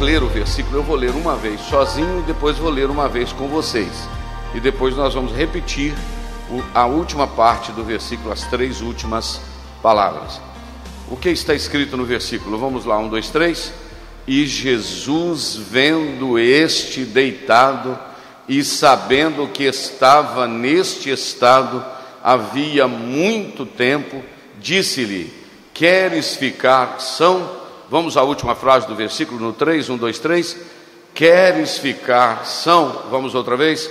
Ler 0.00 0.22
o 0.22 0.28
versículo. 0.28 0.78
Eu 0.78 0.82
vou 0.82 0.96
ler 0.96 1.10
uma 1.10 1.36
vez 1.36 1.60
sozinho 1.62 2.20
e 2.20 2.22
depois 2.22 2.58
vou 2.58 2.70
ler 2.70 2.90
uma 2.90 3.08
vez 3.08 3.32
com 3.32 3.48
vocês. 3.48 4.08
E 4.54 4.60
depois 4.60 4.96
nós 4.96 5.14
vamos 5.14 5.32
repetir 5.32 5.94
a 6.74 6.86
última 6.86 7.26
parte 7.26 7.70
do 7.72 7.84
versículo, 7.84 8.32
as 8.32 8.44
três 8.44 8.80
últimas 8.80 9.40
palavras. 9.82 10.40
O 11.08 11.16
que 11.16 11.28
está 11.28 11.54
escrito 11.54 11.96
no 11.96 12.04
versículo? 12.04 12.58
Vamos 12.58 12.84
lá, 12.84 12.98
um, 12.98 13.08
dois, 13.08 13.30
três. 13.30 13.72
E 14.26 14.46
Jesus, 14.46 15.56
vendo 15.56 16.38
este 16.38 17.04
deitado 17.04 17.98
e 18.48 18.62
sabendo 18.64 19.48
que 19.48 19.64
estava 19.64 20.46
neste 20.46 21.10
estado 21.10 21.84
havia 22.22 22.86
muito 22.86 23.64
tempo, 23.64 24.22
disse-lhe: 24.60 25.32
Queres 25.72 26.36
ficar 26.36 27.00
são? 27.00 27.59
Vamos 27.90 28.16
à 28.16 28.22
última 28.22 28.54
frase 28.54 28.86
do 28.86 28.94
versículo 28.94 29.40
no 29.40 29.52
3, 29.52 29.90
1, 29.90 29.96
2, 29.96 30.18
3. 30.20 30.56
Queres 31.12 31.76
ficar 31.76 32.46
são? 32.46 33.06
Vamos 33.10 33.34
outra 33.34 33.56
vez? 33.56 33.90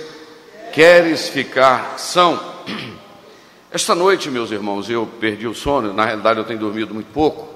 Queres 0.72 1.28
ficar 1.28 1.98
são? 1.98 2.40
Esta 3.70 3.94
noite, 3.94 4.30
meus 4.30 4.50
irmãos, 4.50 4.88
eu 4.88 5.06
perdi 5.20 5.46
o 5.46 5.54
sono. 5.54 5.92
Na 5.92 6.06
realidade, 6.06 6.38
eu 6.38 6.46
tenho 6.46 6.58
dormido 6.58 6.94
muito 6.94 7.12
pouco. 7.12 7.46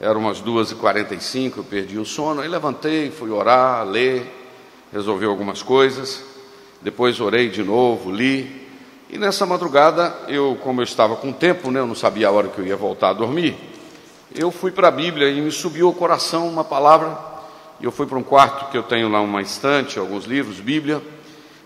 Eram 0.00 0.18
umas 0.18 0.42
2h45, 0.42 1.58
eu 1.58 1.62
perdi 1.62 1.98
o 1.98 2.04
sono. 2.04 2.40
Aí 2.40 2.48
levantei, 2.48 3.12
fui 3.12 3.30
orar, 3.30 3.86
ler, 3.86 4.26
resolver 4.92 5.26
algumas 5.26 5.62
coisas. 5.62 6.24
Depois 6.82 7.20
orei 7.20 7.48
de 7.48 7.62
novo, 7.62 8.10
li. 8.10 8.66
E 9.08 9.16
nessa 9.16 9.46
madrugada, 9.46 10.16
eu, 10.26 10.58
como 10.64 10.80
eu 10.80 10.84
estava 10.84 11.14
com 11.14 11.32
tempo, 11.32 11.70
né, 11.70 11.78
eu 11.78 11.86
não 11.86 11.94
sabia 11.94 12.26
a 12.26 12.32
hora 12.32 12.48
que 12.48 12.58
eu 12.58 12.66
ia 12.66 12.76
voltar 12.76 13.10
a 13.10 13.12
dormir 13.12 13.70
eu 14.34 14.50
fui 14.50 14.70
para 14.70 14.88
a 14.88 14.90
Bíblia 14.92 15.28
e 15.28 15.40
me 15.40 15.50
subiu 15.50 15.88
ao 15.88 15.92
coração 15.92 16.48
uma 16.48 16.62
palavra. 16.62 17.18
E 17.80 17.84
eu 17.84 17.90
fui 17.90 18.06
para 18.06 18.18
um 18.18 18.22
quarto 18.22 18.70
que 18.70 18.76
eu 18.76 18.82
tenho 18.82 19.08
lá 19.08 19.20
uma 19.20 19.42
estante, 19.42 19.98
alguns 19.98 20.24
livros, 20.24 20.60
Bíblia, 20.60 21.02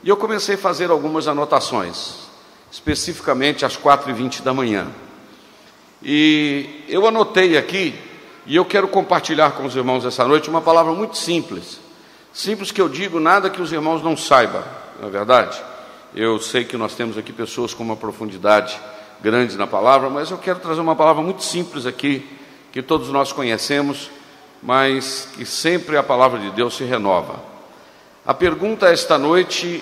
e 0.03 0.09
eu 0.09 0.17
comecei 0.17 0.55
a 0.55 0.59
fazer 0.59 0.91
algumas 0.91 1.27
anotações, 1.27 2.29
especificamente 2.71 3.65
às 3.65 3.77
4h20 3.77 4.43
da 4.43 4.55
manhã. 4.55 4.87
E 6.03 6.85
eu 6.89 7.07
anotei 7.07 7.57
aqui, 7.57 7.95
e 8.47 8.55
eu 8.55 8.65
quero 8.65 8.87
compartilhar 8.87 9.53
com 9.53 9.65
os 9.65 9.75
irmãos 9.75 10.05
essa 10.05 10.25
noite 10.27 10.49
uma 10.49 10.61
palavra 10.61 10.93
muito 10.93 11.17
simples. 11.17 11.81
Simples 12.33 12.71
que 12.71 12.81
eu 12.81 12.89
digo, 12.89 13.19
nada 13.19 13.51
que 13.51 13.61
os 13.61 13.73
irmãos 13.73 14.03
não 14.03 14.17
saibam, 14.17 14.63
não 15.01 15.09
é 15.09 15.11
verdade? 15.11 15.61
Eu 16.15 16.39
sei 16.39 16.65
que 16.65 16.77
nós 16.77 16.95
temos 16.95 17.19
aqui 17.19 17.33
pessoas 17.33 17.75
com 17.75 17.83
uma 17.83 17.97
profundidade 17.97 18.79
grande 19.21 19.57
na 19.57 19.67
palavra, 19.67 20.09
mas 20.09 20.31
eu 20.31 20.39
quero 20.39 20.61
trazer 20.61 20.81
uma 20.81 20.95
palavra 20.95 21.23
muito 21.23 21.43
simples 21.43 21.87
aqui 21.87 22.25
que 22.75 22.83
todos 22.83 23.09
nós 23.09 23.31
conhecemos, 23.31 24.11
mas 24.61 25.29
que 25.37 25.47
sempre 25.47 25.97
a 25.97 26.03
palavra 26.03 26.41
de 26.41 26.51
Deus 26.51 26.77
se 26.77 26.83
renova. 26.83 27.41
A 28.27 28.35
pergunta 28.35 28.89
esta 28.89 29.17
noite, 29.17 29.81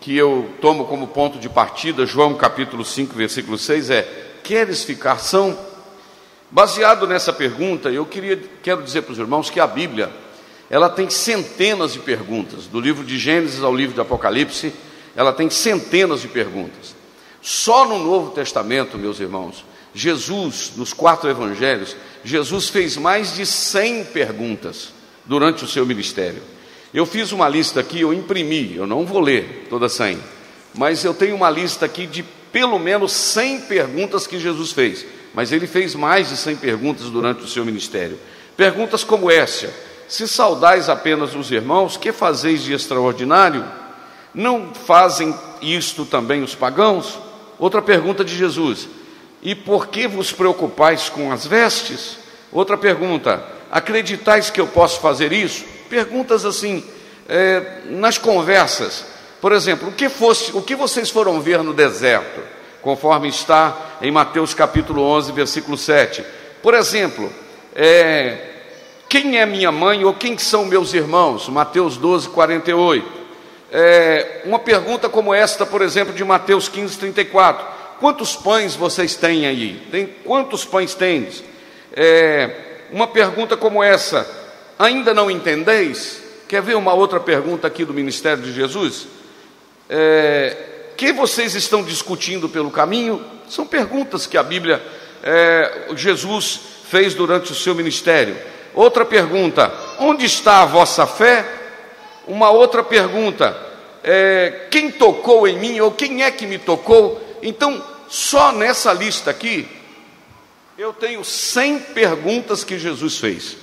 que 0.00 0.16
eu 0.16 0.48
tomo 0.60 0.84
como 0.84 1.08
ponto 1.08 1.36
de 1.40 1.48
partida, 1.48 2.06
João 2.06 2.34
capítulo 2.34 2.84
5, 2.84 3.12
versículo 3.12 3.58
6, 3.58 3.90
é: 3.90 4.36
Queres 4.44 4.84
ficar 4.84 5.18
são? 5.18 5.58
Baseado 6.48 7.08
nessa 7.08 7.32
pergunta, 7.32 7.88
eu 7.88 8.06
queria, 8.06 8.40
quero 8.62 8.84
dizer 8.84 9.02
para 9.02 9.14
os 9.14 9.18
irmãos 9.18 9.50
que 9.50 9.58
a 9.58 9.66
Bíblia, 9.66 10.08
ela 10.70 10.88
tem 10.88 11.10
centenas 11.10 11.94
de 11.94 11.98
perguntas, 11.98 12.66
do 12.66 12.80
livro 12.80 13.04
de 13.04 13.18
Gênesis 13.18 13.64
ao 13.64 13.74
livro 13.74 13.96
de 13.96 14.00
Apocalipse, 14.00 14.72
ela 15.16 15.32
tem 15.32 15.50
centenas 15.50 16.20
de 16.22 16.28
perguntas. 16.28 16.94
Só 17.42 17.84
no 17.84 17.98
Novo 17.98 18.30
Testamento, 18.30 18.96
meus 18.96 19.18
irmãos, 19.18 19.64
Jesus, 19.98 20.72
nos 20.76 20.92
quatro 20.92 21.28
evangelhos, 21.28 21.96
Jesus 22.22 22.68
fez 22.68 22.96
mais 22.96 23.34
de 23.34 23.44
100 23.44 24.04
perguntas 24.04 24.92
durante 25.24 25.64
o 25.64 25.68
seu 25.68 25.84
ministério. 25.84 26.40
Eu 26.94 27.04
fiz 27.04 27.32
uma 27.32 27.48
lista 27.48 27.80
aqui, 27.80 28.02
eu 28.02 28.14
imprimi, 28.14 28.76
eu 28.76 28.86
não 28.86 29.04
vou 29.04 29.18
ler 29.18 29.66
toda 29.68 29.88
100, 29.88 30.20
mas 30.72 31.04
eu 31.04 31.12
tenho 31.12 31.34
uma 31.34 31.50
lista 31.50 31.84
aqui 31.84 32.06
de 32.06 32.22
pelo 32.52 32.78
menos 32.78 33.10
100 33.10 33.62
perguntas 33.62 34.24
que 34.24 34.38
Jesus 34.38 34.70
fez. 34.70 35.04
Mas 35.34 35.50
ele 35.50 35.66
fez 35.66 35.96
mais 35.96 36.28
de 36.28 36.36
100 36.36 36.56
perguntas 36.56 37.10
durante 37.10 37.42
o 37.42 37.48
seu 37.48 37.64
ministério. 37.64 38.18
Perguntas 38.56 39.02
como 39.02 39.28
essa: 39.28 39.68
Se 40.06 40.28
saudais 40.28 40.88
apenas 40.88 41.34
os 41.34 41.50
irmãos, 41.50 41.96
que 41.96 42.12
fazeis 42.12 42.62
de 42.62 42.72
extraordinário? 42.72 43.64
Não 44.32 44.72
fazem 44.72 45.34
isto 45.60 46.04
também 46.04 46.44
os 46.44 46.54
pagãos? 46.54 47.18
Outra 47.58 47.82
pergunta 47.82 48.24
de 48.24 48.36
Jesus: 48.36 48.88
e 49.42 49.54
por 49.54 49.88
que 49.88 50.06
vos 50.06 50.32
preocupais 50.32 51.08
com 51.08 51.30
as 51.30 51.46
vestes? 51.46 52.18
Outra 52.52 52.76
pergunta: 52.76 53.42
acreditais 53.70 54.50
que 54.50 54.60
eu 54.60 54.66
posso 54.66 55.00
fazer 55.00 55.32
isso? 55.32 55.64
Perguntas 55.88 56.44
assim, 56.44 56.84
é, 57.28 57.80
nas 57.86 58.18
conversas. 58.18 59.04
Por 59.40 59.52
exemplo, 59.52 59.88
o 59.88 59.92
que, 59.92 60.08
fosse, 60.08 60.50
o 60.56 60.60
que 60.60 60.74
vocês 60.74 61.10
foram 61.10 61.40
ver 61.40 61.62
no 61.62 61.72
deserto? 61.72 62.40
Conforme 62.82 63.28
está 63.28 63.76
em 64.02 64.10
Mateus 64.10 64.52
capítulo 64.52 65.02
11, 65.02 65.32
versículo 65.32 65.76
7. 65.76 66.24
Por 66.60 66.74
exemplo, 66.74 67.32
é, 67.74 68.38
quem 69.08 69.38
é 69.38 69.46
minha 69.46 69.70
mãe 69.70 70.04
ou 70.04 70.12
quem 70.12 70.36
são 70.36 70.64
meus 70.64 70.92
irmãos? 70.92 71.48
Mateus 71.48 71.96
12, 71.96 72.28
48. 72.30 73.18
É, 73.70 74.42
uma 74.44 74.58
pergunta 74.58 75.08
como 75.08 75.32
esta, 75.32 75.64
por 75.64 75.82
exemplo, 75.82 76.12
de 76.12 76.24
Mateus 76.24 76.68
15, 76.68 76.98
34 76.98 77.77
quantos 78.00 78.36
pães 78.36 78.74
vocês 78.74 79.14
têm 79.14 79.46
aí? 79.46 79.82
Tem, 79.90 80.06
quantos 80.24 80.64
pães 80.64 80.94
tens? 80.94 81.44
É, 81.92 82.50
uma 82.90 83.06
pergunta 83.06 83.56
como 83.56 83.82
essa, 83.82 84.26
ainda 84.78 85.12
não 85.12 85.30
entendeis? 85.30 86.22
Quer 86.48 86.62
ver 86.62 86.76
uma 86.76 86.94
outra 86.94 87.20
pergunta 87.20 87.66
aqui 87.66 87.84
do 87.84 87.92
ministério 87.92 88.42
de 88.42 88.52
Jesus? 88.52 89.06
É, 89.88 90.56
que 90.96 91.12
vocês 91.12 91.54
estão 91.54 91.82
discutindo 91.82 92.48
pelo 92.48 92.70
caminho? 92.70 93.24
São 93.48 93.66
perguntas 93.66 94.26
que 94.26 94.36
a 94.36 94.42
Bíblia, 94.42 94.82
é, 95.22 95.88
Jesus 95.94 96.60
fez 96.90 97.14
durante 97.14 97.52
o 97.52 97.54
seu 97.54 97.74
ministério. 97.74 98.36
Outra 98.74 99.04
pergunta: 99.04 99.72
onde 99.98 100.24
está 100.24 100.62
a 100.62 100.66
vossa 100.66 101.06
fé? 101.06 101.44
Uma 102.26 102.50
outra 102.50 102.82
pergunta: 102.82 103.56
é, 104.02 104.66
quem 104.70 104.90
tocou 104.90 105.46
em 105.46 105.58
mim 105.58 105.80
ou 105.80 105.92
quem 105.92 106.22
é 106.22 106.30
que 106.30 106.46
me 106.46 106.58
tocou? 106.58 107.27
Então, 107.42 107.84
só 108.08 108.52
nessa 108.52 108.92
lista 108.92 109.30
aqui, 109.30 109.68
eu 110.76 110.92
tenho 110.92 111.24
100 111.24 111.80
perguntas 111.80 112.64
que 112.64 112.78
Jesus 112.78 113.18
fez. 113.18 113.56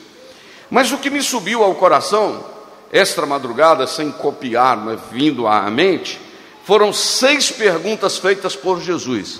Mas 0.69 0.91
o 0.91 0.97
que 0.97 1.09
me 1.09 1.21
subiu 1.21 1.63
ao 1.63 1.75
coração, 1.75 2.45
extra 2.91 3.25
madrugada, 3.25 3.87
sem 3.87 4.11
copiar, 4.11 4.77
mas 4.77 4.99
vindo 5.11 5.47
à 5.47 5.69
mente, 5.69 6.19
foram 6.63 6.91
seis 6.91 7.51
perguntas 7.51 8.17
feitas 8.17 8.55
por 8.55 8.81
Jesus. 8.81 9.39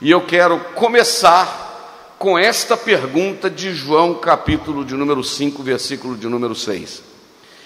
E 0.00 0.10
eu 0.10 0.20
quero 0.26 0.58
começar 0.74 2.14
com 2.18 2.38
esta 2.38 2.76
pergunta 2.76 3.48
de 3.48 3.74
João, 3.74 4.14
capítulo 4.14 4.84
de 4.84 4.94
número 4.94 5.24
5, 5.24 5.62
versículo 5.62 6.16
de 6.16 6.28
número 6.28 6.54
6. 6.54 7.02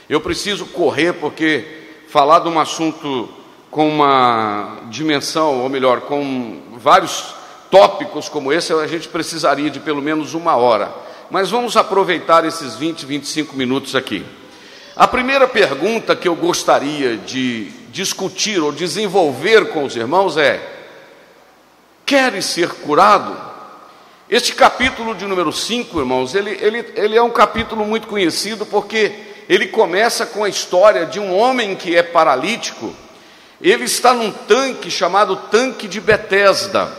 Eu 0.08 0.20
preciso 0.20 0.66
correr 0.66 1.14
porque 1.14 1.82
falar 2.08 2.38
de 2.38 2.48
um 2.48 2.60
assunto 2.60 3.28
com 3.75 3.88
uma 3.88 4.82
dimensão, 4.88 5.61
ou 5.61 5.69
melhor, 5.69 6.03
com 6.03 6.62
vários 6.76 7.35
tópicos 7.69 8.29
como 8.29 8.53
esse, 8.53 8.73
a 8.73 8.87
gente 8.87 9.09
precisaria 9.09 9.69
de 9.69 9.81
pelo 9.81 10.00
menos 10.00 10.32
uma 10.32 10.55
hora. 10.55 10.94
mas 11.29 11.50
vamos 11.50 11.76
aproveitar 11.76 12.44
esses 12.44 12.76
20, 12.76 13.05
25 13.05 13.56
minutos 13.56 13.97
aqui. 13.97 14.25
A 14.94 15.09
primeira 15.09 15.49
pergunta 15.49 16.15
que 16.15 16.29
eu 16.29 16.37
gostaria 16.37 17.17
de 17.17 17.65
discutir 17.91 18.61
ou 18.61 18.71
desenvolver 18.71 19.73
com 19.73 19.82
os 19.82 19.97
irmãos 19.97 20.37
é: 20.37 20.62
queres 22.06 22.44
ser 22.44 22.69
curado? 22.69 23.37
Este 24.31 24.55
capítulo 24.55 25.17
de 25.17 25.26
número 25.26 25.53
5, 25.53 25.99
irmãos, 25.99 26.32
ele, 26.37 26.56
ele, 26.61 26.93
ele 26.94 27.17
é 27.17 27.23
um 27.23 27.31
capítulo 27.31 27.85
muito 27.85 28.06
conhecido 28.06 28.65
porque 28.65 29.12
ele 29.49 29.67
começa 29.67 30.25
com 30.25 30.44
a 30.44 30.49
história 30.49 31.06
de 31.06 31.19
um 31.19 31.37
homem 31.37 31.75
que 31.75 31.97
é 31.97 32.05
paralítico. 32.05 32.94
Ele 33.64 33.84
está 33.84 34.12
num 34.12 34.31
tanque 34.31 34.90
chamado 34.90 35.37
tanque 35.50 35.88
de 35.88 35.99
Betesda. 35.99 36.93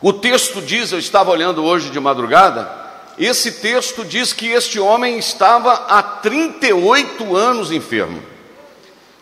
O 0.00 0.12
texto 0.12 0.60
diz, 0.60 0.90
eu 0.90 0.98
estava 0.98 1.30
olhando 1.30 1.62
hoje 1.64 1.90
de 1.90 2.00
madrugada, 2.00 2.68
esse 3.16 3.52
texto 3.52 4.04
diz 4.04 4.32
que 4.32 4.48
este 4.48 4.80
homem 4.80 5.16
estava 5.16 5.72
há 5.88 6.02
38 6.02 7.36
anos 7.36 7.70
enfermo. 7.70 8.20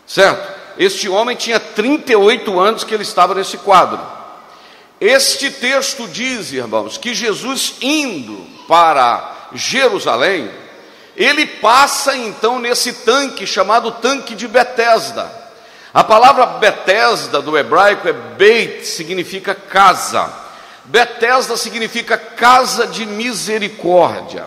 Certo? 0.07 0.59
Este 0.75 1.07
homem 1.07 1.35
tinha 1.35 1.59
38 1.59 2.59
anos 2.59 2.83
que 2.83 2.95
ele 2.95 3.03
estava 3.03 3.35
nesse 3.35 3.57
quadro. 3.59 4.01
Este 4.99 5.51
texto 5.51 6.07
diz, 6.07 6.51
irmãos, 6.51 6.97
que 6.97 7.13
Jesus 7.13 7.75
indo 7.79 8.43
para 8.67 9.49
Jerusalém, 9.53 10.49
ele 11.15 11.45
passa 11.45 12.17
então 12.17 12.57
nesse 12.57 12.91
tanque 12.91 13.45
chamado 13.45 13.91
tanque 13.91 14.33
de 14.33 14.47
Betesda. 14.47 15.42
A 15.93 16.03
palavra 16.03 16.45
Betesda 16.45 17.41
do 17.41 17.57
hebraico 17.57 18.07
é 18.07 18.13
Beit, 18.13 18.85
significa 18.85 19.53
casa. 19.53 20.31
Betesda 20.85 21.55
significa 21.55 22.17
casa 22.17 22.87
de 22.87 23.05
misericórdia. 23.05 24.45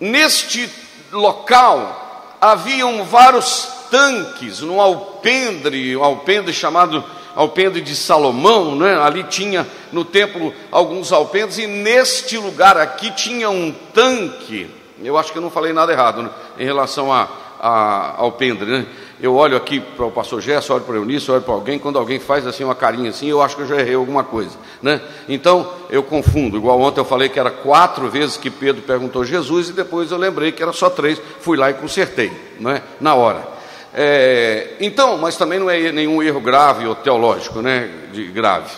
Neste 0.00 0.68
local 1.12 2.36
haviam 2.40 3.04
vários 3.04 3.68
tanques, 3.90 4.60
num 4.60 4.80
alpendre, 4.80 5.96
um 5.96 6.02
alpendre 6.04 6.52
chamado 6.52 7.04
alpendre 7.36 7.80
de 7.80 7.94
Salomão, 7.94 8.74
né? 8.74 8.98
ali 9.00 9.22
tinha 9.24 9.66
no 9.92 10.04
templo 10.04 10.52
alguns 10.72 11.12
alpendres, 11.12 11.58
e 11.58 11.66
neste 11.66 12.36
lugar 12.36 12.76
aqui 12.76 13.10
tinha 13.12 13.48
um 13.48 13.72
tanque 13.94 14.80
eu 15.02 15.16
acho 15.16 15.32
que 15.32 15.38
eu 15.38 15.42
não 15.42 15.50
falei 15.50 15.72
nada 15.72 15.92
errado 15.92 16.22
né, 16.22 16.30
em 16.58 16.64
relação 16.64 17.12
a, 17.12 17.28
a, 17.58 18.14
ao 18.18 18.32
pendre, 18.32 18.70
né? 18.70 18.86
Eu 19.22 19.34
olho 19.34 19.54
aqui 19.54 19.80
para 19.80 20.06
o 20.06 20.10
pastor 20.10 20.40
Gerson, 20.40 20.74
olho 20.74 20.84
para 20.84 20.94
o 20.94 20.96
Eunice, 20.96 21.30
olho 21.30 21.42
para 21.42 21.52
alguém, 21.52 21.78
quando 21.78 21.98
alguém 21.98 22.18
faz 22.18 22.46
assim 22.46 22.64
uma 22.64 22.74
carinha 22.74 23.10
assim, 23.10 23.28
eu 23.28 23.42
acho 23.42 23.54
que 23.54 23.62
eu 23.62 23.66
já 23.66 23.78
errei 23.78 23.94
alguma 23.94 24.24
coisa, 24.24 24.56
né? 24.80 24.98
Então, 25.28 25.70
eu 25.90 26.02
confundo, 26.02 26.56
igual 26.56 26.80
ontem 26.80 27.00
eu 27.00 27.04
falei 27.04 27.28
que 27.28 27.38
era 27.38 27.50
quatro 27.50 28.08
vezes 28.08 28.38
que 28.38 28.48
Pedro 28.48 28.80
perguntou 28.80 29.22
Jesus 29.22 29.68
e 29.68 29.72
depois 29.74 30.10
eu 30.10 30.16
lembrei 30.16 30.52
que 30.52 30.62
era 30.62 30.72
só 30.72 30.88
três, 30.88 31.20
fui 31.40 31.58
lá 31.58 31.68
e 31.70 31.74
consertei, 31.74 32.32
não 32.58 32.70
é? 32.70 32.82
Na 32.98 33.14
hora. 33.14 33.46
É, 33.92 34.76
então, 34.80 35.18
mas 35.18 35.36
também 35.36 35.58
não 35.58 35.68
é 35.68 35.92
nenhum 35.92 36.22
erro 36.22 36.40
grave 36.40 36.86
ou 36.86 36.94
teológico, 36.94 37.60
né? 37.60 37.90
De 38.12 38.24
grave, 38.24 38.72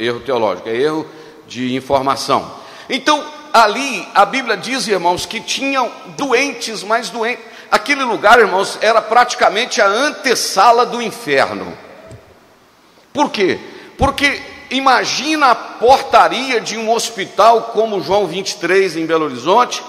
erro 0.00 0.20
teológico, 0.20 0.68
é 0.68 0.76
erro 0.76 1.06
de 1.46 1.76
informação. 1.76 2.50
Então, 2.90 3.22
ali 3.52 4.08
a 4.12 4.24
Bíblia 4.24 4.56
diz, 4.56 4.88
irmãos, 4.88 5.24
que 5.24 5.40
tinham 5.40 5.88
doentes 6.16 6.82
mais 6.82 7.10
doentes. 7.10 7.53
Aquele 7.74 8.04
lugar, 8.04 8.38
irmãos, 8.38 8.78
era 8.80 9.02
praticamente 9.02 9.80
a 9.80 9.88
antessala 9.88 10.86
do 10.86 11.02
inferno. 11.02 11.76
Por 13.12 13.32
quê? 13.32 13.58
Porque 13.98 14.40
imagina 14.70 15.48
a 15.48 15.56
portaria 15.56 16.60
de 16.60 16.78
um 16.78 16.88
hospital 16.92 17.72
como 17.72 18.00
João 18.00 18.28
23 18.28 18.96
em 18.96 19.06
Belo 19.06 19.24
Horizonte, 19.24 19.82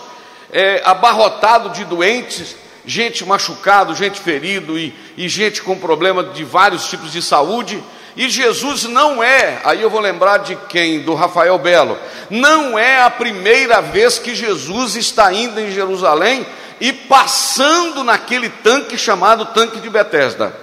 é, 0.52 0.82
abarrotado 0.84 1.70
de 1.70 1.86
doentes, 1.86 2.56
gente 2.88 3.24
machucado, 3.24 3.94
gente 3.94 4.20
ferido 4.20 4.80
e, 4.80 4.92
e 5.16 5.30
gente 5.30 5.62
com 5.62 5.78
problema 5.78 6.24
de 6.24 6.44
vários 6.44 6.90
tipos 6.90 7.12
de 7.12 7.22
saúde. 7.22 7.84
E 8.18 8.30
Jesus 8.30 8.86
não 8.86 9.24
é, 9.24 9.62
aí 9.64 9.80
eu 9.80 9.92
vou 9.92 10.02
lembrar 10.02 10.38
de 10.38 10.56
quem? 10.70 11.02
Do 11.02 11.14
Rafael 11.14 11.60
Belo. 11.60 12.00
Não 12.32 12.80
é 12.80 13.04
a 13.04 13.12
primeira 13.12 13.80
vez 13.80 14.18
que 14.18 14.34
Jesus 14.34 14.96
está 14.96 15.32
indo 15.32 15.60
em 15.60 15.70
Jerusalém 15.70 16.48
e 16.80 16.92
passando 16.92 18.04
naquele 18.04 18.50
tanque 18.50 18.98
chamado 18.98 19.46
tanque 19.48 19.80
de 19.80 19.90
Betesda. 19.90 20.56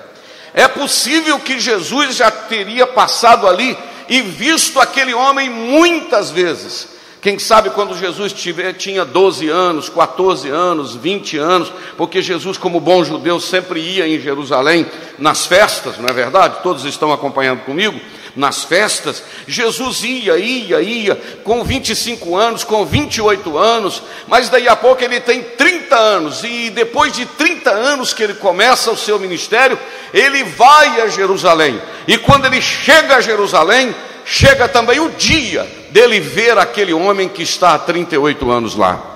É 0.55 0.69
possível 0.69 1.38
que 1.38 1.59
Jesus 1.59 2.17
já 2.17 2.31
teria 2.31 2.87
passado 2.87 3.47
ali 3.47 3.76
e 4.09 4.20
visto 4.20 4.79
aquele 4.81 5.14
homem 5.14 5.49
muitas 5.49 6.31
vezes. 6.31 6.88
Quem 7.23 7.38
sabe 7.38 7.70
quando 7.70 7.97
Jesus 7.97 8.32
tiver, 8.32 8.73
tinha 8.73 9.05
12 9.05 9.49
anos, 9.49 9.88
14 9.88 10.49
anos, 10.49 10.97
20 10.97 11.38
anos, 11.38 11.73
porque 11.97 12.20
Jesus, 12.20 12.59
como 12.59 12.81
bom 12.81 13.05
judeu, 13.05 13.38
sempre 13.38 13.79
ia 13.79 14.09
em 14.09 14.20
Jerusalém 14.20 14.85
nas 15.20 15.47
festas, 15.47 15.99
não 15.99 16.09
é 16.09 16.12
verdade? 16.12 16.56
Todos 16.64 16.85
estão 16.85 17.12
acompanhando 17.12 17.61
comigo. 17.61 17.99
Nas 18.34 18.64
festas, 18.64 19.23
Jesus 19.46 20.02
ia, 20.02 20.38
ia, 20.38 20.81
ia, 20.81 21.14
com 21.44 21.62
25 21.62 22.34
anos, 22.34 22.64
com 22.64 22.84
28 22.84 23.58
anos, 23.58 24.02
mas 24.26 24.49
daí 24.49 24.67
a 24.67 24.75
pouco 24.75 25.05
ele 25.05 25.20
tem 25.20 25.43
30 25.43 25.94
anos, 25.94 26.43
e 26.43 26.70
depois 26.70 27.12
de 27.12 27.26
30 27.26 27.70
anos 27.70 28.14
que 28.14 28.23
ele 28.23 28.34
começa 28.34 28.90
o 28.90 28.96
seu 28.96 29.19
ministério, 29.19 29.79
ele 30.14 30.44
vai 30.44 31.02
a 31.02 31.08
Jerusalém, 31.08 31.81
e 32.08 32.17
quando 32.17 32.46
ele 32.46 32.62
chega 32.62 33.17
a 33.17 33.20
Jerusalém, 33.20 33.94
chega 34.25 34.67
também 34.67 34.99
o 34.99 35.11
dia 35.11 35.67
dele 35.90 36.19
ver 36.19 36.56
aquele 36.56 36.94
homem 36.94 37.28
que 37.28 37.43
está 37.43 37.75
há 37.75 37.78
38 37.78 38.50
anos 38.50 38.75
lá. 38.75 39.12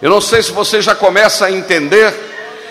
Eu 0.00 0.10
não 0.10 0.20
sei 0.20 0.42
se 0.42 0.52
você 0.52 0.82
já 0.82 0.94
começa 0.94 1.46
a 1.46 1.50
entender 1.50 2.14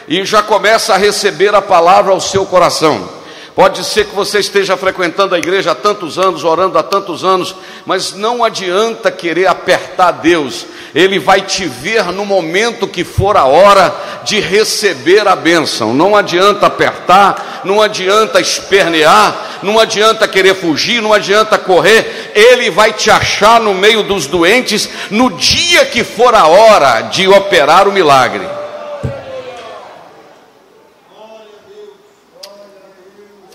e 0.07 0.23
já 0.23 0.41
começa 0.41 0.93
a 0.93 0.97
receber 0.97 1.53
a 1.53 1.61
palavra 1.61 2.13
ao 2.13 2.21
seu 2.21 2.45
coração. 2.45 3.16
Pode 3.57 3.83
ser 3.83 4.05
que 4.05 4.13
você 4.13 4.37
esteja 4.37 4.77
frequentando 4.77 5.33
a 5.33 5.39
igreja 5.39 5.71
há 5.71 5.75
tantos 5.75 6.19
anos, 6.19 6.43
orando 6.43 6.77
há 6.77 6.83
tantos 6.83 7.23
anos, 7.23 7.55
mas 7.87 8.13
não 8.13 8.43
adianta 8.43 9.09
querer 9.09 9.47
apertar 9.47 10.11
Deus, 10.11 10.67
Ele 10.93 11.17
vai 11.17 11.41
te 11.41 11.65
ver 11.65 12.05
no 12.11 12.23
momento 12.23 12.87
que 12.87 13.03
for 13.03 13.35
a 13.35 13.45
hora 13.45 13.91
de 14.23 14.39
receber 14.39 15.27
a 15.27 15.35
bênção. 15.35 15.91
Não 15.91 16.15
adianta 16.15 16.67
apertar, 16.67 17.63
não 17.65 17.81
adianta 17.81 18.39
espernear, 18.39 19.59
não 19.63 19.79
adianta 19.79 20.27
querer 20.27 20.53
fugir, 20.53 21.01
não 21.01 21.11
adianta 21.11 21.57
correr, 21.57 22.31
Ele 22.35 22.69
vai 22.69 22.93
te 22.93 23.09
achar 23.09 23.59
no 23.59 23.73
meio 23.73 24.03
dos 24.03 24.27
doentes 24.27 24.87
no 25.09 25.31
dia 25.31 25.83
que 25.87 26.03
for 26.03 26.35
a 26.35 26.45
hora 26.45 27.01
de 27.01 27.27
operar 27.27 27.87
o 27.87 27.91
milagre. 27.91 28.56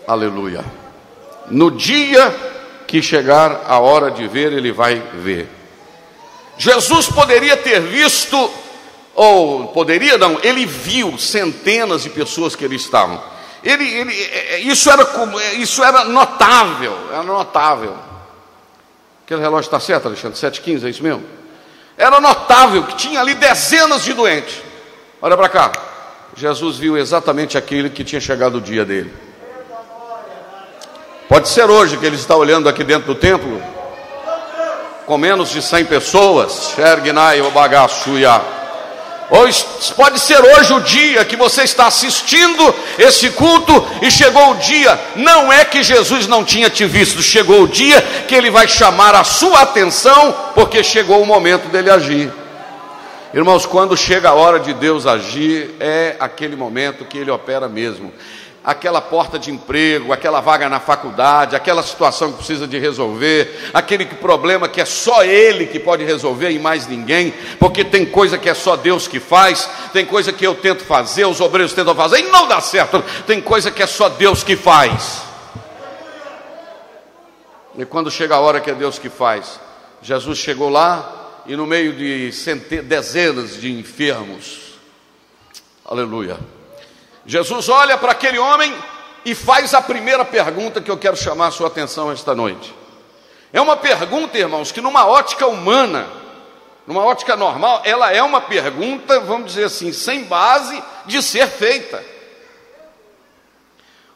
Aleluia. 0.06 0.64
No 1.50 1.70
dia 1.70 2.34
que 2.86 3.02
chegar 3.02 3.64
a 3.66 3.78
hora 3.78 4.10
de 4.10 4.26
ver, 4.28 4.52
ele 4.52 4.72
vai 4.72 4.96
ver. 5.14 5.48
Jesus 6.58 7.08
poderia 7.08 7.56
ter 7.56 7.80
visto, 7.80 8.50
ou 9.14 9.68
poderia 9.68 10.18
não, 10.18 10.38
ele 10.42 10.66
viu 10.66 11.16
centenas 11.18 12.02
de 12.02 12.10
pessoas 12.10 12.54
que 12.54 12.64
ali 12.64 12.76
estavam. 12.76 13.22
Ele, 13.64 13.84
ele, 13.84 14.12
é, 14.12 14.54
é, 14.54 14.58
isso, 14.60 14.90
era, 14.90 15.06
isso 15.54 15.82
era 15.82 16.04
notável, 16.04 16.96
era 17.10 17.22
notável. 17.22 17.96
Aquele 19.24 19.40
relógio 19.40 19.68
está 19.68 19.78
certo, 19.78 20.06
Alexandre? 20.06 20.38
7h15, 20.38 20.84
é 20.84 20.90
isso 20.90 21.02
mesmo? 21.02 21.24
Era 21.96 22.20
notável 22.20 22.82
que 22.84 22.96
tinha 22.96 23.20
ali 23.20 23.34
dezenas 23.34 24.02
de 24.04 24.12
doentes. 24.12 24.60
Olha 25.20 25.36
para 25.36 25.48
cá. 25.48 25.72
Jesus 26.34 26.76
viu 26.76 26.96
exatamente 26.96 27.56
aquele 27.56 27.88
que 27.88 28.02
tinha 28.02 28.20
chegado 28.20 28.56
o 28.56 28.60
dia 28.60 28.84
dele. 28.84 29.12
Pode 31.32 31.48
ser 31.48 31.70
hoje 31.70 31.96
que 31.96 32.04
ele 32.04 32.16
está 32.16 32.36
olhando 32.36 32.68
aqui 32.68 32.84
dentro 32.84 33.06
do 33.06 33.18
templo, 33.18 33.58
com 35.06 35.16
menos 35.16 35.48
de 35.48 35.62
100 35.62 35.86
pessoas, 35.86 36.74
Shergnai 36.76 37.40
Obagashuya. 37.40 38.38
Ou 39.30 39.48
pode 39.96 40.20
ser 40.20 40.38
hoje 40.38 40.74
o 40.74 40.80
dia 40.80 41.24
que 41.24 41.34
você 41.34 41.62
está 41.62 41.86
assistindo 41.86 42.74
esse 42.98 43.30
culto 43.30 43.72
e 44.02 44.10
chegou 44.10 44.50
o 44.50 44.56
dia, 44.56 45.00
não 45.16 45.50
é 45.50 45.64
que 45.64 45.82
Jesus 45.82 46.26
não 46.26 46.44
tinha 46.44 46.68
te 46.68 46.84
visto, 46.84 47.22
chegou 47.22 47.62
o 47.62 47.68
dia 47.68 48.02
que 48.28 48.34
ele 48.34 48.50
vai 48.50 48.68
chamar 48.68 49.14
a 49.14 49.24
sua 49.24 49.62
atenção, 49.62 50.36
porque 50.54 50.84
chegou 50.84 51.22
o 51.22 51.26
momento 51.26 51.66
dele 51.70 51.90
agir. 51.90 52.30
Irmãos, 53.32 53.64
quando 53.64 53.96
chega 53.96 54.28
a 54.28 54.34
hora 54.34 54.60
de 54.60 54.74
Deus 54.74 55.06
agir, 55.06 55.74
é 55.80 56.14
aquele 56.20 56.56
momento 56.56 57.06
que 57.06 57.16
ele 57.16 57.30
opera 57.30 57.70
mesmo 57.70 58.12
aquela 58.64 59.00
porta 59.00 59.38
de 59.38 59.50
emprego, 59.50 60.12
aquela 60.12 60.40
vaga 60.40 60.68
na 60.68 60.78
faculdade, 60.78 61.56
aquela 61.56 61.82
situação 61.82 62.30
que 62.30 62.38
precisa 62.38 62.66
de 62.66 62.78
resolver, 62.78 63.70
aquele 63.74 64.06
problema 64.06 64.68
que 64.68 64.80
é 64.80 64.84
só 64.84 65.24
ele 65.24 65.66
que 65.66 65.80
pode 65.80 66.04
resolver 66.04 66.50
e 66.50 66.58
mais 66.58 66.86
ninguém, 66.86 67.34
porque 67.58 67.84
tem 67.84 68.06
coisa 68.06 68.38
que 68.38 68.48
é 68.48 68.54
só 68.54 68.76
Deus 68.76 69.08
que 69.08 69.18
faz, 69.18 69.68
tem 69.92 70.06
coisa 70.06 70.32
que 70.32 70.46
eu 70.46 70.54
tento 70.54 70.84
fazer, 70.84 71.24
os 71.24 71.40
obreiros 71.40 71.72
tentam 71.72 71.94
fazer 71.94 72.20
e 72.20 72.30
não 72.30 72.46
dá 72.46 72.60
certo, 72.60 73.02
tem 73.26 73.40
coisa 73.40 73.70
que 73.70 73.82
é 73.82 73.86
só 73.86 74.08
Deus 74.08 74.44
que 74.44 74.56
faz. 74.56 75.22
E 77.76 77.84
quando 77.84 78.10
chega 78.10 78.36
a 78.36 78.40
hora 78.40 78.60
que 78.60 78.70
é 78.70 78.74
Deus 78.74 78.98
que 78.98 79.08
faz, 79.08 79.58
Jesus 80.00 80.38
chegou 80.38 80.68
lá 80.68 81.42
e 81.46 81.56
no 81.56 81.66
meio 81.66 81.94
de 81.94 82.30
centenas, 82.32 82.84
dezenas 82.84 83.60
de 83.60 83.72
enfermos. 83.72 84.74
Aleluia. 85.84 86.38
Jesus 87.24 87.68
olha 87.68 87.96
para 87.96 88.12
aquele 88.12 88.38
homem 88.38 88.74
e 89.24 89.34
faz 89.34 89.74
a 89.74 89.80
primeira 89.80 90.24
pergunta 90.24 90.80
que 90.80 90.90
eu 90.90 90.98
quero 90.98 91.16
chamar 91.16 91.48
a 91.48 91.50
sua 91.50 91.68
atenção 91.68 92.10
esta 92.10 92.34
noite. 92.34 92.74
É 93.52 93.60
uma 93.60 93.76
pergunta, 93.76 94.38
irmãos, 94.38 94.72
que 94.72 94.80
numa 94.80 95.06
ótica 95.06 95.46
humana, 95.46 96.08
numa 96.86 97.04
ótica 97.04 97.36
normal, 97.36 97.82
ela 97.84 98.12
é 98.12 98.22
uma 98.22 98.40
pergunta, 98.40 99.20
vamos 99.20 99.52
dizer 99.52 99.64
assim, 99.64 99.92
sem 99.92 100.24
base 100.24 100.82
de 101.06 101.22
ser 101.22 101.46
feita. 101.46 102.02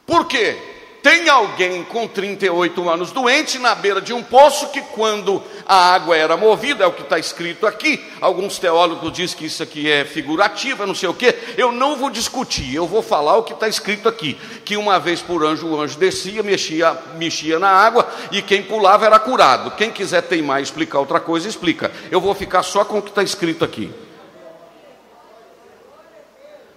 Por 0.06 0.26
quê? 0.26 0.75
Tem 1.06 1.28
alguém 1.28 1.84
com 1.84 2.08
38 2.08 2.90
anos 2.90 3.12
doente 3.12 3.60
na 3.60 3.76
beira 3.76 4.00
de 4.00 4.12
um 4.12 4.25
poço 4.25 4.70
que, 4.70 4.80
quando 4.80 5.40
a 5.64 5.94
água 5.94 6.16
era 6.16 6.36
movida, 6.36 6.82
é 6.82 6.86
o 6.88 6.92
que 6.92 7.02
está 7.02 7.16
escrito 7.16 7.64
aqui. 7.64 8.04
Alguns 8.20 8.58
teólogos 8.58 9.12
dizem 9.12 9.38
que 9.38 9.46
isso 9.46 9.62
aqui 9.62 9.88
é 9.88 10.04
figurativa, 10.04 10.84
não 10.84 10.96
sei 10.96 11.08
o 11.08 11.14
quê. 11.14 11.32
Eu 11.56 11.70
não 11.70 11.94
vou 11.94 12.10
discutir, 12.10 12.75
eu 12.75 12.88
vou 12.88 13.02
falar 13.02 13.36
o 13.36 13.44
que 13.44 13.52
está 13.52 13.68
escrito 13.68 14.08
aqui: 14.08 14.36
que 14.64 14.76
uma 14.76 14.98
vez 14.98 15.22
por 15.22 15.46
anjo 15.46 15.68
o 15.68 15.80
anjo 15.80 15.96
descia, 15.96 16.42
mexia, 16.42 16.98
mexia 17.14 17.60
na 17.60 17.70
água 17.70 18.12
e 18.32 18.42
quem 18.42 18.64
pulava 18.64 19.06
era 19.06 19.20
curado. 19.20 19.76
Quem 19.76 19.92
quiser 19.92 20.22
teimar 20.22 20.58
e 20.58 20.64
explicar 20.64 20.98
outra 20.98 21.20
coisa, 21.20 21.48
explica. 21.48 21.92
Eu 22.10 22.20
vou 22.20 22.34
ficar 22.34 22.64
só 22.64 22.84
com 22.84 22.98
o 22.98 23.02
que 23.02 23.10
está 23.10 23.22
escrito 23.22 23.64
aqui. 23.64 23.94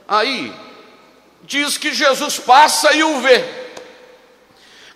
Aí, 0.07 0.53
diz 1.41 1.79
que 1.79 1.91
Jesus 1.91 2.37
passa 2.37 2.93
e 2.93 3.03
o 3.03 3.21
vê. 3.21 3.58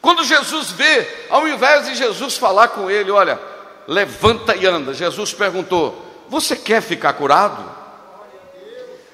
Quando 0.04 0.26
Jesus 0.26 0.70
vê, 0.70 1.08
ao 1.30 1.48
invés 1.48 1.86
de 1.86 1.96
Jesus 1.96 2.36
falar 2.36 2.68
com 2.68 2.92
ele, 2.92 3.10
olha, 3.10 3.40
levanta 3.88 4.54
e 4.54 4.66
anda, 4.66 4.94
Jesus 4.94 5.34
perguntou: 5.34 6.26
Você 6.28 6.58
quer 6.58 6.82
ficar 6.82 7.14
curado? 7.14 7.64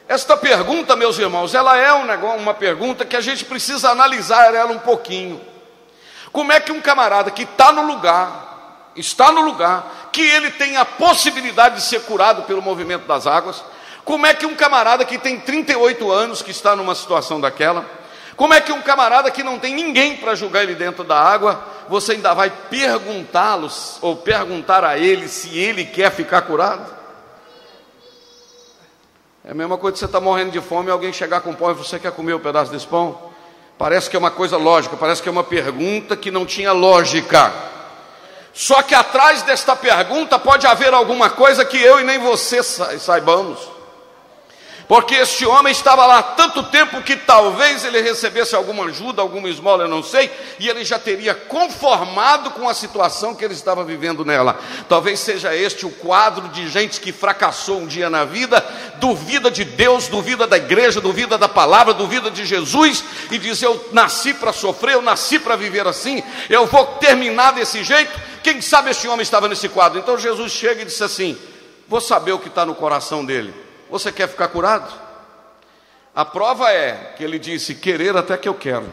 Esta 0.07 0.35
pergunta, 0.35 0.95
meus 0.95 1.19
irmãos, 1.19 1.53
ela 1.53 1.77
é 1.77 1.93
um 1.93 2.05
negócio, 2.05 2.39
uma 2.39 2.55
pergunta 2.55 3.05
que 3.05 3.15
a 3.15 3.21
gente 3.21 3.45
precisa 3.45 3.91
analisar 3.91 4.51
ela 4.51 4.71
um 4.71 4.79
pouquinho. 4.79 5.39
Como 6.31 6.51
é 6.51 6.59
que 6.59 6.71
um 6.71 6.81
camarada 6.81 7.29
que 7.29 7.43
está 7.43 7.71
no 7.71 7.83
lugar, 7.85 8.91
está 8.95 9.31
no 9.31 9.41
lugar, 9.41 10.09
que 10.11 10.23
ele 10.23 10.49
tem 10.49 10.75
a 10.75 10.85
possibilidade 10.85 11.75
de 11.75 11.81
ser 11.83 12.01
curado 12.01 12.41
pelo 12.47 12.63
movimento 12.63 13.05
das 13.05 13.27
águas, 13.27 13.63
como 14.03 14.25
é 14.25 14.33
que 14.33 14.47
um 14.47 14.55
camarada 14.55 15.05
que 15.05 15.19
tem 15.19 15.39
38 15.39 16.11
anos, 16.11 16.41
que 16.41 16.49
está 16.49 16.75
numa 16.75 16.95
situação 16.95 17.39
daquela, 17.39 17.98
como 18.39 18.53
é 18.53 18.61
que 18.61 18.71
um 18.71 18.81
camarada 18.81 19.29
que 19.29 19.43
não 19.43 19.59
tem 19.59 19.75
ninguém 19.75 20.15
para 20.15 20.33
julgar 20.33 20.63
ele 20.63 20.73
dentro 20.73 21.03
da 21.03 21.19
água, 21.19 21.61
você 21.89 22.13
ainda 22.13 22.33
vai 22.33 22.49
perguntá-los 22.49 23.97
ou 24.01 24.15
perguntar 24.15 24.85
a 24.85 24.97
ele 24.97 25.27
se 25.27 25.59
ele 25.59 25.83
quer 25.83 26.09
ficar 26.09 26.43
curado? 26.43 26.89
É 29.43 29.51
a 29.51 29.53
mesma 29.53 29.77
coisa 29.77 29.91
que 29.91 29.99
você 29.99 30.05
está 30.05 30.21
morrendo 30.21 30.51
de 30.51 30.61
fome 30.61 30.87
e 30.87 30.91
alguém 30.91 31.11
chegar 31.11 31.41
com 31.41 31.53
pão 31.53 31.71
e 31.71 31.73
você 31.73 31.99
quer 31.99 32.13
comer 32.13 32.31
o 32.31 32.37
um 32.37 32.39
pedaço 32.39 32.71
desse 32.71 32.87
pão? 32.87 33.19
Parece 33.77 34.09
que 34.09 34.15
é 34.15 34.19
uma 34.19 34.31
coisa 34.31 34.55
lógica, 34.55 34.95
parece 34.95 35.21
que 35.21 35.27
é 35.27 35.31
uma 35.33 35.43
pergunta 35.43 36.15
que 36.15 36.31
não 36.31 36.45
tinha 36.45 36.71
lógica. 36.71 37.51
Só 38.53 38.81
que 38.81 38.95
atrás 38.95 39.41
desta 39.41 39.75
pergunta 39.75 40.39
pode 40.39 40.65
haver 40.65 40.93
alguma 40.93 41.29
coisa 41.29 41.65
que 41.65 41.77
eu 41.77 41.99
e 41.99 42.05
nem 42.05 42.17
você 42.19 42.63
saibamos 42.63 43.78
porque 44.89 45.13
este 45.13 45.45
homem 45.45 45.71
estava 45.71 46.03
lá 46.07 46.23
tanto 46.23 46.63
tempo 46.63 47.03
que 47.03 47.15
talvez 47.15 47.85
ele 47.85 48.01
recebesse 48.01 48.55
alguma 48.55 48.85
ajuda, 48.85 49.21
alguma 49.21 49.47
esmola, 49.47 49.83
eu 49.83 49.87
não 49.87 50.01
sei, 50.01 50.31
e 50.59 50.67
ele 50.67 50.83
já 50.83 50.97
teria 50.97 51.35
conformado 51.35 52.49
com 52.49 52.67
a 52.67 52.73
situação 52.73 53.35
que 53.35 53.45
ele 53.45 53.53
estava 53.53 53.83
vivendo 53.83 54.25
nela. 54.25 54.59
Talvez 54.89 55.19
seja 55.19 55.55
este 55.55 55.85
o 55.85 55.91
quadro 55.91 56.47
de 56.47 56.67
gente 56.67 56.99
que 56.99 57.11
fracassou 57.11 57.81
um 57.81 57.85
dia 57.85 58.09
na 58.09 58.25
vida, 58.25 58.65
duvida 58.95 59.51
de 59.51 59.63
Deus, 59.63 60.07
duvida 60.07 60.47
da 60.47 60.57
igreja, 60.57 60.99
duvida 60.99 61.37
da 61.37 61.47
palavra, 61.47 61.93
duvida 61.93 62.31
de 62.31 62.43
Jesus 62.43 63.03
e 63.29 63.37
diz: 63.37 63.61
Eu 63.61 63.89
nasci 63.91 64.33
para 64.33 64.51
sofrer, 64.51 64.95
eu 64.95 65.03
nasci 65.03 65.37
para 65.37 65.55
viver 65.55 65.85
assim, 65.85 66.23
eu 66.49 66.65
vou 66.65 66.83
terminar 66.95 67.51
desse 67.51 67.83
jeito. 67.83 68.19
Quem 68.41 68.59
sabe 68.59 68.89
este 68.89 69.07
homem 69.07 69.21
estava 69.21 69.47
nesse 69.47 69.69
quadro? 69.69 69.99
Então 69.99 70.17
Jesus 70.17 70.51
chega 70.51 70.81
e 70.81 70.85
disse 70.85 71.03
assim: 71.03 71.37
Vou 71.87 72.01
saber 72.01 72.31
o 72.31 72.39
que 72.39 72.47
está 72.47 72.65
no 72.65 72.73
coração 72.73 73.23
dele. 73.23 73.68
Você 73.89 74.11
quer 74.11 74.27
ficar 74.27 74.49
curado? 74.49 74.91
A 76.15 76.25
prova 76.25 76.71
é 76.71 77.13
que 77.17 77.23
ele 77.23 77.39
disse: 77.39 77.75
querer 77.75 78.15
até 78.15 78.37
que 78.37 78.47
eu 78.47 78.53
quero. 78.53 78.87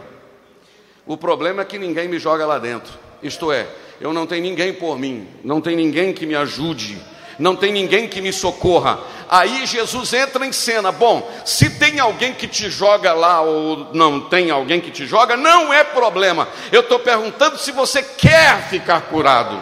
O 1.06 1.16
problema 1.16 1.62
é 1.62 1.64
que 1.64 1.78
ninguém 1.78 2.08
me 2.08 2.18
joga 2.18 2.46
lá 2.46 2.58
dentro. 2.58 2.92
Isto 3.22 3.52
é, 3.52 3.66
eu 4.00 4.12
não 4.12 4.26
tenho 4.26 4.42
ninguém 4.42 4.72
por 4.72 4.98
mim, 4.98 5.28
não 5.42 5.60
tem 5.60 5.76
ninguém 5.76 6.12
que 6.12 6.26
me 6.26 6.34
ajude, 6.34 6.98
não 7.38 7.54
tem 7.54 7.72
ninguém 7.72 8.08
que 8.08 8.20
me 8.20 8.32
socorra. 8.32 8.98
Aí 9.28 9.66
Jesus 9.66 10.12
entra 10.12 10.44
em 10.46 10.52
cena. 10.52 10.92
Bom, 10.92 11.28
se 11.44 11.70
tem 11.78 11.98
alguém 11.98 12.32
que 12.32 12.46
te 12.46 12.70
joga 12.70 13.12
lá 13.12 13.40
ou 13.40 13.88
não 13.92 14.20
tem 14.20 14.50
alguém 14.50 14.80
que 14.80 14.90
te 14.90 15.06
joga, 15.06 15.36
não 15.36 15.72
é 15.72 15.82
problema. 15.84 16.48
Eu 16.70 16.80
estou 16.80 16.98
perguntando 16.98 17.58
se 17.58 17.72
você 17.72 18.02
quer 18.02 18.68
ficar 18.68 19.02
curado. 19.02 19.58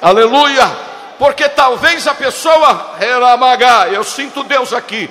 Aleluia! 0.00 0.93
Porque 1.18 1.48
talvez 1.48 2.06
a 2.06 2.14
pessoa, 2.14 2.96
eu 3.92 4.04
sinto 4.04 4.42
Deus 4.44 4.72
aqui, 4.72 5.08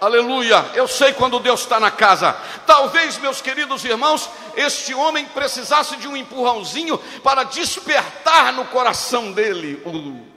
aleluia, 0.00 0.64
eu 0.74 0.86
sei 0.86 1.12
quando 1.12 1.40
Deus 1.40 1.60
está 1.60 1.80
na 1.80 1.90
casa. 1.90 2.36
Talvez, 2.66 3.18
meus 3.18 3.40
queridos 3.40 3.84
irmãos, 3.84 4.28
este 4.56 4.94
homem 4.94 5.24
precisasse 5.26 5.96
de 5.96 6.06
um 6.06 6.16
empurrãozinho 6.16 6.98
para 7.22 7.44
despertar 7.44 8.52
no 8.52 8.64
coração 8.66 9.32
dele 9.32 9.82
o, 9.84 10.34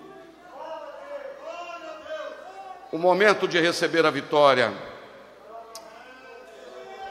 o 2.95 2.97
momento 2.97 3.47
de 3.47 3.59
receber 3.59 4.05
a 4.05 4.11
vitória. 4.11 4.73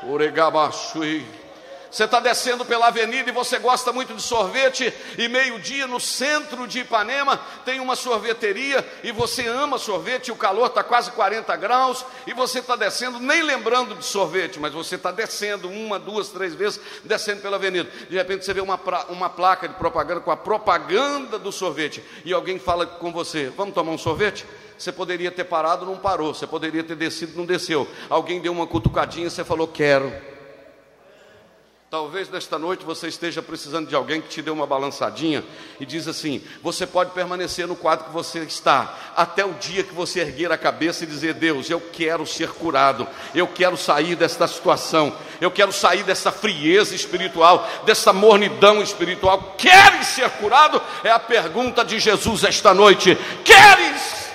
Oregabashui. 0.08 1.45
Você 1.90 2.04
está 2.04 2.20
descendo 2.20 2.64
pela 2.64 2.88
avenida 2.88 3.30
e 3.30 3.32
você 3.32 3.58
gosta 3.58 3.92
muito 3.92 4.14
de 4.14 4.22
sorvete, 4.22 4.92
e 5.16 5.28
meio-dia 5.28 5.86
no 5.86 6.00
centro 6.00 6.66
de 6.66 6.80
Ipanema 6.80 7.40
tem 7.64 7.80
uma 7.80 7.96
sorveteria 7.96 8.86
e 9.02 9.12
você 9.12 9.46
ama 9.46 9.78
sorvete, 9.78 10.32
o 10.32 10.36
calor 10.36 10.66
está 10.66 10.82
quase 10.82 11.10
40 11.12 11.54
graus, 11.56 12.04
e 12.26 12.34
você 12.34 12.58
está 12.58 12.76
descendo, 12.76 13.18
nem 13.18 13.42
lembrando 13.42 13.94
de 13.94 14.04
sorvete, 14.04 14.58
mas 14.58 14.72
você 14.72 14.96
está 14.96 15.10
descendo 15.10 15.68
uma, 15.68 15.98
duas, 15.98 16.28
três 16.28 16.54
vezes, 16.54 16.80
descendo 17.04 17.40
pela 17.40 17.56
avenida. 17.56 17.88
De 18.08 18.16
repente 18.16 18.44
você 18.44 18.52
vê 18.52 18.60
uma, 18.60 18.78
uma 19.08 19.30
placa 19.30 19.68
de 19.68 19.74
propaganda 19.74 20.20
com 20.20 20.30
a 20.30 20.36
propaganda 20.36 21.38
do 21.38 21.52
sorvete, 21.52 22.02
e 22.24 22.32
alguém 22.32 22.58
fala 22.58 22.86
com 22.86 23.12
você: 23.12 23.50
Vamos 23.56 23.74
tomar 23.74 23.92
um 23.92 23.98
sorvete? 23.98 24.44
Você 24.78 24.92
poderia 24.92 25.30
ter 25.30 25.44
parado, 25.44 25.86
não 25.86 25.96
parou. 25.96 26.34
Você 26.34 26.46
poderia 26.46 26.84
ter 26.84 26.96
descido, 26.96 27.36
não 27.36 27.46
desceu. 27.46 27.88
Alguém 28.10 28.40
deu 28.40 28.52
uma 28.52 28.66
cutucadinha, 28.66 29.30
você 29.30 29.44
falou: 29.44 29.66
Quero. 29.66 30.35
Talvez 31.96 32.28
nesta 32.28 32.58
noite 32.58 32.84
você 32.84 33.08
esteja 33.08 33.40
precisando 33.40 33.88
de 33.88 33.94
alguém 33.94 34.20
que 34.20 34.28
te 34.28 34.42
dê 34.42 34.50
uma 34.50 34.66
balançadinha 34.66 35.42
e 35.80 35.86
diz 35.86 36.06
assim: 36.06 36.42
você 36.62 36.86
pode 36.86 37.12
permanecer 37.12 37.66
no 37.66 37.74
quadro 37.74 38.04
que 38.04 38.12
você 38.12 38.40
está, 38.40 38.94
até 39.16 39.46
o 39.46 39.54
dia 39.54 39.82
que 39.82 39.94
você 39.94 40.20
erguer 40.20 40.52
a 40.52 40.58
cabeça 40.58 41.04
e 41.04 41.06
dizer: 41.06 41.32
Deus, 41.32 41.70
eu 41.70 41.80
quero 41.80 42.26
ser 42.26 42.50
curado, 42.50 43.08
eu 43.34 43.48
quero 43.48 43.78
sair 43.78 44.14
desta 44.14 44.46
situação, 44.46 45.16
eu 45.40 45.50
quero 45.50 45.72
sair 45.72 46.02
dessa 46.02 46.30
frieza 46.30 46.94
espiritual, 46.94 47.66
dessa 47.86 48.12
mornidão 48.12 48.82
espiritual. 48.82 49.54
Queres 49.56 50.08
ser 50.08 50.28
curado? 50.32 50.78
É 51.02 51.10
a 51.10 51.18
pergunta 51.18 51.82
de 51.82 51.98
Jesus 51.98 52.44
esta 52.44 52.74
noite: 52.74 53.16
Queres? 53.42 54.26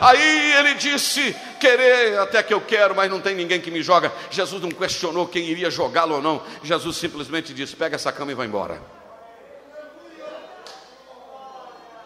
Aí 0.00 0.52
ele 0.52 0.74
disse: 0.74 1.34
Querer 1.58 2.18
até 2.18 2.42
que 2.42 2.54
eu 2.54 2.60
quero, 2.60 2.94
mas 2.94 3.10
não 3.10 3.20
tem 3.20 3.34
ninguém 3.34 3.60
que 3.60 3.70
me 3.70 3.82
joga. 3.82 4.12
Jesus 4.30 4.62
não 4.62 4.70
questionou 4.70 5.26
quem 5.26 5.44
iria 5.44 5.70
jogá-lo 5.70 6.16
ou 6.16 6.22
não. 6.22 6.42
Jesus 6.62 6.96
simplesmente 6.96 7.52
disse: 7.52 7.74
Pega 7.76 7.96
essa 7.96 8.12
cama 8.12 8.32
e 8.32 8.34
vai 8.34 8.46
embora. 8.46 8.80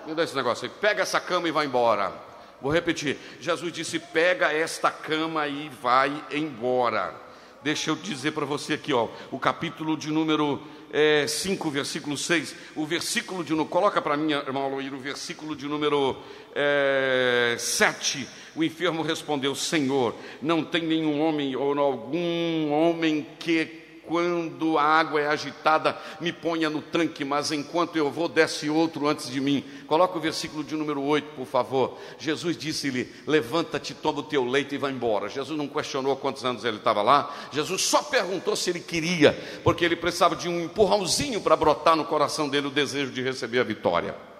Me 0.07 0.15
dá 0.15 0.25
esse 0.25 0.35
negócio 0.35 0.65
aí. 0.65 0.71
Pega 0.81 1.03
essa 1.03 1.21
cama 1.21 1.49
e 1.49 1.53
vai 1.53 1.67
embora. 1.67 2.13
Vou 2.61 2.73
repetir. 2.73 3.19
Jesus 3.41 3.73
disse: 3.73 3.99
Pega 3.99 4.53
esta 4.53 4.91
cama 4.91 5.47
e 5.47 5.69
vai 5.81 6.13
embora. 6.31 7.22
Deixa 7.63 7.91
eu 7.91 7.97
dizer 7.97 8.33
para 8.33 8.45
você 8.45 8.75
aqui, 8.75 8.93
ó, 8.93 9.09
o 9.31 9.39
capítulo 9.39 9.97
de 9.97 10.11
número 10.11 10.61
é, 10.93 11.27
5, 11.29 11.71
versículo 11.71 12.17
6, 12.17 12.55
o 12.75 12.85
versículo 12.85 13.45
de 13.45 13.55
coloca 13.67 14.03
para 14.03 14.17
mim, 14.17 14.33
irmão 14.33 14.65
Aloir, 14.65 14.93
o 14.93 14.99
versículo 14.99 15.55
de 15.55 15.67
número 15.67 16.17
é, 16.55 17.55
7. 17.59 18.29
O 18.57 18.65
enfermo 18.65 19.03
respondeu: 19.03 19.55
Senhor, 19.55 20.15
não 20.43 20.65
tem 20.65 20.83
nenhum 20.83 21.21
homem 21.21 21.55
ou 21.55 21.79
algum 21.79 22.71
homem 22.73 23.27
que 23.39 23.82
quando 24.07 24.79
a 24.79 24.83
água 24.83 25.21
é 25.21 25.27
agitada, 25.27 25.97
me 26.21 26.33
ponha 26.33 26.69
no 26.69 26.83
tanque, 26.83 27.25
mas 27.25 27.53
enquanto 27.53 27.97
eu 27.97 28.11
vou, 28.11 28.29
desce 28.29 28.69
outro 28.69 29.07
antes 29.07 29.31
de 29.31 29.41
mim. 29.41 29.65
Coloca 29.87 30.19
o 30.19 30.21
versículo 30.21 30.65
de 30.65 30.75
número 30.75 31.03
8, 31.03 31.35
por 31.35 31.47
favor. 31.47 31.99
Jesus 32.19 32.57
disse-lhe: 32.57 33.13
Levanta-te, 33.27 33.95
toma 33.95 34.21
o 34.21 34.25
teu 34.25 34.45
leito 34.45 34.75
e 34.75 34.79
vai 34.79 34.93
embora. 34.93 35.29
Jesus 35.29 35.57
não 35.57 35.69
questionou 35.69 36.17
quantos 36.17 36.45
anos 36.45 36.65
ele 36.65 36.79
estava 36.79 37.03
lá, 37.03 37.35
Jesus 37.53 37.83
só 37.83 38.03
perguntou 38.03 38.57
se 38.57 38.71
ele 38.71 38.81
queria, 38.81 39.33
porque 39.63 39.85
ele 39.85 39.97
precisava 39.97 40.35
de 40.35 40.49
um 40.49 40.61
empurrãozinho 40.61 41.41
para 41.41 41.57
brotar 41.57 41.97
no 41.97 42.05
coração 42.05 42.49
dele 42.49 42.67
o 42.67 42.71
desejo 42.71 43.13
de 43.13 43.23
receber 43.23 43.61
a 43.61 43.65
vitória. 43.65 44.32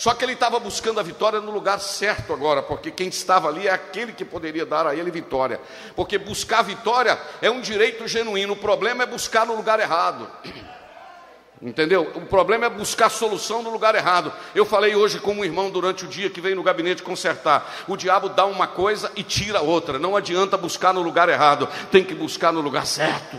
Só 0.00 0.14
que 0.14 0.24
ele 0.24 0.32
estava 0.32 0.58
buscando 0.58 0.98
a 0.98 1.02
vitória 1.02 1.42
no 1.42 1.50
lugar 1.50 1.78
certo 1.78 2.32
agora, 2.32 2.62
porque 2.62 2.90
quem 2.90 3.08
estava 3.08 3.48
ali 3.48 3.68
é 3.68 3.70
aquele 3.70 4.14
que 4.14 4.24
poderia 4.24 4.64
dar 4.64 4.86
a 4.86 4.96
ele 4.96 5.10
vitória. 5.10 5.60
Porque 5.94 6.16
buscar 6.16 6.62
vitória 6.62 7.20
é 7.42 7.50
um 7.50 7.60
direito 7.60 8.08
genuíno, 8.08 8.54
o 8.54 8.56
problema 8.56 9.02
é 9.02 9.06
buscar 9.06 9.44
no 9.44 9.54
lugar 9.54 9.78
errado. 9.78 10.26
Entendeu? 11.60 12.10
O 12.14 12.22
problema 12.22 12.64
é 12.64 12.70
buscar 12.70 13.10
solução 13.10 13.62
no 13.62 13.68
lugar 13.68 13.94
errado. 13.94 14.32
Eu 14.54 14.64
falei 14.64 14.96
hoje 14.96 15.20
com 15.20 15.34
um 15.34 15.44
irmão 15.44 15.70
durante 15.70 16.06
o 16.06 16.08
dia 16.08 16.30
que 16.30 16.40
veio 16.40 16.56
no 16.56 16.62
gabinete 16.62 17.02
consertar. 17.02 17.70
O 17.86 17.94
diabo 17.94 18.30
dá 18.30 18.46
uma 18.46 18.66
coisa 18.66 19.12
e 19.14 19.22
tira 19.22 19.60
outra. 19.60 19.98
Não 19.98 20.16
adianta 20.16 20.56
buscar 20.56 20.94
no 20.94 21.02
lugar 21.02 21.28
errado, 21.28 21.68
tem 21.90 22.02
que 22.02 22.14
buscar 22.14 22.54
no 22.54 22.62
lugar 22.62 22.86
certo. 22.86 23.38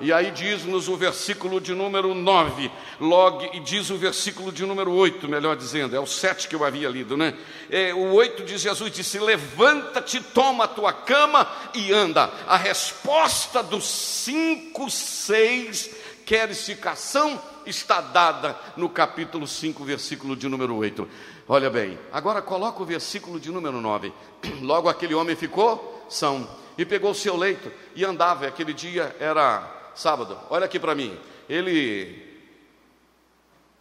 E 0.00 0.12
aí 0.12 0.30
diz-nos 0.30 0.88
o 0.88 0.96
versículo 0.96 1.60
de 1.60 1.72
número 1.74 2.14
9, 2.14 2.70
logo, 3.00 3.48
e 3.52 3.60
diz 3.60 3.90
o 3.90 3.96
versículo 3.96 4.50
de 4.50 4.66
número 4.66 4.92
8, 4.92 5.28
melhor 5.28 5.56
dizendo, 5.56 5.94
é 5.94 6.00
o 6.00 6.06
7 6.06 6.48
que 6.48 6.54
eu 6.54 6.64
havia 6.64 6.88
lido, 6.88 7.16
né? 7.16 7.34
É, 7.70 7.94
o 7.94 8.12
8 8.14 8.44
diz: 8.44 8.60
Jesus 8.60 8.92
disse: 8.92 9.18
Levanta-te, 9.18 10.20
toma 10.20 10.64
a 10.64 10.68
tua 10.68 10.92
cama 10.92 11.46
e 11.74 11.92
anda. 11.92 12.30
A 12.46 12.56
resposta 12.56 13.62
dos 13.62 13.84
5, 13.84 14.90
6, 14.90 15.90
querificação, 16.26 17.40
está 17.66 18.00
dada 18.00 18.58
no 18.76 18.88
capítulo 18.88 19.46
5, 19.46 19.84
versículo 19.84 20.36
de 20.36 20.48
número 20.48 20.76
8. 20.76 21.08
Olha 21.48 21.70
bem, 21.70 21.98
agora 22.12 22.42
coloca 22.42 22.82
o 22.82 22.86
versículo 22.86 23.38
de 23.38 23.50
número 23.50 23.80
9. 23.80 24.12
Logo 24.60 24.88
aquele 24.88 25.14
homem 25.14 25.36
ficou 25.36 26.04
são 26.08 26.48
e 26.76 26.84
pegou 26.84 27.10
o 27.10 27.14
seu 27.14 27.36
leito 27.36 27.70
e 27.94 28.04
andava. 28.04 28.46
Aquele 28.46 28.72
dia 28.72 29.14
era 29.18 29.73
sábado, 29.94 30.38
olha 30.50 30.66
aqui 30.66 30.78
para 30.78 30.94
mim. 30.94 31.18
Ele 31.48 32.22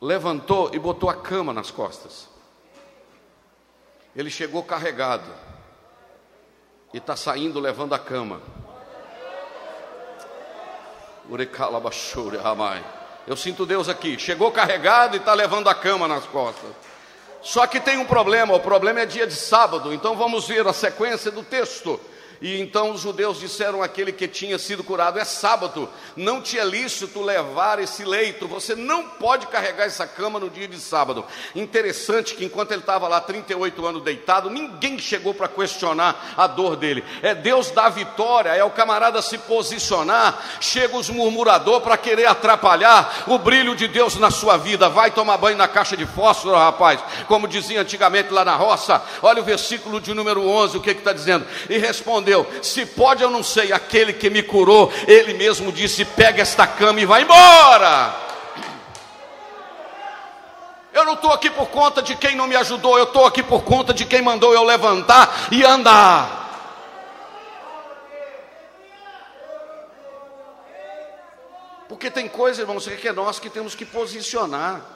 levantou 0.01 0.69
e 0.73 0.79
botou 0.79 1.09
a 1.09 1.15
cama 1.15 1.53
nas 1.53 1.71
costas. 1.71 2.27
Ele 4.15 4.29
chegou 4.29 4.63
carregado 4.63 5.31
e 6.93 6.97
está 6.97 7.15
saindo 7.15 7.59
levando 7.59 7.93
a 7.93 7.99
cama. 7.99 8.41
Eu 13.25 13.37
sinto 13.37 13.65
Deus 13.65 13.87
aqui. 13.87 14.19
Chegou 14.19 14.51
carregado 14.51 15.15
e 15.15 15.19
está 15.19 15.33
levando 15.33 15.69
a 15.69 15.73
cama 15.73 16.07
nas 16.07 16.25
costas. 16.25 16.69
Só 17.41 17.65
que 17.65 17.79
tem 17.79 17.97
um 17.97 18.05
problema: 18.05 18.53
o 18.53 18.59
problema 18.59 19.01
é 19.01 19.05
dia 19.05 19.25
de 19.25 19.35
sábado. 19.35 19.93
Então 19.93 20.15
vamos 20.15 20.47
ver 20.47 20.67
a 20.67 20.73
sequência 20.73 21.31
do 21.31 21.43
texto. 21.43 21.99
E 22.43 22.59
então 22.59 22.91
os 22.91 22.99
judeus 22.99 23.39
disseram 23.39 23.81
àquele 23.81 24.11
que 24.11 24.27
tinha 24.27 24.59
sido 24.59 24.83
curado: 24.83 25.17
É 25.17 25.23
sábado, 25.23 25.87
não 26.13 26.41
te 26.41 26.59
é 26.59 26.65
lícito 26.65 27.21
levar 27.21 27.79
esse 27.79 28.03
leito, 28.03 28.49
você 28.49 28.75
não 28.75 29.07
pode 29.07 29.47
carregar 29.47 29.85
essa 29.85 30.05
cama 30.05 30.41
no 30.41 30.49
dia 30.49 30.67
de 30.67 30.77
sábado. 30.77 31.23
Interessante 31.55 32.35
que 32.35 32.43
enquanto 32.43 32.73
ele 32.73 32.81
estava 32.81 33.07
lá 33.07 33.21
38 33.21 33.85
anos 33.85 34.03
deitado, 34.03 34.49
ninguém 34.49 34.99
chegou 34.99 35.33
para 35.33 35.47
questionar 35.47 36.33
a 36.35 36.45
dor 36.45 36.75
dele. 36.75 37.01
É 37.21 37.33
Deus 37.33 37.71
da 37.71 37.87
vitória, 37.87 38.49
é 38.49 38.63
o 38.63 38.71
camarada 38.71 39.21
se 39.21 39.37
posicionar, 39.37 40.57
chega 40.59 40.97
os 40.97 41.09
murmuradores 41.09 41.81
para 41.81 41.95
querer 41.95 42.25
atrapalhar 42.25 43.23
o 43.27 43.37
brilho 43.37 43.73
de 43.73 43.87
Deus 43.87 44.17
na 44.17 44.29
sua 44.29 44.57
vida. 44.57 44.89
Vai 44.89 45.11
tomar 45.11 45.37
banho 45.37 45.55
na 45.55 45.69
caixa 45.69 45.95
de 45.95 46.05
fósforo, 46.05 46.57
rapaz, 46.57 46.99
como 47.25 47.47
dizia 47.47 47.79
antigamente 47.79 48.33
lá 48.33 48.43
na 48.43 48.57
roça. 48.57 49.01
Olha 49.21 49.41
o 49.41 49.45
versículo 49.45 50.01
de 50.01 50.13
número 50.13 50.45
11, 50.45 50.75
o 50.75 50.81
que 50.81 50.89
está 50.89 51.13
dizendo? 51.13 51.47
E 51.69 51.77
respondeu 51.77 52.32
Se 52.61 52.85
pode, 52.85 53.23
eu 53.23 53.29
não 53.29 53.43
sei. 53.43 53.71
Aquele 53.71 54.13
que 54.13 54.29
me 54.29 54.43
curou, 54.43 54.91
ele 55.07 55.33
mesmo 55.33 55.71
disse: 55.71 56.05
Pega 56.05 56.41
esta 56.41 56.65
cama 56.67 56.99
e 56.99 57.05
vai 57.05 57.23
embora. 57.23 58.15
Eu 60.93 61.05
não 61.05 61.13
estou 61.13 61.31
aqui 61.31 61.49
por 61.49 61.67
conta 61.69 62.03
de 62.03 62.15
quem 62.15 62.35
não 62.35 62.45
me 62.45 62.55
ajudou, 62.55 62.97
eu 62.99 63.05
estou 63.05 63.25
aqui 63.25 63.41
por 63.41 63.63
conta 63.63 63.93
de 63.93 64.05
quem 64.05 64.21
mandou 64.21 64.53
eu 64.53 64.63
levantar 64.63 65.47
e 65.51 65.63
andar. 65.65 66.43
Porque 71.89 72.11
tem 72.11 72.27
coisa, 72.27 72.61
irmãos, 72.61 72.87
que 72.87 73.07
é 73.07 73.11
nós 73.11 73.39
que 73.39 73.49
temos 73.49 73.73
que 73.73 73.85
posicionar. 73.85 74.92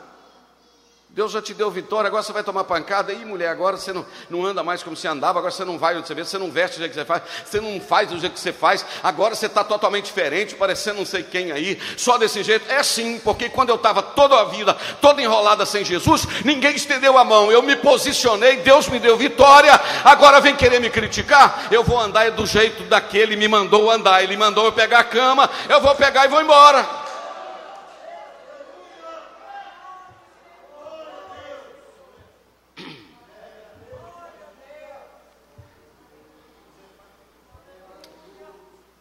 Deus 1.18 1.32
já 1.32 1.42
te 1.42 1.52
deu 1.52 1.72
vitória, 1.72 2.10
agora 2.10 2.22
você 2.22 2.32
vai 2.32 2.44
tomar 2.44 2.64
pancada. 2.64 3.12
Ih, 3.12 3.26
mulher, 3.26 3.50
agora 3.50 3.76
você 3.76 3.92
não, 3.92 4.06
não 4.30 4.46
anda 4.46 4.62
mais 4.62 4.84
como 4.84 4.96
você 4.96 5.08
andava, 5.08 5.40
agora 5.40 5.52
você 5.52 5.66
não 5.66 5.76
vai 5.76 5.98
onde 5.98 6.08
você 6.08 6.14
vê, 6.14 6.24
você 6.24 6.38
não 6.38 6.52
veste 6.52 6.78
do 6.78 6.82
jeito 6.82 6.92
que 6.92 7.00
você 7.00 7.06
faz, 7.06 7.24
você 7.44 7.60
não 7.60 7.82
faz 7.82 8.10
do 8.10 8.20
jeito 8.20 8.34
que 8.34 8.40
você 8.40 8.54
faz, 8.54 8.86
agora 9.02 9.34
você 9.34 9.48
está 9.48 9.64
totalmente 9.64 10.06
diferente, 10.06 10.54
parecendo 10.54 11.00
não 11.00 11.08
sei 11.08 11.24
quem 11.24 11.52
aí, 11.52 11.82
só 11.98 12.20
desse 12.20 12.44
jeito. 12.44 12.72
É 12.72 12.84
sim, 12.84 13.20
porque 13.24 13.50
quando 13.50 13.70
eu 13.70 13.78
estava 13.78 14.04
toda 14.04 14.40
a 14.40 14.44
vida, 14.44 14.78
toda 15.02 15.20
enrolada 15.20 15.66
sem 15.66 15.84
Jesus, 15.84 16.28
ninguém 16.46 16.76
estendeu 16.76 17.18
a 17.18 17.24
mão, 17.24 17.52
eu 17.52 17.64
me 17.64 17.76
posicionei, 17.76 18.58
Deus 18.58 18.88
me 18.88 19.00
deu 19.00 19.18
vitória, 19.18 19.74
agora 20.04 20.40
vem 20.40 20.56
querer 20.56 20.80
me 20.80 20.92
criticar, 20.92 21.68
eu 21.72 21.84
vou 21.84 22.00
andar 22.00 22.30
do 22.30 22.46
jeito 22.46 22.84
daquele 22.84 23.36
me 23.36 23.48
mandou 23.48 23.90
andar, 23.90 24.22
ele 24.22 24.38
mandou 24.38 24.66
eu 24.66 24.72
pegar 24.72 25.00
a 25.00 25.04
cama, 25.04 25.50
eu 25.68 25.82
vou 25.82 25.96
pegar 25.96 26.26
e 26.26 26.28
vou 26.28 26.44
embora. 26.44 27.07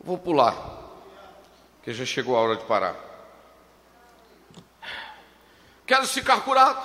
Vou 0.07 0.16
pular, 0.16 0.55
que 1.83 1.92
já 1.92 2.05
chegou 2.05 2.37
a 2.37 2.40
hora 2.40 2.55
de 2.55 2.64
parar. 2.64 2.95
Quero 5.85 6.07
ficar 6.07 6.42
curado. 6.42 6.81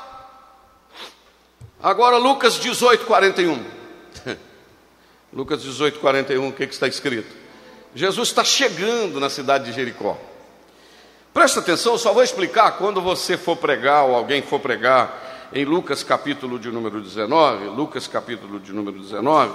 Agora, 1.80 2.18
Lucas 2.18 2.56
18, 2.56 3.06
41. 3.06 3.64
Lucas 5.32 5.62
18, 5.62 6.00
41, 6.00 6.48
o 6.48 6.52
que, 6.52 6.66
que 6.66 6.74
está 6.74 6.88
escrito? 6.88 7.32
Jesus 7.94 8.30
está 8.30 8.44
chegando 8.44 9.20
na 9.20 9.30
cidade 9.30 9.66
de 9.66 9.74
Jericó. 9.74 10.18
Presta 11.32 11.60
atenção, 11.60 12.00
só 12.00 12.14
vou 12.14 12.24
explicar 12.24 12.72
quando 12.80 13.00
você 13.00 13.38
for 13.38 13.56
pregar 13.56 14.06
ou 14.06 14.16
alguém 14.16 14.42
for 14.42 14.60
pregar 14.60 15.50
em 15.54 15.64
Lucas 15.64 16.04
capítulo 16.04 16.58
de 16.58 16.72
número 16.72 17.00
19. 17.00 17.66
Lucas 17.66 18.08
capítulo 18.08 18.60
de 18.60 18.74
número 18.74 19.00
19 19.00 19.54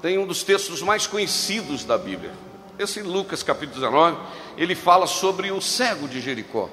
tem 0.00 0.18
um 0.18 0.26
dos 0.26 0.44
textos 0.44 0.82
mais 0.82 1.04
conhecidos 1.04 1.84
da 1.84 1.98
Bíblia. 1.98 2.51
Esse 2.78 3.02
Lucas 3.02 3.42
capítulo 3.42 3.80
19, 3.80 4.18
ele 4.56 4.74
fala 4.74 5.06
sobre 5.06 5.50
o 5.50 5.60
cego 5.60 6.08
de 6.08 6.20
Jericó. 6.20 6.70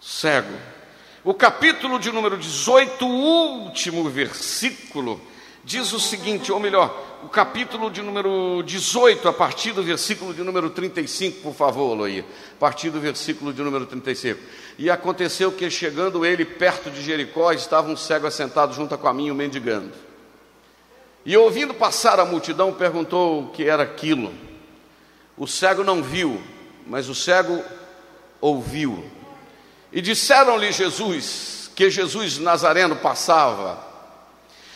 Cego. 0.00 0.54
O 1.24 1.34
capítulo 1.34 1.98
de 1.98 2.10
número 2.10 2.36
18, 2.36 3.06
o 3.06 3.64
último 3.64 4.08
versículo, 4.08 5.20
diz 5.64 5.92
o 5.92 6.00
seguinte, 6.00 6.50
ou 6.50 6.58
melhor, 6.58 7.20
o 7.22 7.28
capítulo 7.28 7.90
de 7.90 8.00
número 8.00 8.62
18, 8.64 9.28
a 9.28 9.32
partir 9.32 9.72
do 9.72 9.82
versículo 9.82 10.32
de 10.32 10.42
número 10.42 10.70
35, 10.70 11.42
por 11.42 11.54
favor, 11.54 11.94
Loia, 11.94 12.24
a 12.56 12.58
partir 12.58 12.90
do 12.90 13.00
versículo 13.00 13.52
de 13.52 13.62
número 13.62 13.86
35. 13.86 14.40
E 14.78 14.88
aconteceu 14.88 15.52
que, 15.52 15.68
chegando 15.68 16.24
ele 16.24 16.44
perto 16.44 16.90
de 16.90 17.02
Jericó, 17.02 17.52
estava 17.52 17.90
um 17.90 17.96
cego 17.96 18.26
assentado 18.26 18.72
junto 18.72 18.94
a 18.94 18.98
caminho, 18.98 19.34
mendigando. 19.34 20.07
E 21.28 21.36
ouvindo 21.36 21.74
passar 21.74 22.18
a 22.18 22.24
multidão, 22.24 22.72
perguntou 22.72 23.42
o 23.42 23.48
que 23.50 23.68
era 23.68 23.82
aquilo. 23.82 24.32
O 25.36 25.46
cego 25.46 25.84
não 25.84 26.02
viu, 26.02 26.42
mas 26.86 27.10
o 27.10 27.14
cego 27.14 27.62
ouviu. 28.40 29.04
E 29.92 30.00
disseram-lhe 30.00 30.72
Jesus 30.72 31.70
que 31.76 31.90
Jesus 31.90 32.38
Nazareno 32.38 32.96
passava. 32.96 33.78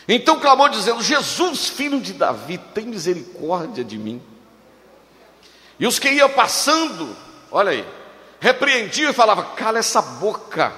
Então 0.07 0.39
clamou 0.39 0.69
dizendo: 0.69 1.01
Jesus, 1.01 1.69
filho 1.69 1.99
de 1.99 2.13
Davi, 2.13 2.59
tem 2.59 2.85
misericórdia 2.85 3.83
de 3.83 3.97
mim. 3.97 4.21
E 5.79 5.87
os 5.87 5.97
que 5.97 6.11
iam 6.11 6.29
passando, 6.29 7.17
olha 7.49 7.71
aí, 7.71 7.83
repreendiam 8.39 9.09
e 9.09 9.13
falavam: 9.13 9.55
cala 9.55 9.79
essa 9.79 10.03
boca. 10.03 10.71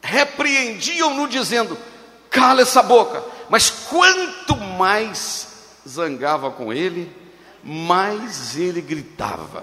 Repreendiam-no 0.00 1.26
dizendo: 1.26 1.76
cala 2.30 2.62
essa 2.62 2.80
boca. 2.80 3.34
Mas 3.48 3.70
quanto 3.70 4.56
mais 4.56 5.48
zangava 5.86 6.50
com 6.50 6.72
ele, 6.72 7.14
mais 7.62 8.56
ele 8.56 8.80
gritava. 8.80 9.62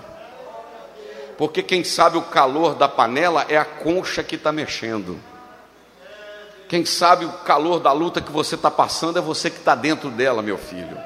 Porque 1.38 1.64
quem 1.64 1.84
sabe 1.84 2.18
o 2.18 2.22
calor 2.22 2.76
da 2.76 2.88
panela 2.88 3.46
é 3.50 3.58
a 3.58 3.66
concha 3.66 4.24
que 4.24 4.36
está 4.36 4.52
mexendo. 4.52 5.20
Quem 6.68 6.86
sabe 6.86 7.26
o 7.26 7.32
calor 7.32 7.80
da 7.80 7.92
luta 7.92 8.22
que 8.22 8.32
você 8.32 8.56
está 8.56 8.72
passando 8.72 9.20
é 9.20 9.22
você 9.22 9.50
que 9.50 9.58
está 9.58 9.76
dentro 9.76 10.10
dela, 10.10 10.42
meu 10.42 10.58
filho. 10.58 10.98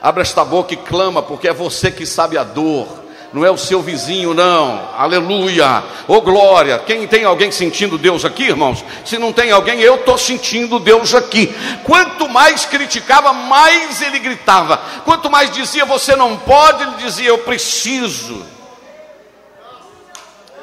Abra 0.00 0.22
esta 0.22 0.44
boca 0.44 0.74
e 0.74 0.76
clama, 0.76 1.22
porque 1.22 1.48
é 1.48 1.52
você 1.52 1.90
que 1.90 2.06
sabe 2.06 2.36
a 2.36 2.44
dor, 2.44 2.99
não 3.32 3.44
é 3.44 3.50
o 3.50 3.56
seu 3.56 3.80
vizinho, 3.80 4.34
não. 4.34 4.88
Aleluia, 4.96 5.84
oh 6.08 6.20
glória. 6.20 6.78
Quem 6.80 7.06
tem 7.06 7.24
alguém 7.24 7.50
sentindo 7.52 7.96
Deus 7.96 8.24
aqui, 8.24 8.44
irmãos? 8.44 8.84
Se 9.04 9.18
não 9.18 9.32
tem 9.32 9.50
alguém, 9.52 9.80
eu 9.80 9.96
estou 9.96 10.18
sentindo 10.18 10.78
Deus 10.80 11.14
aqui. 11.14 11.54
Quanto 11.84 12.28
mais 12.28 12.64
criticava, 12.64 13.32
mais 13.32 14.02
ele 14.02 14.18
gritava. 14.18 14.78
Quanto 15.04 15.30
mais 15.30 15.50
dizia, 15.50 15.84
você 15.84 16.16
não 16.16 16.36
pode, 16.36 16.82
ele 16.82 16.96
dizia, 16.98 17.28
eu 17.28 17.38
preciso. 17.38 18.44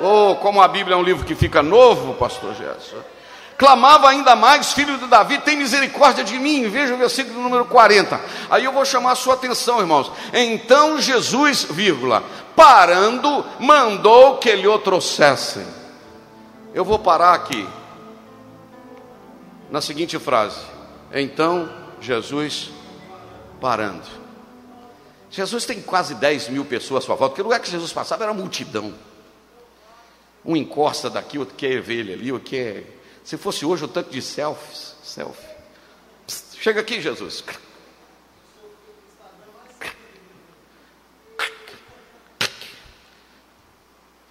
Oh, 0.02 0.36
como 0.36 0.62
a 0.62 0.68
Bíblia 0.68 0.94
é 0.94 0.98
um 0.98 1.04
livro 1.04 1.26
que 1.26 1.36
fica 1.36 1.64
novo, 1.64 2.14
pastor 2.16 2.54
Gerson. 2.54 2.98
Clamava 3.58 4.10
ainda 4.10 4.36
mais, 4.36 4.72
filho 4.72 4.98
de 4.98 5.08
Davi, 5.08 5.40
tem 5.40 5.58
misericórdia 5.58 6.24
de 6.24 6.38
mim. 6.38 6.70
Veja 6.70 6.94
o 6.94 6.98
versículo 6.98 7.42
número 7.42 7.66
40. 7.66 8.22
Aí 8.52 8.64
eu 8.64 8.72
vou 8.72 8.86
chamar 8.86 9.14
a 9.14 9.16
sua 9.16 9.34
atenção, 9.34 9.80
irmãos. 9.80 10.12
Então 10.32 11.02
Jesus, 11.02 11.64
vírgula, 11.64 12.24
parando, 12.56 13.44
mandou 13.60 14.38
que 14.38 14.56
lhe 14.56 14.68
o 14.68 14.78
trouxessem. 14.78 15.66
Eu 16.72 16.86
vou 16.86 17.00
parar 17.00 17.34
aqui. 17.34 17.68
Na 19.72 19.82
seguinte 19.82 20.20
frase. 20.20 20.60
Então 21.12 21.68
Jesus 22.00 22.70
parando. 23.60 24.06
Jesus 25.32 25.66
tem 25.66 25.82
quase 25.82 26.16
10 26.16 26.50
mil 26.50 26.64
pessoas 26.64 27.04
à 27.04 27.06
sua 27.08 27.16
volta, 27.16 27.32
porque 27.32 27.42
lugar 27.42 27.60
que 27.60 27.70
Jesus 27.70 27.92
passava 27.92 28.24
era 28.24 28.34
multidão. 28.34 28.94
Um 30.46 30.56
encosta 30.56 31.10
daqui, 31.10 31.38
outro 31.38 31.56
quer 31.56 31.82
ver 31.82 32.00
ele 32.00 32.14
ali, 32.14 32.32
outro 32.32 32.50
quer. 32.50 32.97
Se 33.28 33.36
fosse 33.36 33.66
hoje 33.66 33.84
o 33.84 33.90
tanto 33.90 34.10
de 34.10 34.22
selfies, 34.22 34.96
selfie. 35.04 35.50
Psst, 36.26 36.62
chega 36.62 36.80
aqui, 36.80 37.02
Jesus. 37.02 37.44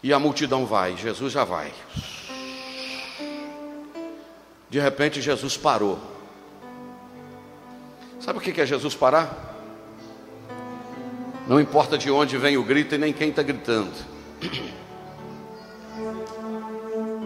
E 0.02 0.14
a 0.14 0.18
multidão 0.18 0.64
vai, 0.64 0.96
Jesus 0.96 1.30
já 1.30 1.44
vai. 1.44 1.74
De 4.70 4.80
repente 4.80 5.20
Jesus 5.20 5.58
parou. 5.58 6.00
Sabe 8.18 8.38
o 8.38 8.40
que 8.40 8.58
é 8.58 8.64
Jesus 8.64 8.94
parar? 8.94 9.58
Não 11.46 11.60
importa 11.60 11.98
de 11.98 12.10
onde 12.10 12.38
vem 12.38 12.56
o 12.56 12.64
grito 12.64 12.94
e 12.94 12.98
nem 12.98 13.12
quem 13.12 13.28
está 13.28 13.42
gritando 13.42 13.92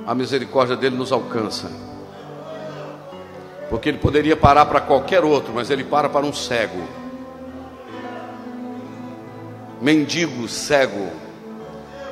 a 0.06 0.14
misericórdia 0.14 0.76
dele 0.76 0.96
nos 0.96 1.12
alcança. 1.12 1.70
Porque 3.68 3.88
ele 3.88 3.98
poderia 3.98 4.36
parar 4.36 4.66
para 4.66 4.80
qualquer 4.80 5.24
outro, 5.24 5.52
mas 5.54 5.70
ele 5.70 5.84
para 5.84 6.08
para 6.08 6.26
um 6.26 6.32
cego. 6.32 6.82
Mendigo, 9.80 10.48
cego. 10.48 11.10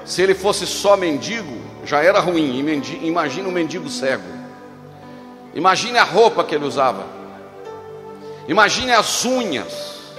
Se 0.05 0.23
ele 0.23 0.35
fosse 0.35 0.67
só 0.67 0.97
mendigo, 0.97 1.59
já 1.85 2.03
era 2.03 2.21
ruim. 2.21 2.59
Imagina 3.03 3.49
um 3.49 3.53
mendigo 3.53 3.89
cego. 3.89 4.39
Imagine 5.55 5.99
a 5.99 6.05
roupa 6.05 6.45
que 6.45 6.55
ele 6.55 6.65
usava. 6.65 7.05
Imagine 8.47 8.93
as 8.93 9.25
unhas. 9.25 10.15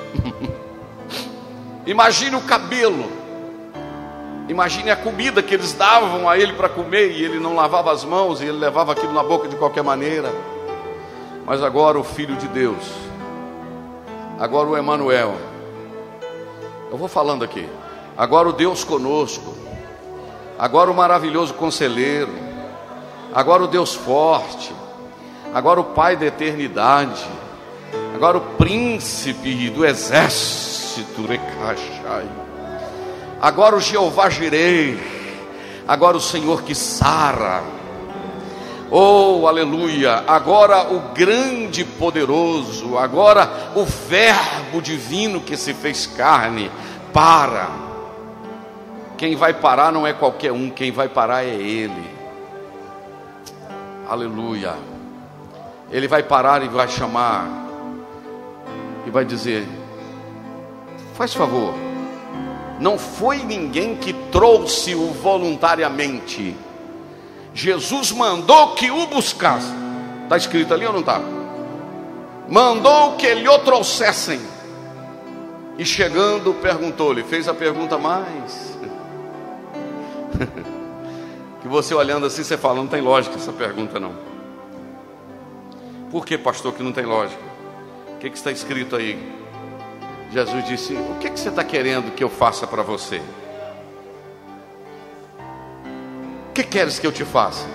Imagine 1.85 2.35
o 2.35 2.41
cabelo. 2.41 3.18
Imagine 4.49 4.89
a 4.89 4.95
comida 4.95 5.43
que 5.43 5.53
eles 5.53 5.73
davam 5.73 6.27
a 6.27 6.35
ele 6.35 6.53
para 6.53 6.67
comer 6.67 7.11
e 7.11 7.23
ele 7.23 7.39
não 7.39 7.55
lavava 7.55 7.91
as 7.91 8.03
mãos 8.03 8.41
e 8.41 8.45
ele 8.45 8.57
levava 8.57 8.93
aquilo 8.93 9.13
na 9.13 9.21
boca 9.21 9.47
de 9.47 9.55
qualquer 9.55 9.83
maneira. 9.83 10.33
Mas 11.45 11.61
agora 11.61 11.99
o 11.99 12.03
Filho 12.03 12.35
de 12.35 12.47
Deus, 12.47 12.83
agora 14.39 14.67
o 14.67 14.75
Emanuel, 14.75 15.35
eu 16.89 16.97
vou 16.97 17.07
falando 17.07 17.43
aqui, 17.43 17.69
agora 18.17 18.49
o 18.49 18.51
Deus 18.51 18.83
conosco, 18.83 19.55
agora 20.57 20.89
o 20.89 20.95
maravilhoso 20.95 21.53
conselheiro, 21.53 22.33
agora 23.31 23.63
o 23.63 23.67
Deus 23.67 23.93
forte, 23.93 24.73
agora 25.53 25.79
o 25.79 25.83
Pai 25.83 26.15
da 26.15 26.25
eternidade, 26.25 27.23
agora 28.15 28.39
o 28.39 28.41
príncipe 28.57 29.69
do 29.69 29.85
exército, 29.85 31.27
Recachai 31.27 32.48
agora 33.41 33.75
o 33.75 33.79
Jeová 33.79 34.29
Jirei, 34.29 34.99
agora 35.87 36.17
o 36.17 36.21
Senhor 36.21 36.61
que 36.63 36.75
sara, 36.75 37.63
oh 38.91 39.47
aleluia, 39.47 40.23
agora 40.27 40.93
o 40.93 41.13
grande 41.13 41.85
poderoso, 41.85 42.97
agora 42.97 43.71
o 43.75 43.85
Verbo 43.85 44.81
divino 44.81 45.41
que 45.41 45.55
se 45.55 45.73
fez 45.73 46.05
carne, 46.05 46.69
para. 47.13 47.67
Quem 49.17 49.35
vai 49.35 49.53
parar 49.53 49.91
não 49.91 50.07
é 50.07 50.13
qualquer 50.13 50.51
um, 50.51 50.69
quem 50.69 50.91
vai 50.91 51.09
parar 51.09 51.43
é 51.43 51.53
Ele, 51.53 52.09
aleluia. 54.07 54.73
Ele 55.91 56.07
vai 56.07 56.21
parar 56.21 56.63
e 56.63 56.67
vai 56.67 56.87
chamar, 56.87 57.47
e 59.05 59.09
vai 59.09 59.25
dizer: 59.25 59.67
faz 61.15 61.33
favor 61.33 61.88
não 62.79 62.97
foi 62.97 63.39
ninguém 63.39 63.95
que 63.95 64.13
trouxe-o 64.31 65.11
voluntariamente. 65.11 66.55
Jesus 67.53 68.11
mandou 68.11 68.73
que 68.73 68.89
o 68.89 69.05
buscasse. 69.07 69.73
Está 70.23 70.37
escrito 70.37 70.73
ali 70.73 70.85
ou 70.85 70.93
não 70.93 71.01
está? 71.01 71.21
Mandou 72.47 73.15
que 73.15 73.33
lhe 73.33 73.49
o 73.49 73.59
trouxessem. 73.59 74.39
E 75.77 75.85
chegando, 75.85 76.53
perguntou-lhe, 76.55 77.23
fez 77.23 77.47
a 77.47 77.53
pergunta 77.53 77.97
mais. 77.97 78.77
que 81.61 81.67
você 81.67 81.93
olhando 81.93 82.25
assim, 82.25 82.43
você 82.43 82.57
fala, 82.57 82.75
não 82.75 82.87
tem 82.87 83.01
lógica 83.01 83.35
essa 83.35 83.51
pergunta 83.51 83.99
não. 83.99 84.13
Por 86.11 86.25
que, 86.25 86.37
pastor, 86.37 86.73
que 86.73 86.81
não 86.81 86.91
tem 86.91 87.05
lógica? 87.05 87.41
O 88.15 88.17
que, 88.17 88.29
que 88.29 88.37
está 88.37 88.51
escrito 88.51 88.95
aí? 88.95 89.38
Jesus 90.31 90.65
disse: 90.65 90.93
O 90.93 91.15
que, 91.19 91.29
que 91.29 91.39
você 91.39 91.49
está 91.49 91.63
querendo 91.63 92.13
que 92.13 92.23
eu 92.23 92.29
faça 92.29 92.67
para 92.67 92.83
você? 92.83 93.21
O 96.49 96.53
que 96.53 96.63
queres 96.63 96.99
que 96.99 97.07
eu 97.07 97.11
te 97.11 97.25
faça? 97.25 97.67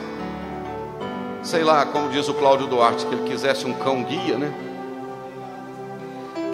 Sei 1.42 1.64
lá, 1.64 1.84
como 1.86 2.10
diz 2.10 2.28
o 2.28 2.34
Cláudio 2.34 2.66
Duarte, 2.66 3.04
que 3.06 3.14
ele 3.14 3.28
quisesse 3.28 3.66
um 3.66 3.74
cão 3.74 4.02
guia, 4.02 4.38
né? 4.38 4.52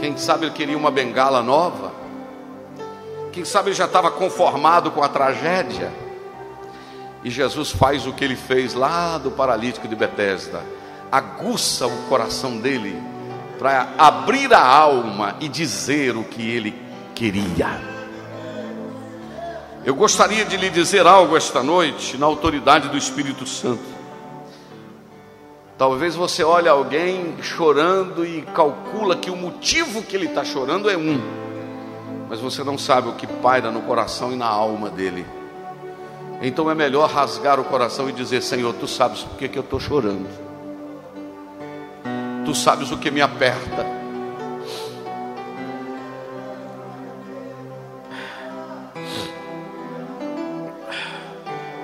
Quem 0.01 0.17
sabe 0.17 0.47
ele 0.47 0.55
queria 0.55 0.77
uma 0.77 0.91
bengala 0.91 1.43
nova? 1.43 1.93
Quem 3.33 3.45
sabe 3.45 3.69
ele 3.69 3.77
já 3.77 3.85
estava 3.85 4.11
conformado 4.11 4.91
com 4.91 5.03
a 5.03 5.09
tragédia? 5.09 5.93
E 7.23 7.31
Jesus 7.31 7.71
faz 7.71 8.07
o 8.07 8.13
que 8.13 8.25
ele 8.25 8.37
fez 8.37 8.73
lá 8.73 9.19
do 9.19 9.31
paralítico 9.31 9.87
de 9.87 9.95
Betesda, 9.95 10.63
aguça 11.13 11.87
o 11.87 12.09
coração 12.09 12.57
dele 12.57 12.99
para 13.61 13.91
abrir 13.99 14.55
a 14.55 14.67
alma 14.67 15.37
e 15.39 15.47
dizer 15.47 16.17
o 16.17 16.25
que 16.25 16.41
ele 16.51 16.75
queria. 17.15 17.79
Eu 19.85 19.95
gostaria 19.95 20.47
de 20.47 20.57
lhe 20.57 20.71
dizer 20.71 21.07
algo 21.07 21.37
esta 21.37 21.63
noite, 21.63 22.17
na 22.17 22.25
autoridade 22.25 22.89
do 22.89 22.97
Espírito 22.97 23.47
Santo. 23.47 23.83
Talvez 25.77 26.15
você 26.15 26.43
olhe 26.43 26.71
alguém 26.71 27.37
chorando 27.43 28.25
e 28.25 28.41
calcula 28.55 29.15
que 29.15 29.31
o 29.31 29.37
motivo 29.37 30.03
que 30.03 30.17
ele 30.17 30.27
está 30.29 30.43
chorando 30.43 30.89
é 30.89 30.97
um, 30.97 31.21
mas 32.31 32.41
você 32.41 32.65
não 32.65 32.79
sabe 32.79 33.11
o 33.11 33.13
que 33.13 33.27
paira 33.27 33.71
no 33.71 33.83
coração 33.83 34.33
e 34.33 34.37
na 34.37 34.47
alma 34.47 34.89
dele. 34.89 35.27
Então 36.41 36.71
é 36.71 36.75
melhor 36.75 37.11
rasgar 37.11 37.61
o 37.61 37.65
coração 37.65 38.09
e 38.09 38.13
dizer: 38.13 38.43
Senhor, 38.43 38.73
tu 38.81 38.89
sabes 38.89 39.21
por 39.21 39.37
que, 39.37 39.49
que 39.49 39.59
eu 39.59 39.63
estou 39.63 39.79
chorando 39.79 40.50
tu 42.51 42.55
sabes 42.57 42.91
o 42.91 42.99
que 42.99 43.13
me 43.13 43.23
aperta. 43.23 43.87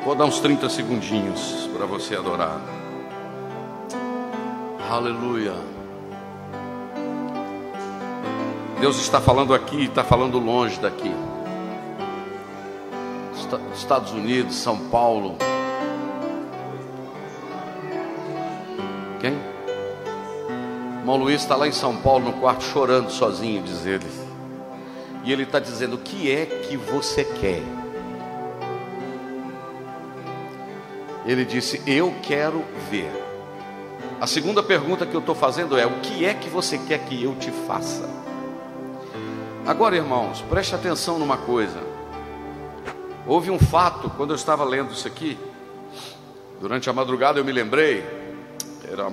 Vou 0.05 0.17
dar 0.17 0.25
uns 0.25 0.41
30 0.41 0.69
segundinhos 0.69 1.71
para 1.73 1.87
você 1.87 2.17
adorar. 2.17 2.61
Aleluia. 4.91 5.55
Deus 8.81 9.01
está 9.01 9.21
falando 9.21 9.55
aqui, 9.55 9.85
está 9.85 10.03
falando 10.03 10.41
longe 10.41 10.81
daqui. 10.81 11.15
Estados 13.73 14.11
Unidos, 14.11 14.57
São 14.57 14.77
Paulo. 14.89 15.37
Quem? 19.21 19.56
Irmão 21.07 21.19
Luiz 21.19 21.43
está 21.43 21.55
lá 21.55 21.69
em 21.69 21.73
São 21.73 21.97
Paulo 21.97 22.25
no 22.25 22.33
quarto 22.41 22.65
chorando 22.65 23.13
sozinho, 23.13 23.63
diz 23.63 23.87
ele. 23.87 24.05
E 25.23 25.33
ele 25.33 25.45
está 25.45 25.61
dizendo: 25.61 25.95
O 25.95 25.99
que 25.99 26.29
é 26.29 26.47
que 26.47 26.77
você 26.77 27.23
quer? 27.23 27.63
Ele 31.25 31.45
disse: 31.45 31.81
Eu 31.87 32.13
quero 32.25 32.65
ver. 32.91 33.09
A 34.21 34.27
segunda 34.27 34.65
pergunta 34.65 35.07
que 35.07 35.15
eu 35.15 35.21
estou 35.21 35.37
fazendo 35.37 35.79
é: 35.79 35.87
O 35.87 36.01
que 36.01 36.25
é 36.25 36.35
que 36.35 36.49
você 36.49 36.77
quer 36.77 36.99
que 37.05 37.23
eu 37.23 37.37
te 37.37 37.53
faça? 37.53 38.03
Agora, 39.65 39.95
irmãos, 39.95 40.43
preste 40.51 40.75
atenção 40.75 41.21
numa 41.21 41.37
coisa. 41.37 41.79
Houve 43.29 43.49
um 43.49 43.61
fato, 43.61 44.11
quando 44.11 44.31
eu 44.31 44.37
estava 44.37 44.65
lendo 44.65 44.91
isso 44.93 45.07
aqui, 45.07 45.39
durante 46.61 46.91
a 46.91 46.93
madrugada 46.93 47.39
eu 47.39 47.45
me 47.45 47.53
lembrei, 47.53 48.05
era 48.91 49.07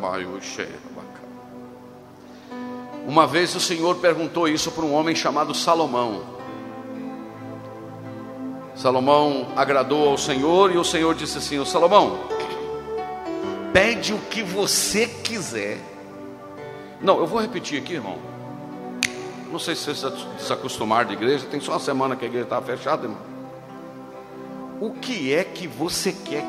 uma 3.13 3.27
vez 3.27 3.53
o 3.53 3.59
Senhor 3.59 3.97
perguntou 3.97 4.47
isso 4.47 4.71
para 4.71 4.83
um 4.83 4.91
homem 4.91 5.15
chamado 5.15 5.53
Salomão. 5.53 6.23
Salomão 8.75 9.49
agradou 9.55 10.09
ao 10.09 10.17
Senhor 10.17 10.71
e 10.71 10.77
o 10.77 10.83
Senhor 10.83 11.13
disse 11.13 11.37
assim: 11.37 11.63
Salomão, 11.63 12.17
pede 13.71 14.15
o 14.15 14.17
que 14.17 14.41
você 14.41 15.05
quiser. 15.05 15.77
Não, 16.99 17.19
eu 17.19 17.27
vou 17.27 17.39
repetir 17.39 17.79
aqui, 17.79 17.93
irmão. 17.93 18.17
Não 19.51 19.59
sei 19.59 19.75
se 19.75 19.93
você 19.93 20.09
se 20.09 20.25
desacostumar 20.39 21.05
de 21.05 21.13
igreja, 21.13 21.45
tem 21.45 21.59
só 21.59 21.73
uma 21.73 21.79
semana 21.79 22.15
que 22.15 22.25
a 22.25 22.27
igreja 22.27 22.45
estava 22.45 22.65
fechada, 22.65 23.03
irmão. 23.03 23.21
O 24.81 24.89
que 24.89 25.31
é 25.31 25.43
que 25.43 25.67
você 25.67 26.11
quer 26.11 26.43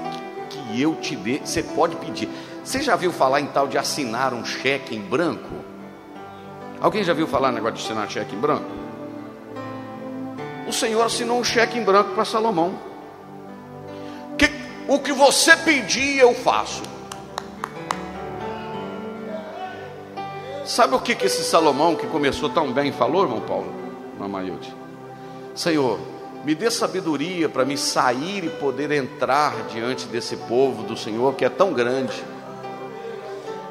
que 0.49 0.81
eu 0.81 0.95
te 0.95 1.15
dê? 1.15 1.43
Você 1.45 1.63
pode 1.63 1.95
pedir. 1.97 2.27
Você 2.65 2.81
já 2.81 2.97
viu 2.97 3.13
falar 3.13 3.43
em 3.43 3.47
tal 3.49 3.69
de 3.69 3.77
assinar 3.77 4.33
um 4.33 4.47
cheque 4.47 4.97
em 4.97 5.03
branco? 5.03 5.64
Alguém 6.85 7.03
já 7.03 7.15
viu 7.15 7.27
falar 7.27 7.51
negócio 7.51 7.77
de 7.77 7.83
assinar 7.83 8.11
cheque 8.11 8.37
em 8.37 8.39
branco? 8.39 8.67
O 10.69 10.73
Senhor 10.73 11.03
assinou 11.03 11.39
um 11.41 11.43
cheque 11.43 11.79
em 11.79 11.83
branco 11.83 12.11
para 12.11 12.27
Salomão. 12.27 12.79
Que, 14.37 14.51
o 14.87 14.99
que 14.99 15.11
você 15.11 15.57
pedir, 15.57 16.19
eu 16.19 16.35
faço. 16.35 16.83
Sabe 20.67 20.95
o 20.95 21.01
que, 21.01 21.15
que 21.15 21.25
esse 21.25 21.43
Salomão, 21.43 21.97
que 21.97 22.07
começou 22.07 22.51
tão 22.51 22.71
bem, 22.71 22.93
falou, 22.93 23.23
irmão 23.23 23.41
Paulo? 23.41 23.73
Mamayude. 24.19 24.77
Senhor, 25.55 25.99
me 26.45 26.55
dê 26.55 26.71
sabedoria 26.71 27.49
para 27.49 27.65
me 27.65 27.79
sair 27.79 28.45
e 28.45 28.51
poder 28.51 28.93
entrar 28.93 29.55
diante 29.73 30.05
desse 30.05 30.37
povo 30.37 30.83
do 30.83 30.99
Senhor 30.99 31.35
que 31.35 31.47
é 31.47 31.49
tão 31.49 31.73
grande. 31.73 32.23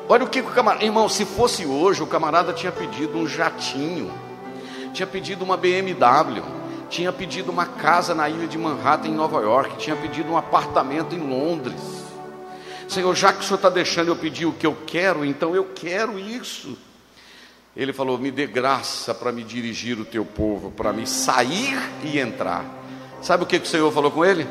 Olha 0.07 0.25
o 0.25 0.27
que 0.27 0.41
o 0.41 0.45
camarada, 0.45 0.83
irmão, 0.83 1.07
se 1.07 1.25
fosse 1.25 1.65
hoje, 1.65 2.03
o 2.03 2.07
camarada 2.07 2.51
tinha 2.51 2.71
pedido 2.71 3.17
um 3.17 3.27
jatinho, 3.27 4.11
tinha 4.93 5.07
pedido 5.07 5.43
uma 5.45 5.55
BMW, 5.55 6.43
tinha 6.89 7.11
pedido 7.11 7.51
uma 7.51 7.65
casa 7.65 8.13
na 8.13 8.29
ilha 8.29 8.47
de 8.47 8.57
Manhattan, 8.57 9.07
em 9.07 9.13
Nova 9.13 9.41
York, 9.41 9.77
tinha 9.77 9.95
pedido 9.95 10.31
um 10.31 10.37
apartamento 10.37 11.15
em 11.15 11.19
Londres. 11.19 12.03
Senhor, 12.87 13.15
já 13.15 13.31
que 13.31 13.39
o 13.39 13.43
Senhor 13.43 13.55
está 13.55 13.69
deixando 13.69 14.09
eu 14.09 14.15
pedir 14.15 14.45
o 14.45 14.51
que 14.51 14.67
eu 14.67 14.77
quero, 14.85 15.23
então 15.23 15.55
eu 15.55 15.69
quero 15.73 16.19
isso. 16.19 16.77
Ele 17.75 17.93
falou: 17.93 18.19
Me 18.19 18.29
dê 18.29 18.45
graça 18.45 19.13
para 19.13 19.31
me 19.31 19.43
dirigir 19.43 19.99
o 19.99 20.05
teu 20.05 20.25
povo, 20.25 20.69
para 20.69 20.93
me 20.93 21.07
sair 21.07 21.75
e 22.03 22.19
entrar. 22.19 22.63
Sabe 23.21 23.43
o 23.43 23.47
que, 23.47 23.57
que 23.57 23.65
o 23.65 23.69
Senhor 23.69 23.91
falou 23.91 24.11
com 24.11 24.23
ele? 24.23 24.45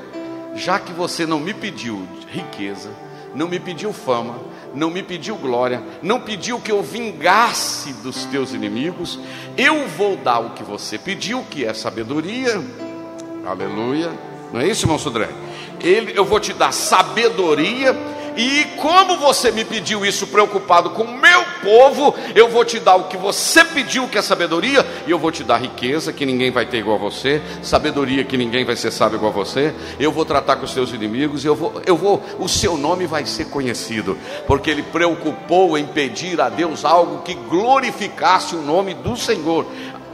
Já 0.57 0.79
que 0.79 0.93
você 0.93 1.25
não 1.27 1.39
me 1.39 1.55
pediu 1.55 2.09
riqueza, 2.29 2.91
não 3.35 3.49
me 3.49 3.59
pediu 3.59 3.93
fama, 3.93 4.37
não 4.75 4.91
me 4.91 5.03
pediu 5.03 5.37
glória, 5.37 5.83
não 6.03 6.21
pediu 6.21 6.61
que 6.61 6.73
eu 6.73 6.83
vingasse 6.83 7.93
dos 7.95 8.25
teus 8.27 8.53
inimigos, 8.53 9.19
eu 9.57 9.87
vou 9.89 10.17
dar 10.17 10.41
o 10.41 10.51
que 10.51 10.63
você 10.63 10.99
pediu, 10.99 11.45
que 11.51 11.65
é 11.65 11.75
sabedoria. 11.75 12.63
Aleluia. 13.45 14.11
Não 14.53 14.61
é 14.61 14.67
isso, 14.67 14.85
irmão 14.85 14.99
Sudré? 14.99 15.29
Ele, 15.81 16.13
eu 16.17 16.25
vou 16.25 16.39
te 16.39 16.53
dar 16.53 16.73
sabedoria 16.73 17.97
e 18.37 18.65
como 18.77 19.17
você 19.19 19.51
me 19.51 19.65
pediu 19.65 20.05
isso 20.05 20.27
preocupado 20.27 20.91
com 20.91 21.03
o 21.03 21.19
meu 21.19 21.42
povo, 21.63 22.15
eu 22.35 22.49
vou 22.49 22.65
te 22.65 22.79
dar 22.79 22.97
o 22.97 23.05
que 23.05 23.17
você 23.17 23.65
pediu, 23.65 24.09
que 24.09 24.19
é 24.19 24.23
sabedoria, 24.23 24.85
e 25.07 25.11
eu 25.11 25.19
vou 25.19 25.31
te 25.31 25.45
dar 25.45 25.59
riqueza 25.59 26.13
que 26.13 26.27
ninguém 26.27 26.51
vai 26.51 26.67
ter 26.67 26.79
igual 26.79 26.97
a 26.97 27.01
você, 27.01 27.41
sabedoria 27.63 28.25
que 28.25 28.37
ninguém 28.37 28.65
vai 28.65 28.77
ser 28.77 28.91
sábio 28.91 29.17
igual 29.17 29.33
a 29.33 29.35
você. 29.35 29.73
Eu 29.99 30.13
vou 30.13 30.25
tratar 30.25 30.57
com 30.57 30.65
os 30.65 30.73
seus 30.73 30.93
inimigos, 30.93 31.45
eu 31.45 31.55
vou, 31.55 31.81
eu 31.87 31.97
vou, 31.97 32.23
o 32.39 32.49
seu 32.49 32.77
nome 32.77 33.07
vai 33.07 33.25
ser 33.25 33.47
conhecido, 33.47 34.19
porque 34.47 34.71
ele 34.71 34.83
preocupou 34.83 35.79
em 35.79 35.87
pedir 35.87 36.41
a 36.41 36.49
Deus 36.49 36.85
algo 36.85 37.23
que 37.23 37.35
glorificasse 37.35 38.55
o 38.55 38.63
nome 38.63 38.95
do 38.95 39.17
Senhor. 39.17 39.67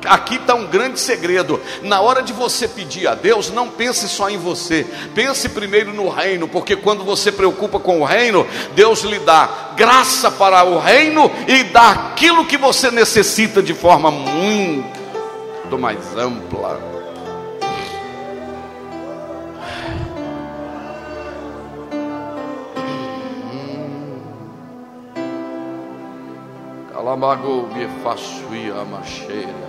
Aqui 0.04 0.36
está 0.36 0.54
um 0.54 0.66
grande 0.66 1.00
segredo. 1.00 1.60
Na 1.82 2.00
hora 2.00 2.22
de 2.22 2.32
você 2.32 2.68
pedir 2.68 3.06
a 3.08 3.14
Deus, 3.14 3.50
não 3.50 3.68
pense 3.68 4.08
só 4.08 4.30
em 4.30 4.38
você. 4.38 4.86
Pense 5.14 5.48
primeiro 5.48 5.92
no 5.92 6.08
reino, 6.08 6.46
porque 6.46 6.76
quando 6.76 7.04
você 7.04 7.32
preocupa 7.32 7.80
com 7.80 8.00
o 8.00 8.04
reino, 8.04 8.46
Deus 8.74 9.02
lhe 9.02 9.18
dá 9.18 9.72
graça 9.76 10.30
para 10.30 10.64
o 10.64 10.78
reino 10.78 11.30
e 11.46 11.64
dá 11.64 11.90
aquilo 11.90 12.44
que 12.44 12.56
você 12.56 12.90
necessita 12.90 13.62
de 13.62 13.74
forma 13.74 14.10
muito 14.10 15.78
mais 15.78 16.16
ampla. 16.16 16.98
Calamago 26.92 27.68
me 27.72 27.88
faço 28.02 28.44
a 28.78 28.84
macheira. 28.84 29.67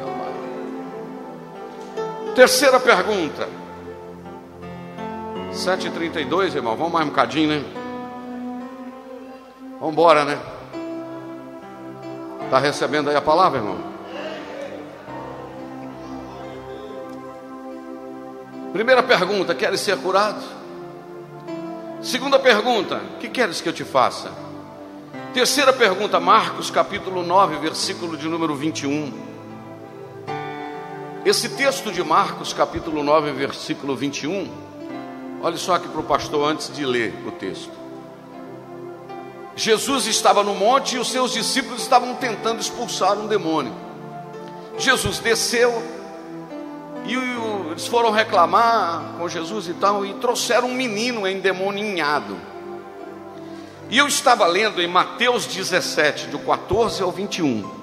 Terceira 2.40 2.80
pergunta. 2.80 3.50
7h32, 5.52 6.56
irmão. 6.56 6.74
Vamos 6.78 6.94
mais 6.94 7.06
um 7.06 7.10
bocadinho, 7.10 7.50
né? 7.50 7.66
Vamos 9.78 9.92
embora, 9.92 10.24
né? 10.24 10.40
Está 12.46 12.58
recebendo 12.58 13.10
aí 13.10 13.16
a 13.18 13.22
palavra, 13.22 13.60
irmão? 13.60 13.78
Primeira 18.72 19.04
pergunta: 19.04 19.54
queres 19.54 19.82
ser 19.82 19.98
curado? 19.98 20.42
Segunda 22.02 22.40
pergunta: 22.40 23.02
que 23.20 23.28
queres 23.28 23.60
que 23.60 23.68
eu 23.68 23.74
te 23.74 23.84
faça? 23.84 24.32
Terceira 25.34 25.74
pergunta, 25.74 26.22
Marcos 26.22 26.72
capítulo 26.72 27.22
9, 27.22 27.58
versículo 27.58 28.16
de 28.16 28.30
número 28.30 28.56
21. 28.56 29.29
Esse 31.26 31.50
texto 31.50 31.92
de 31.92 32.02
Marcos, 32.02 32.54
capítulo 32.54 33.04
9, 33.04 33.34
versículo 33.34 33.94
21, 33.94 34.50
olhe 35.44 35.58
só 35.58 35.76
aqui 35.76 35.90
para 35.90 36.00
o 36.00 36.04
pastor 36.04 36.50
antes 36.50 36.74
de 36.74 36.86
ler 36.86 37.14
o 37.28 37.32
texto. 37.32 37.72
Jesus 39.54 40.06
estava 40.06 40.46
no 40.46 40.56
monte 40.56 40.96
e 40.96 40.98
os 40.98 41.12
seus 41.12 41.34
discípulos 41.34 41.82
estavam 41.82 42.16
tentando 42.16 42.62
expulsar 42.62 43.18
um 43.18 43.28
demônio. 43.28 43.74
Jesus 44.78 45.20
desceu 45.20 45.84
e 47.06 47.14
eles 47.70 47.86
foram 47.86 48.12
reclamar 48.12 49.16
com 49.18 49.28
Jesus 49.28 49.68
e 49.68 49.74
tal, 49.74 50.06
e 50.06 50.14
trouxeram 50.16 50.70
um 50.70 50.74
menino 50.74 51.28
endemoninhado. 51.28 52.38
E 53.90 53.98
eu 53.98 54.08
estava 54.08 54.46
lendo 54.48 54.82
em 54.82 54.88
Mateus 54.88 55.46
17, 55.46 56.28
do 56.28 56.40
14 56.40 57.04
ao 57.04 57.12
21. 57.12 57.79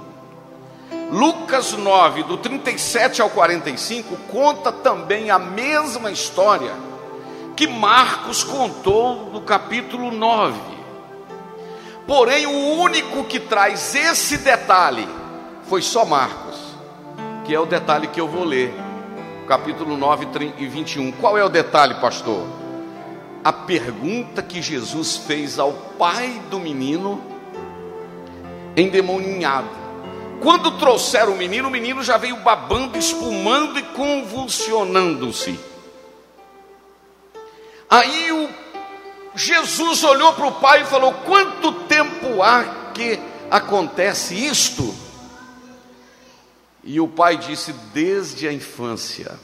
Lucas 1.11 1.73
9, 1.73 2.25
do 2.25 2.37
37 2.37 3.23
ao 3.23 3.31
45, 3.31 4.17
conta 4.29 4.73
também 4.73 5.31
a 5.31 5.39
mesma 5.39 6.11
história 6.11 6.73
que 7.55 7.67
Marcos 7.69 8.43
contou 8.43 9.31
no 9.33 9.41
capítulo 9.41 10.11
9. 10.11 10.59
Porém, 12.09 12.47
o 12.47 12.81
único 12.81 13.23
que 13.25 13.39
traz 13.39 13.95
esse 13.95 14.39
detalhe 14.39 15.09
foi 15.69 15.81
só 15.81 16.05
Marcos, 16.05 16.57
que 17.45 17.55
é 17.55 17.61
o 17.61 17.67
detalhe 17.67 18.09
que 18.09 18.21
eu 18.21 18.27
vou 18.27 18.45
ler, 18.45 18.75
capítulo 19.47 19.97
9 19.97 20.27
e 20.59 20.67
21. 20.67 21.13
Qual 21.13 21.39
é 21.39 21.45
o 21.45 21.49
detalhe, 21.49 21.95
pastor? 21.95 22.45
A 23.45 23.53
pergunta 23.53 24.43
que 24.43 24.61
Jesus 24.61 25.17
fez 25.17 25.57
ao 25.57 25.73
pai 25.73 26.43
do 26.51 26.59
menino 26.59 27.23
endemoninhado 28.77 29.86
quando 30.43 30.79
trouxeram 30.79 31.33
o 31.33 31.37
menino, 31.37 31.69
o 31.69 31.71
menino 31.71 32.03
já 32.03 32.17
veio 32.17 32.37
babando, 32.37 32.99
espumando 32.99 33.79
e 33.79 33.83
convulsionando-se. 33.83 35.59
Aí 37.89 38.33
o 38.33 38.67
Jesus 39.37 40.03
olhou 40.03 40.33
para 40.33 40.47
o 40.47 40.53
pai 40.53 40.83
e 40.83 40.87
falou: 40.87 41.13
Quanto 41.13 41.71
tempo 41.85 42.43
há 42.43 42.91
que 42.95 43.21
acontece 43.51 44.35
isto? 44.35 44.95
E 46.83 46.99
o 46.99 47.07
pai 47.07 47.37
disse: 47.37 47.73
Desde 47.93 48.49
a 48.49 48.53
infância. 48.53 49.39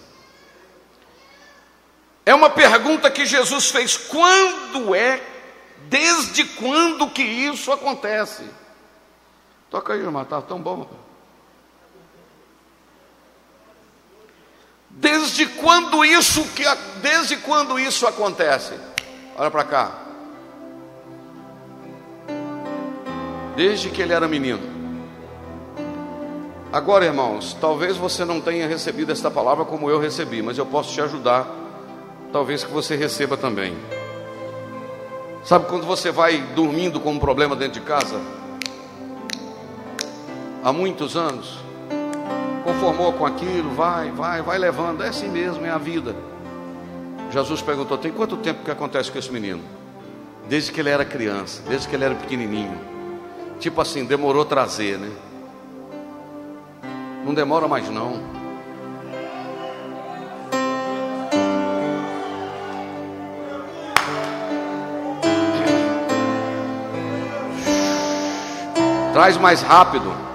É 2.25 2.35
uma 2.35 2.49
pergunta 2.49 3.11
que 3.11 3.27
Jesus 3.27 3.71
fez: 3.71 3.97
quando 3.97 4.95
é, 4.95 5.21
desde 5.89 6.45
quando 6.45 7.11
que 7.11 7.23
isso 7.23 7.71
acontece? 7.71 8.45
Toca 9.73 9.95
aí, 9.95 10.01
irmão, 10.01 10.21
está 10.21 10.39
tão 10.43 10.61
bom. 10.61 10.87
Desde 14.91 15.47
quando 15.47 16.05
isso 16.05 16.45
que 16.49 16.63
desde 17.01 17.39
quando 17.39 17.79
isso 17.79 18.07
acontece? 18.07 18.75
Olha 19.35 19.51
para 19.51 19.65
cá. 19.65 19.93
Desde 23.57 23.89
que 23.89 24.03
ele 24.03 24.13
era 24.13 24.29
menino. 24.29 24.61
Agora, 26.71 27.07
irmãos, 27.07 27.57
talvez 27.59 27.97
você 27.97 28.27
não 28.27 28.43
tenha 28.43 28.69
recebido 28.69 29.11
esta 29.11 29.31
palavra 29.31 29.65
como 29.65 29.89
eu 29.89 29.99
recebi, 29.99 30.43
mas 30.43 30.59
eu 30.59 30.67
posso 30.67 30.93
te 30.93 31.01
ajudar. 31.01 31.47
Talvez 32.31 32.63
que 32.63 32.71
você 32.71 32.95
receba 32.95 33.39
também. 33.39 33.75
Sabe 35.43 35.65
quando 35.67 35.87
você 35.87 36.11
vai 36.11 36.43
dormindo 36.55 37.01
com 37.01 37.13
um 37.13 37.19
problema 37.19 37.57
dentro 37.57 37.81
de 37.81 37.87
casa? 37.87 38.42
Há 40.65 40.73
muitos 40.73 41.17
anos, 41.17 41.59
conformou 42.63 43.13
com 43.15 43.27
aquilo, 43.27 43.75
vai, 43.75 44.13
vai, 44.13 44.43
vai 44.43 44.59
levando, 44.59 45.03
é 45.03 45.09
assim 45.09 45.29
mesmo, 45.29 45.67
é 45.67 45.71
a 45.71 45.77
vida. 45.77 46.15
Jesus 47.33 47.61
perguntou: 47.61 47.99
tem 47.99 48.13
quanto 48.13 48.37
tempo 48.37 48.65
que 48.65 48.71
acontece 48.71 49.11
com 49.11 49.19
esse 49.19 49.33
menino? 49.33 49.61
Desde 50.49 50.71
que 50.71 50.79
ele 50.79 50.89
era 50.89 51.05
criança, 51.05 51.63
desde 51.69 51.89
que 51.89 51.97
ele 51.97 52.05
era 52.05 52.15
pequenininho. 52.15 52.79
Tipo 53.59 53.81
assim, 53.81 54.05
demorou 54.05 54.45
trazer, 54.45 54.99
né? 54.99 55.11
Não 57.25 57.35
demora 57.35 57.67
mais 57.67 57.89
não. 57.91 58.21
Traz 69.13 69.37
mais 69.37 69.61
rápido. 69.61 70.32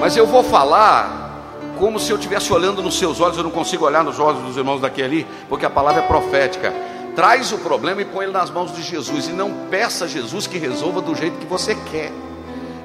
Mas 0.00 0.16
eu 0.16 0.26
vou 0.26 0.42
falar 0.42 1.60
como 1.78 1.98
se 1.98 2.10
eu 2.10 2.16
estivesse 2.16 2.52
olhando 2.52 2.82
nos 2.82 2.98
seus 2.98 3.20
olhos. 3.20 3.36
Eu 3.36 3.44
não 3.44 3.50
consigo 3.50 3.84
olhar 3.84 4.04
nos 4.04 4.18
olhos 4.18 4.42
dos 4.42 4.56
irmãos 4.56 4.80
daqui 4.80 5.02
ali, 5.02 5.26
porque 5.48 5.66
a 5.66 5.70
palavra 5.70 6.02
é 6.02 6.06
profética. 6.06 6.72
Traz 7.14 7.52
o 7.52 7.58
problema 7.58 8.02
e 8.02 8.04
põe 8.04 8.24
ele 8.24 8.32
nas 8.32 8.50
mãos 8.50 8.72
de 8.72 8.82
Jesus. 8.82 9.28
E 9.28 9.32
não 9.32 9.52
peça 9.70 10.04
a 10.04 10.08
Jesus 10.08 10.46
que 10.46 10.58
resolva 10.58 11.00
do 11.00 11.14
jeito 11.14 11.38
que 11.38 11.46
você 11.46 11.74
quer 11.74 12.12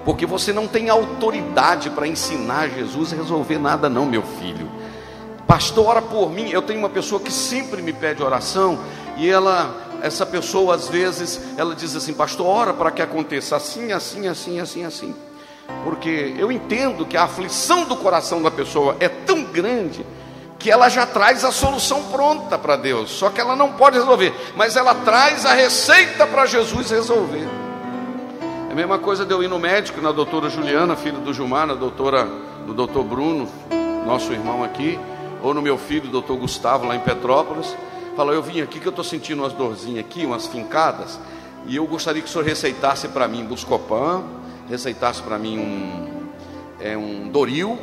porque 0.06 0.26
você 0.26 0.52
não 0.52 0.68
tem 0.68 0.90
autoridade 0.90 1.90
para 1.90 2.08
ensinar 2.08 2.70
Jesus 2.70 3.14
a 3.14 3.16
resolver 3.16 3.58
nada, 3.58 3.90
não, 3.90 4.06
meu 4.06 4.22
filho. 4.22 4.70
Pastor, 5.48 5.88
ora 5.88 6.02
por 6.02 6.30
mim. 6.30 6.50
Eu 6.50 6.62
tenho 6.62 6.80
uma 6.80 6.90
pessoa 6.90 7.22
que 7.22 7.32
sempre 7.32 7.82
me 7.82 7.94
pede 7.94 8.22
oração 8.22 8.80
e 9.18 9.30
ela, 9.30 9.74
essa 10.02 10.26
pessoa 10.26 10.76
às 10.76 10.88
vezes, 10.88 11.40
ela 11.58 11.76
diz 11.76 11.96
assim: 11.96 12.14
Pastor, 12.14 12.46
ora 12.46 12.74
para 12.74 12.92
que 12.92 13.02
aconteça 13.02 13.56
assim, 13.56 13.92
assim, 13.92 14.28
assim, 14.28 14.60
assim, 14.60 14.84
assim. 14.84 15.16
Porque 15.84 16.34
eu 16.38 16.52
entendo 16.52 17.06
que 17.06 17.18
a 17.18 17.24
aflição 17.24 17.86
do 17.86 17.96
coração 17.96 18.42
da 18.42 18.52
pessoa 18.52 18.96
é 19.00 19.10
tão 19.10 19.44
grande 19.44 20.06
que 20.64 20.72
ela 20.72 20.88
já 20.88 21.06
traz 21.06 21.44
a 21.44 21.52
solução 21.52 22.04
pronta 22.06 22.58
para 22.58 22.78
Deus, 22.78 23.10
só 23.10 23.30
que 23.30 23.42
ela 23.42 23.54
não 23.54 23.74
pode 23.74 23.98
resolver, 23.98 24.34
mas 24.56 24.78
ela 24.78 24.96
traz 24.96 25.46
a 25.46 25.54
receita 25.54 26.26
para 26.26 26.46
Jesus 26.46 26.90
resolver. 26.90 27.46
É 28.70 28.72
a 28.72 28.76
mesma 28.76 28.98
coisa 28.98 29.26
de 29.26 29.34
eu 29.34 29.44
ir 29.44 29.50
no 29.50 29.60
médico, 29.60 30.00
na 30.00 30.14
doutora 30.14 30.50
Juliana, 30.50 30.96
filha 30.96 31.20
do 31.20 31.34
Gilmar, 31.34 31.68
na 31.68 31.74
doutora, 31.74 32.26
do 32.66 32.74
doutor 32.74 33.04
Bruno, 33.04 33.48
nosso 34.06 34.32
irmão 34.32 34.64
aqui, 34.64 34.98
ou 35.42 35.54
no 35.54 35.62
meu 35.62 35.78
filho, 35.78 36.08
doutor 36.08 36.38
Gustavo, 36.38 36.88
lá 36.88 36.96
em 36.96 37.02
Petrópolis. 37.02 37.76
Fala, 38.16 38.32
eu 38.32 38.42
vim 38.42 38.62
aqui 38.62 38.80
que 38.80 38.88
eu 38.88 38.92
estou 38.92 39.04
sentindo 39.04 39.44
umas 39.44 39.52
dorzinhas 39.52 40.06
aqui, 40.06 40.26
umas 40.26 40.48
fincadas, 40.48 41.20
e 41.66 41.76
eu 41.76 41.86
gostaria 41.86 42.22
que 42.22 42.30
o 42.30 42.32
senhor 42.32 42.46
receitasse 42.46 43.10
para 43.10 43.28
mim 43.28 43.44
Buscopan, 43.44 44.24
receitasse 44.70 45.22
para 45.22 45.38
mim 45.38 45.60
um, 45.60 46.30
é, 46.80 46.98
um 46.98 47.30
Doril, 47.30 47.78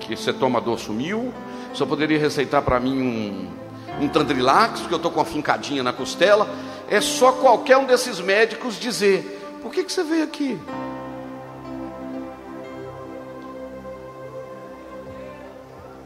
que 0.00 0.14
você 0.16 0.32
toma 0.32 0.60
dor 0.60 0.78
sumiu, 0.78 1.32
o 1.72 1.76
senhor 1.76 1.88
poderia 1.88 2.18
receitar 2.18 2.62
para 2.62 2.78
mim 2.78 3.00
um, 3.00 4.04
um 4.04 4.08
Tandrilax, 4.08 4.80
porque 4.80 4.94
eu 4.94 4.98
estou 4.98 5.10
com 5.10 5.18
uma 5.18 5.24
fincadinha 5.24 5.82
na 5.82 5.92
costela. 5.92 6.48
É 6.88 7.00
só 7.00 7.32
qualquer 7.32 7.76
um 7.76 7.86
desses 7.86 8.20
médicos 8.20 8.78
dizer 8.78 9.40
por 9.62 9.72
que, 9.72 9.82
que 9.82 9.90
você 9.90 10.04
veio 10.04 10.24
aqui? 10.24 10.60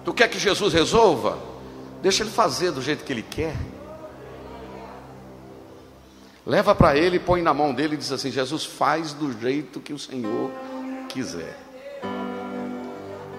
Tu 0.05 0.15
quer 0.15 0.29
que 0.29 0.39
Jesus 0.39 0.73
resolva? 0.73 1.37
Deixa 2.01 2.23
ele 2.23 2.31
fazer 2.31 2.71
do 2.71 2.81
jeito 2.81 3.05
que 3.05 3.13
ele 3.13 3.25
quer. 3.29 3.57
Leva 6.49 6.75
para 6.75 6.97
ele 6.97 7.19
põe 7.19 7.43
na 7.43 7.53
mão 7.53 7.75
dele 7.75 7.93
e 7.93 7.99
diz 7.99 8.11
assim: 8.11 8.31
Jesus 8.31 8.65
faz 8.65 9.13
do 9.13 9.39
jeito 9.39 9.81
que 9.81 9.93
o 9.93 9.99
Senhor 9.99 10.51
quiser. 11.07 11.55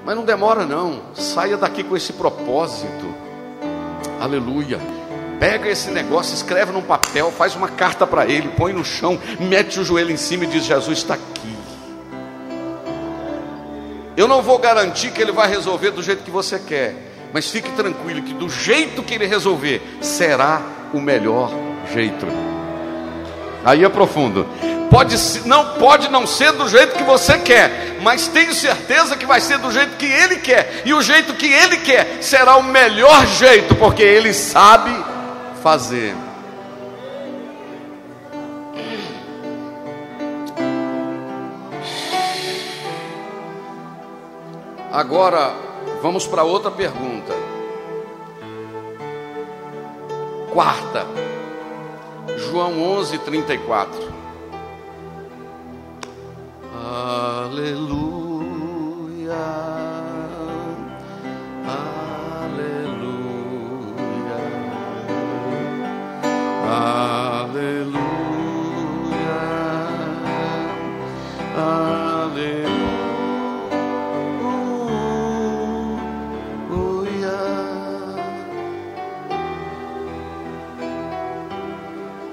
Mas 0.06 0.16
não 0.16 0.24
demora 0.24 0.64
não. 0.64 1.02
Saia 1.16 1.58
daqui 1.58 1.84
com 1.84 1.98
esse 1.98 2.14
propósito. 2.14 3.16
Aleluia. 4.22 4.80
Pega 5.40 5.68
esse 5.70 5.90
negócio, 5.90 6.36
escreve 6.36 6.72
num 6.72 6.84
papel, 6.84 7.32
faz 7.32 7.56
uma 7.56 7.70
carta 7.70 8.06
para 8.06 8.28
ele, 8.28 8.50
põe 8.50 8.74
no 8.74 8.86
chão, 8.86 9.20
mete 9.40 9.80
o 9.80 9.84
joelho 9.84 10.12
em 10.12 10.18
cima 10.18 10.44
e 10.44 10.48
diz: 10.48 10.64
Jesus 10.64 11.00
está 11.00 11.16
aqui. 11.16 11.58
Eu 14.16 14.28
não 14.28 14.44
vou 14.44 14.60
garantir 14.60 15.10
que 15.10 15.20
ele 15.20 15.32
vai 15.32 15.50
resolver 15.50 15.90
do 15.90 16.04
jeito 16.04 16.22
que 16.22 16.30
você 16.30 16.60
quer, 16.60 17.30
mas 17.34 17.50
fique 17.50 17.72
tranquilo 17.72 18.22
que 18.22 18.36
do 18.36 18.48
jeito 18.48 19.02
que 19.02 19.16
ele 19.16 19.26
resolver, 19.26 19.82
será 20.00 20.62
o 20.94 21.02
melhor 21.02 21.50
jeito. 21.92 22.59
Aí 23.64 23.84
é 23.84 23.90
profundo. 23.90 24.48
Pode, 24.90 25.16
não 25.46 25.74
pode 25.76 26.10
não 26.10 26.26
ser 26.26 26.52
do 26.54 26.68
jeito 26.68 26.96
que 26.96 27.04
você 27.04 27.38
quer, 27.38 27.98
mas 28.02 28.28
tenho 28.28 28.54
certeza 28.54 29.16
que 29.16 29.26
vai 29.26 29.40
ser 29.40 29.60
do 29.60 29.72
jeito 29.72 29.98
que 29.98 30.06
ele 30.06 30.38
quer, 30.38 30.82
e 30.84 30.94
o 30.94 31.02
jeito 31.02 31.36
que 31.36 31.46
ele 31.46 31.78
quer 31.78 32.18
será 32.22 32.58
o 32.58 32.64
melhor 32.64 33.26
jeito, 33.28 33.76
porque 33.76 34.02
ele 34.02 34.34
sabe 34.34 34.92
fazer. 35.62 36.16
Agora, 44.92 45.54
vamos 46.02 46.26
para 46.26 46.44
outra 46.44 46.72
pergunta. 46.72 47.34
Quarta, 50.52 51.06
João 52.38 52.82
11, 52.82 53.18
34. 53.20 54.14
Aleluia. 57.52 58.20
Aleluia. 61.66 62.90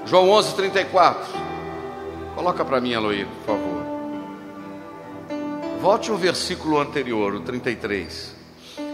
João 0.07 0.29
11, 0.29 0.55
34. 0.55 1.27
Coloca 2.33 2.63
para 2.63 2.79
mim, 2.79 2.93
Aloí, 2.93 3.25
por 3.25 3.45
favor. 3.45 3.77
Volte 5.81 6.09
ao 6.09 6.17
versículo 6.17 6.79
anterior, 6.79 7.35
o 7.35 7.41
33. 7.41 8.35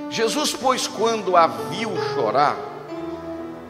Jesus, 0.09 0.53
pois, 0.53 0.87
quando 0.87 1.37
a 1.37 1.45
viu 1.45 1.91
chorar, 2.13 2.57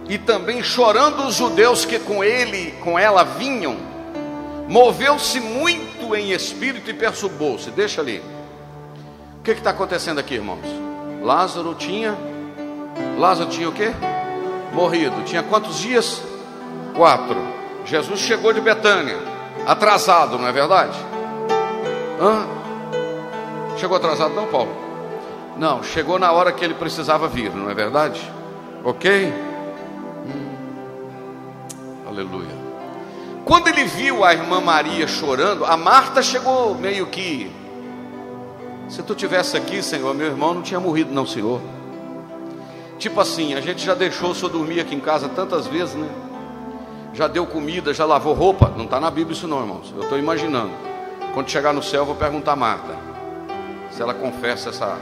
e 0.08 0.18
também 0.18 0.64
chorando 0.64 1.26
os 1.26 1.36
judeus 1.36 1.86
que 1.86 2.00
com 2.00 2.24
ele, 2.24 2.72
com 2.82 2.98
ela 2.98 3.24
vinham, 3.24 3.76
moveu-se 4.68 5.40
muito 5.40 6.16
em 6.16 6.32
espírito 6.32 6.90
e 6.90 6.94
perturbou-se. 6.94 7.72
Deixa 7.72 8.02
ali. 8.02 8.22
O 9.40 9.44
que 9.44 9.52
está 9.52 9.72
acontecendo 9.72 10.20
aqui, 10.20 10.36
irmãos? 10.36 10.66
Lázaro 11.22 11.76
tinha, 11.76 12.18
Lázaro 13.18 13.50
tinha 13.50 13.68
o 13.68 13.74
quê? 13.74 13.92
Morrido. 14.74 15.24
Tinha 15.24 15.44
quantos 15.44 15.80
dias? 15.80 16.33
Quatro. 16.96 17.38
Jesus 17.86 18.20
chegou 18.20 18.54
de 18.54 18.62
Betânia, 18.62 19.18
atrasado, 19.66 20.38
não 20.38 20.48
é 20.48 20.52
verdade? 20.52 20.98
Hã? 22.20 22.46
Chegou 23.78 23.98
atrasado, 23.98 24.34
não, 24.34 24.48
Paulo? 24.48 24.72
Não, 25.58 25.84
chegou 25.84 26.18
na 26.18 26.32
hora 26.32 26.52
que 26.52 26.64
ele 26.64 26.74
precisava 26.74 27.28
vir, 27.28 27.52
não 27.52 27.70
é 27.70 27.74
verdade? 27.74 28.22
Ok? 28.84 29.34
Aleluia. 32.08 32.64
Quando 33.44 33.68
ele 33.68 33.84
viu 33.84 34.24
a 34.24 34.34
irmã 34.34 34.62
Maria 34.62 35.08
chorando, 35.08 35.66
a 35.66 35.76
Marta 35.76 36.22
chegou 36.22 36.76
meio 36.76 37.08
que. 37.08 37.52
Se 38.88 39.02
tu 39.04 39.16
tivesse 39.16 39.58
aqui, 39.58 39.82
Senhor, 39.82 40.14
meu 40.14 40.28
irmão 40.28 40.54
não 40.54 40.62
tinha 40.62 40.80
morrido, 40.80 41.14
não, 41.14 41.26
Senhor. 41.26 41.60
Tipo 42.98 43.20
assim, 43.20 43.54
a 43.54 43.62
gente 43.62 43.84
já 43.84 43.94
deixou 43.94 44.32
o 44.32 44.36
Senhor 44.36 44.50
dormir 44.50 44.80
aqui 44.80 44.96
em 44.96 45.00
casa 45.00 45.28
tantas 45.28 45.68
vezes, 45.68 45.96
né? 45.96 46.08
Já 47.14 47.28
deu 47.28 47.46
comida, 47.46 47.94
já 47.94 48.06
lavou 48.06 48.34
roupa. 48.34 48.72
Não 48.76 48.86
está 48.86 49.00
na 49.00 49.12
Bíblia 49.12 49.36
isso, 49.36 49.48
não, 49.48 49.62
irmãos. 49.62 49.94
Eu 49.96 50.04
estou 50.04 50.18
imaginando. 50.18 50.72
Quando 51.34 51.50
chegar 51.50 51.74
no 51.74 51.82
céu, 51.82 52.02
eu 52.02 52.06
vou 52.06 52.16
perguntar 52.16 52.54
a 52.54 52.56
Marta 52.56 52.96
se 53.92 54.02
ela 54.02 54.14
confessa 54.14 54.70
essa. 54.70 54.98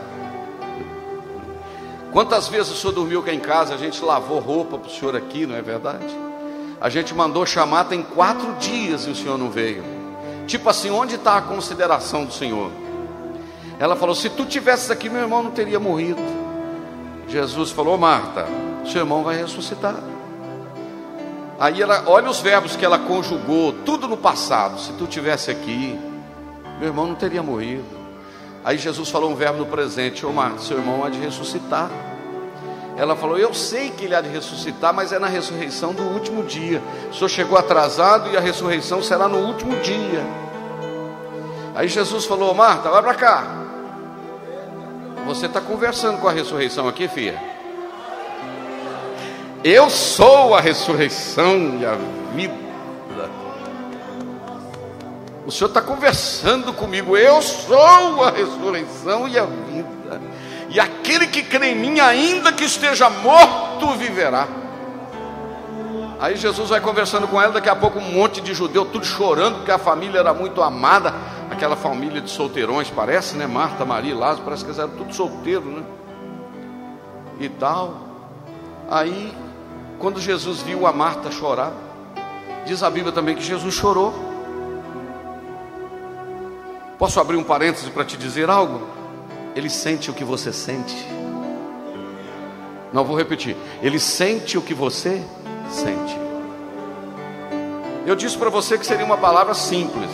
Quantas 2.11 2.49
vezes 2.49 2.73
o 2.73 2.75
senhor 2.75 2.93
dormiu 2.93 3.21
aqui 3.21 3.31
em 3.31 3.39
casa? 3.39 3.73
A 3.73 3.77
gente 3.77 4.03
lavou 4.03 4.39
roupa 4.39 4.77
para 4.77 4.89
o 4.89 4.91
senhor 4.91 5.15
aqui, 5.15 5.45
não 5.45 5.55
é 5.55 5.61
verdade? 5.61 6.13
A 6.81 6.89
gente 6.89 7.13
mandou 7.13 7.45
chamar 7.45 7.85
tem 7.85 8.01
quatro 8.01 8.53
dias 8.55 9.05
e 9.05 9.11
o 9.11 9.15
Senhor 9.15 9.37
não 9.37 9.51
veio. 9.51 9.83
Tipo 10.47 10.67
assim, 10.67 10.89
onde 10.89 11.13
está 11.13 11.37
a 11.37 11.41
consideração 11.41 12.25
do 12.25 12.33
Senhor? 12.33 12.71
Ela 13.79 13.95
falou: 13.95 14.15
Se 14.15 14.31
tu 14.31 14.45
tivesses 14.45 14.89
aqui, 14.89 15.07
meu 15.07 15.21
irmão 15.21 15.43
não 15.43 15.51
teria 15.51 15.79
morrido. 15.79 16.21
Jesus 17.27 17.69
falou: 17.69 17.99
Marta, 17.99 18.47
seu 18.85 19.01
irmão 19.01 19.23
vai 19.23 19.37
ressuscitar. 19.37 19.95
Aí 21.61 21.79
ela, 21.79 22.05
olha 22.07 22.27
os 22.27 22.39
verbos 22.39 22.75
que 22.75 22.83
ela 22.83 22.97
conjugou, 22.97 23.71
tudo 23.85 24.07
no 24.07 24.17
passado. 24.17 24.79
Se 24.79 24.93
tu 24.93 25.05
tivesse 25.05 25.51
aqui, 25.51 25.95
meu 26.79 26.87
irmão 26.87 27.05
não 27.05 27.13
teria 27.13 27.43
morrido. 27.43 27.85
Aí 28.65 28.79
Jesus 28.79 29.11
falou 29.11 29.29
um 29.29 29.35
verbo 29.35 29.59
no 29.59 29.67
presente: 29.67 30.25
Ô 30.25 30.33
seu 30.57 30.79
irmão 30.79 31.05
há 31.05 31.09
de 31.09 31.19
ressuscitar. 31.19 31.91
Ela 32.97 33.15
falou: 33.15 33.37
Eu 33.37 33.53
sei 33.53 33.91
que 33.91 34.05
ele 34.05 34.15
há 34.15 34.21
de 34.21 34.29
ressuscitar, 34.29 34.91
mas 34.91 35.13
é 35.13 35.19
na 35.19 35.27
ressurreição 35.27 35.93
do 35.93 36.01
último 36.01 36.41
dia. 36.41 36.81
O 37.11 37.13
senhor 37.13 37.29
chegou 37.29 37.55
atrasado 37.55 38.31
e 38.31 38.35
a 38.35 38.39
ressurreição 38.39 39.03
será 39.03 39.27
no 39.27 39.37
último 39.37 39.79
dia. 39.81 40.25
Aí 41.75 41.87
Jesus 41.87 42.25
falou: 42.25 42.55
Marta, 42.55 42.89
vai 42.89 43.03
para 43.03 43.13
cá. 43.13 43.47
Você 45.27 45.45
está 45.45 45.61
conversando 45.61 46.17
com 46.17 46.27
a 46.27 46.31
ressurreição 46.31 46.87
aqui, 46.87 47.07
filha? 47.07 47.50
Eu 49.63 49.89
sou 49.89 50.55
a 50.55 50.61
ressurreição 50.61 51.77
e 51.79 51.85
a 51.85 51.95
vida. 52.33 52.61
O 55.45 55.51
Senhor 55.51 55.67
está 55.67 55.81
conversando 55.81 56.73
comigo. 56.73 57.15
Eu 57.15 57.41
sou 57.41 58.23
a 58.23 58.31
ressurreição 58.31 59.27
e 59.27 59.37
a 59.37 59.45
vida. 59.45 60.21
E 60.69 60.79
aquele 60.79 61.27
que 61.27 61.43
crê 61.43 61.71
em 61.71 61.75
mim, 61.75 61.99
ainda 61.99 62.51
que 62.51 62.63
esteja 62.63 63.09
morto, 63.09 63.91
viverá. 63.97 64.47
Aí 66.19 66.35
Jesus 66.37 66.69
vai 66.69 66.79
conversando 66.79 67.27
com 67.27 67.41
ela, 67.41 67.51
daqui 67.51 67.69
a 67.69 67.75
pouco 67.75 67.99
um 67.99 68.11
monte 68.13 68.41
de 68.41 68.53
judeu, 68.53 68.85
tudo 68.85 69.05
chorando, 69.05 69.57
porque 69.57 69.71
a 69.71 69.79
família 69.79 70.19
era 70.19 70.33
muito 70.33 70.61
amada, 70.61 71.13
aquela 71.49 71.75
família 71.75 72.21
de 72.21 72.29
solteirões, 72.29 72.89
parece, 72.89 73.35
né? 73.35 73.47
Marta, 73.47 73.83
Maria, 73.83 74.15
Lázaro, 74.15 74.43
parece 74.45 74.63
que 74.63 74.69
eles 74.69 74.79
eram 74.79 74.91
tudo 74.91 75.13
solteiros, 75.13 75.65
né? 75.65 75.83
E 77.39 77.49
tal. 77.49 77.95
Aí, 78.89 79.33
quando 80.01 80.19
Jesus 80.19 80.61
viu 80.63 80.87
a 80.87 80.91
Marta 80.91 81.29
chorar, 81.29 81.71
diz 82.65 82.81
a 82.81 82.89
Bíblia 82.89 83.13
também 83.13 83.35
que 83.35 83.43
Jesus 83.43 83.75
chorou. 83.75 84.11
Posso 86.97 87.19
abrir 87.19 87.37
um 87.37 87.43
parêntese 87.43 87.91
para 87.91 88.03
te 88.03 88.17
dizer 88.17 88.49
algo? 88.49 88.81
Ele 89.55 89.69
sente 89.69 90.09
o 90.09 90.13
que 90.13 90.23
você 90.23 90.51
sente. 90.51 90.95
Não 92.91 93.05
vou 93.05 93.15
repetir. 93.15 93.55
Ele 93.79 93.99
sente 93.99 94.57
o 94.57 94.61
que 94.63 94.73
você 94.73 95.23
sente. 95.69 96.19
Eu 98.03 98.15
disse 98.15 98.35
para 98.35 98.49
você 98.49 98.79
que 98.79 98.85
seria 98.85 99.05
uma 99.05 99.17
palavra 99.17 99.53
simples, 99.53 100.09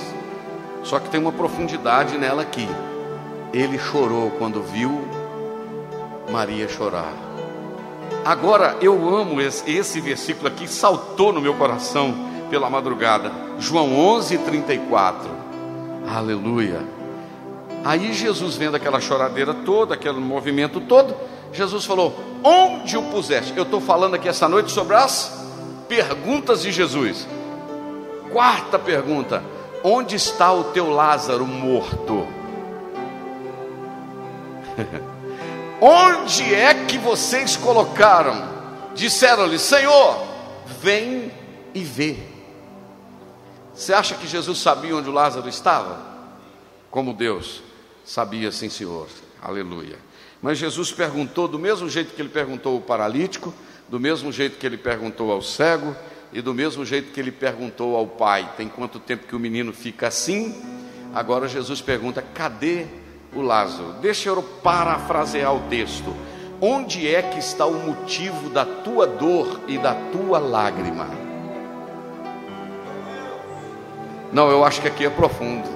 só 0.84 1.00
que 1.00 1.10
tem 1.10 1.20
uma 1.20 1.32
profundidade 1.32 2.18
nela 2.18 2.42
aqui. 2.42 2.68
Ele 3.54 3.80
chorou 3.80 4.32
quando 4.32 4.62
viu 4.62 5.08
Maria 6.30 6.68
chorar. 6.68 7.27
Agora 8.28 8.76
eu 8.82 9.08
amo 9.08 9.40
esse, 9.40 9.72
esse 9.72 10.02
versículo 10.02 10.50
aqui, 10.50 10.68
saltou 10.68 11.32
no 11.32 11.40
meu 11.40 11.54
coração 11.54 12.14
pela 12.50 12.70
madrugada. 12.70 13.32
João 13.58 13.98
11, 13.98 14.40
34. 14.40 15.30
Aleluia. 16.14 16.82
Aí 17.86 18.12
Jesus 18.12 18.58
vendo 18.58 18.76
aquela 18.76 19.00
choradeira 19.00 19.54
toda, 19.54 19.94
aquele 19.94 20.20
movimento 20.20 20.82
todo, 20.82 21.16
Jesus 21.54 21.86
falou: 21.86 22.14
Onde 22.44 22.98
o 22.98 23.04
puseste? 23.04 23.54
Eu 23.56 23.64
estou 23.64 23.80
falando 23.80 24.16
aqui 24.16 24.28
essa 24.28 24.50
noite 24.50 24.74
sobre 24.74 24.98
as 24.98 25.48
perguntas 25.88 26.64
de 26.64 26.70
Jesus. 26.70 27.26
Quarta 28.34 28.78
pergunta: 28.78 29.42
Onde 29.82 30.18
está 30.18 30.52
o 30.52 30.66
teu 30.66 30.90
Lázaro 30.90 31.48
morto? 31.48 32.28
Onde 35.80 36.54
é 36.54 36.86
que 36.86 36.98
vocês 36.98 37.56
colocaram? 37.56 38.58
Disseram-lhe: 38.96 39.60
Senhor, 39.60 40.26
vem 40.82 41.32
e 41.74 41.84
vê. 41.84 42.18
Você 43.74 43.94
acha 43.94 44.16
que 44.16 44.28
Jesus 44.28 44.58
sabia 44.58 44.96
onde 44.96 45.08
o 45.08 45.14
Lázaro 45.14 45.48
estava? 45.48 46.00
Como 46.90 47.14
Deus 47.14 47.62
sabia, 48.04 48.52
sim, 48.52 48.70
Senhor. 48.70 49.08
Aleluia. 49.40 50.00
Mas 50.42 50.58
Jesus 50.58 50.92
perguntou 50.92 51.48
do 51.48 51.60
mesmo 51.60 51.88
jeito 51.88 52.14
que 52.14 52.22
ele 52.22 52.30
perguntou 52.30 52.76
ao 52.76 52.82
paralítico, 52.82 53.54
do 53.88 54.00
mesmo 54.00 54.32
jeito 54.32 54.58
que 54.58 54.66
ele 54.66 54.78
perguntou 54.78 55.32
ao 55.32 55.42
cego 55.42 55.96
e 56.34 56.42
do 56.42 56.54
mesmo 56.54 56.84
jeito 56.84 57.12
que 57.12 57.20
ele 57.20 57.32
perguntou 57.32 57.96
ao 57.96 58.08
pai: 58.08 58.52
tem 58.58 58.68
quanto 58.68 59.00
tempo 59.00 59.28
que 59.28 59.36
o 59.36 59.40
menino 59.40 59.72
fica 59.72 60.08
assim? 60.08 60.60
Agora 61.14 61.48
Jesus 61.48 61.82
pergunta: 61.82 62.24
cadê 62.34 62.88
o 63.38 63.42
Lázaro? 63.42 63.94
Deixa 64.02 64.30
eu 64.30 64.42
parafrasear 64.42 65.56
o 65.56 65.60
texto. 65.70 66.14
Onde 66.60 67.14
é 67.14 67.22
que 67.22 67.38
está 67.38 67.66
o 67.66 67.74
motivo 67.74 68.50
da 68.50 68.66
tua 68.66 69.06
dor 69.06 69.62
e 69.68 69.78
da 69.78 69.94
tua 70.12 70.40
lágrima? 70.40 71.08
Não, 74.32 74.50
eu 74.50 74.66
acho 74.66 74.82
que 74.82 74.88
aqui 74.88 75.06
é 75.06 75.10
profundo. 75.10 75.68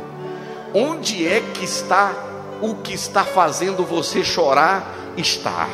Onde 0.74 1.28
é 1.28 1.41
que 1.53 1.64
está 1.64 2.14
o 2.62 2.76
que 2.76 2.93
está 2.93 3.24
fazendo 3.24 3.84
você 3.84 4.24
chorar? 4.24 4.84
Está. 5.18 5.68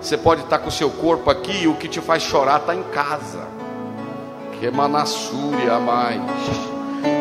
Você 0.00 0.18
pode 0.18 0.42
estar 0.42 0.58
com 0.58 0.68
o 0.68 0.72
seu 0.72 0.90
corpo 0.90 1.30
aqui 1.30 1.62
e 1.62 1.68
o 1.68 1.74
que 1.74 1.88
te 1.88 2.00
faz 2.00 2.22
chorar 2.22 2.60
está 2.60 2.74
em 2.74 2.82
casa. 2.84 3.46
Que 4.58 4.70
manassúria 4.70 5.78
mais. 5.78 6.20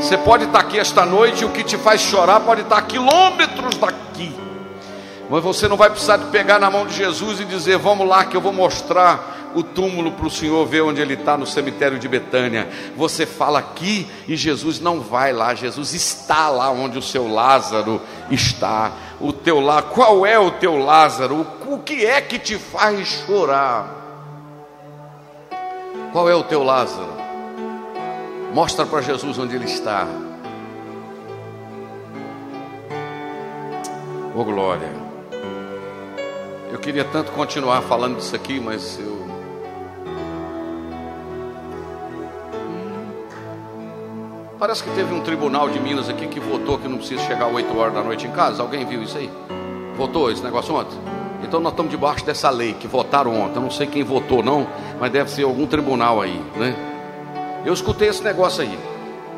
Você 0.01 0.17
pode 0.17 0.45
estar 0.45 0.59
aqui 0.59 0.79
esta 0.79 1.05
noite 1.05 1.43
e 1.43 1.45
o 1.45 1.49
que 1.49 1.63
te 1.63 1.77
faz 1.77 2.01
chorar 2.01 2.41
pode 2.41 2.61
estar 2.61 2.77
a 2.77 2.81
quilômetros 2.81 3.75
daqui. 3.77 4.33
Mas 5.29 5.43
você 5.43 5.67
não 5.67 5.77
vai 5.77 5.89
precisar 5.89 6.17
de 6.17 6.25
pegar 6.25 6.59
na 6.59 6.69
mão 6.69 6.85
de 6.85 6.93
Jesus 6.93 7.39
e 7.39 7.45
dizer: 7.45 7.77
Vamos 7.77 8.07
lá, 8.07 8.25
que 8.25 8.35
eu 8.35 8.41
vou 8.41 8.53
mostrar 8.53 9.51
o 9.55 9.63
túmulo 9.63 10.11
para 10.11 10.27
o 10.27 10.31
Senhor 10.31 10.65
ver 10.65 10.81
onde 10.81 11.01
ele 11.01 11.13
está 11.13 11.37
no 11.37 11.45
cemitério 11.45 11.99
de 11.99 12.07
Betânia. 12.07 12.67
Você 12.95 13.25
fala 13.25 13.59
aqui 13.59 14.07
e 14.27 14.35
Jesus 14.35 14.79
não 14.79 14.99
vai 14.99 15.31
lá, 15.31 15.53
Jesus 15.53 15.93
está 15.93 16.49
lá 16.49 16.69
onde 16.69 16.97
o 16.97 17.01
seu 17.01 17.31
Lázaro 17.31 18.01
está. 18.29 18.91
O 19.19 19.31
teu 19.31 19.59
lá, 19.59 19.81
qual 19.81 20.25
é 20.25 20.37
o 20.37 20.51
teu 20.51 20.77
Lázaro? 20.77 21.47
O 21.65 21.79
que 21.79 22.05
é 22.05 22.19
que 22.19 22.37
te 22.37 22.57
faz 22.57 23.07
chorar? 23.25 24.01
Qual 26.11 26.29
é 26.29 26.35
o 26.35 26.43
teu 26.43 26.63
Lázaro? 26.63 27.22
Mostra 28.53 28.85
para 28.85 29.01
Jesus 29.01 29.39
onde 29.39 29.55
ele 29.55 29.65
está. 29.65 30.07
Oh 34.35 34.43
glória. 34.43 34.89
Eu 36.71 36.77
queria 36.77 37.03
tanto 37.03 37.31
continuar 37.31 37.81
falando 37.81 38.17
disso 38.17 38.35
aqui, 38.35 38.59
mas 38.59 38.99
eu 38.99 39.23
Parece 44.59 44.83
que 44.83 44.91
teve 44.91 45.13
um 45.13 45.19
tribunal 45.19 45.67
de 45.69 45.77
Minas 45.79 46.07
aqui 46.07 46.25
que 46.25 46.39
votou 46.39 46.77
que 46.77 46.87
não 46.87 46.97
precisa 46.97 47.21
chegar 47.23 47.47
8 47.47 47.77
horas 47.77 47.93
da 47.93 48.01
noite 48.01 48.27
em 48.27 48.31
casa. 48.31 48.61
Alguém 48.61 48.85
viu 48.85 49.03
isso 49.03 49.17
aí? 49.17 49.29
Votou 49.97 50.31
esse 50.31 50.41
negócio 50.41 50.73
ontem? 50.73 50.97
Então 51.43 51.59
nós 51.59 51.73
estamos 51.73 51.91
debaixo 51.91 52.23
dessa 52.23 52.49
lei 52.49 52.73
que 52.73 52.87
votaram 52.87 53.35
ontem. 53.41 53.57
Eu 53.57 53.61
não 53.61 53.71
sei 53.71 53.87
quem 53.87 54.03
votou 54.03 54.41
não, 54.41 54.65
mas 54.99 55.11
deve 55.11 55.29
ser 55.29 55.43
algum 55.43 55.65
tribunal 55.67 56.21
aí, 56.21 56.39
né? 56.55 56.92
Eu 57.65 57.73
escutei 57.73 58.09
esse 58.09 58.23
negócio 58.23 58.61
aí. 58.61 58.77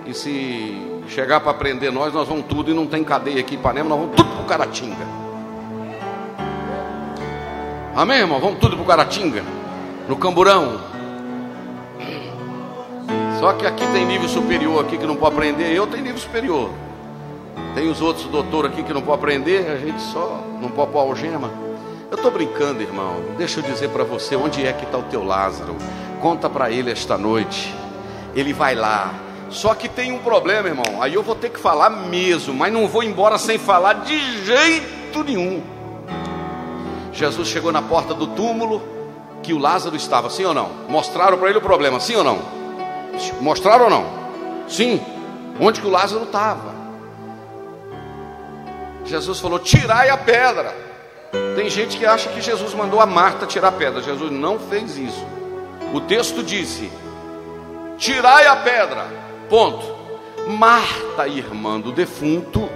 E 0.06 0.14
se 0.14 1.04
chegar 1.08 1.40
para 1.40 1.54
prender 1.54 1.92
nós, 1.92 2.14
nós 2.14 2.28
vamos 2.28 2.46
tudo 2.48 2.72
e 2.72 2.74
não 2.74 2.88
tem 2.88 3.04
cadeia 3.04 3.40
aqui 3.40 3.56
em 3.56 3.58
Ipanema, 3.58 3.90
nós 3.90 4.00
vamos 4.00 4.16
tudo 4.16 4.30
para 4.30 4.42
o 4.42 4.46
Caratinga. 4.46 5.06
Amém, 7.96 8.20
irmão? 8.20 8.40
Vamos 8.40 8.60
tudo 8.60 8.76
para 8.76 8.84
o 8.84 8.88
Caratinga. 8.88 9.44
No 10.08 10.16
Camburão. 10.18 10.80
Só 13.40 13.54
que 13.54 13.66
aqui 13.66 13.86
tem 13.88 14.06
nível 14.06 14.28
superior 14.28 14.84
aqui 14.84 14.98
que 14.98 15.06
não 15.06 15.16
pode 15.16 15.36
aprender, 15.36 15.72
eu 15.72 15.86
tenho 15.88 16.04
nível 16.04 16.20
superior. 16.20 16.70
Tem 17.74 17.90
os 17.90 18.02
outros 18.02 18.26
doutores 18.28 18.72
aqui 18.72 18.84
que 18.84 18.94
não 18.94 19.02
pode 19.02 19.20
aprender, 19.20 19.70
a 19.70 19.78
gente 19.78 20.02
só 20.02 20.42
não 20.62 20.70
pode 20.70 20.92
pôr 20.92 21.00
algema. 21.00 21.52
Eu 22.10 22.16
estou 22.16 22.32
brincando, 22.32 22.82
irmão. 22.82 23.18
Deixa 23.38 23.60
eu 23.60 23.64
dizer 23.64 23.90
para 23.90 24.04
você 24.04 24.36
onde 24.36 24.66
é 24.66 24.74
que 24.74 24.86
está 24.86 24.98
o 24.98 25.04
teu 25.04 25.24
Lázaro. 25.24 25.76
Conta 26.22 26.50
para 26.50 26.72
ele 26.72 26.92
esta 26.92 27.18
noite. 27.18 27.85
Ele 28.36 28.54
vai 28.54 28.76
lá. 28.76 29.14
Só 29.50 29.74
que 29.74 29.88
tem 29.88 30.12
um 30.12 30.20
problema, 30.20 30.68
irmão. 30.68 31.02
Aí 31.02 31.14
eu 31.14 31.24
vou 31.24 31.36
ter 31.36 31.50
que 31.50 31.60
falar 31.60 31.90
mesmo, 31.90 32.54
mas 32.54 32.74
não 32.74 32.88
vou 32.88 33.04
embora 33.04 33.38
sem 33.38 33.58
falar 33.58 33.94
de 33.94 34.46
jeito 34.46 35.24
nenhum. 35.24 35.64
Jesus 37.14 37.48
chegou 37.48 37.72
na 37.72 37.82
porta 37.82 38.14
do 38.14 38.28
túmulo 38.28 38.82
que 39.42 39.54
o 39.54 39.58
Lázaro 39.58 39.96
estava, 39.96 40.30
sim 40.30 40.44
ou 40.44 40.54
não? 40.54 40.70
Mostraram 40.90 41.38
para 41.38 41.50
ele 41.50 41.60
o 41.60 41.62
problema, 41.62 42.00
sim 42.00 42.16
ou 42.16 42.24
não? 42.24 42.40
Mostraram 43.40 43.86
ou 43.86 43.90
não? 43.90 44.06
Sim. 44.68 45.00
Onde 45.60 45.80
que 45.80 45.88
o 45.88 45.92
Lázaro 45.92 46.24
estava? 46.24 46.76
Jesus 49.06 49.40
falou: 49.40 49.60
tirai 49.60 50.10
a 50.10 50.18
pedra. 50.18 50.76
Tem 51.56 51.70
gente 51.70 51.98
que 51.98 52.06
acha 52.06 52.30
que 52.30 52.42
Jesus 52.42 52.74
mandou 52.74 53.00
a 53.00 53.06
Marta 53.06 53.46
tirar 53.46 53.70
a 53.70 53.72
pedra. 53.72 54.02
Jesus 54.02 54.32
não 54.32 54.60
fez 54.60 54.98
isso. 54.98 55.26
O 55.94 56.02
texto 56.02 56.44
disse: 56.44 56.92
tirai 57.98 58.48
a 58.48 58.56
pedra. 58.58 59.08
Ponto. 59.50 59.96
Marta, 60.48 61.28
irmã 61.28 61.80
do 61.80 61.92
defunto, 61.92 62.70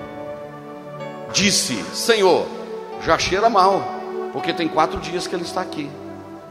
disse: 1.32 1.76
Senhor, 1.94 2.48
já 3.04 3.18
cheira 3.18 3.50
mal, 3.50 3.82
porque 4.34 4.54
tem 4.54 4.68
quatro 4.68 5.00
dias 5.00 5.28
que 5.28 5.36
ele 5.36 5.44
está 5.44 5.62
aqui. 5.62 5.90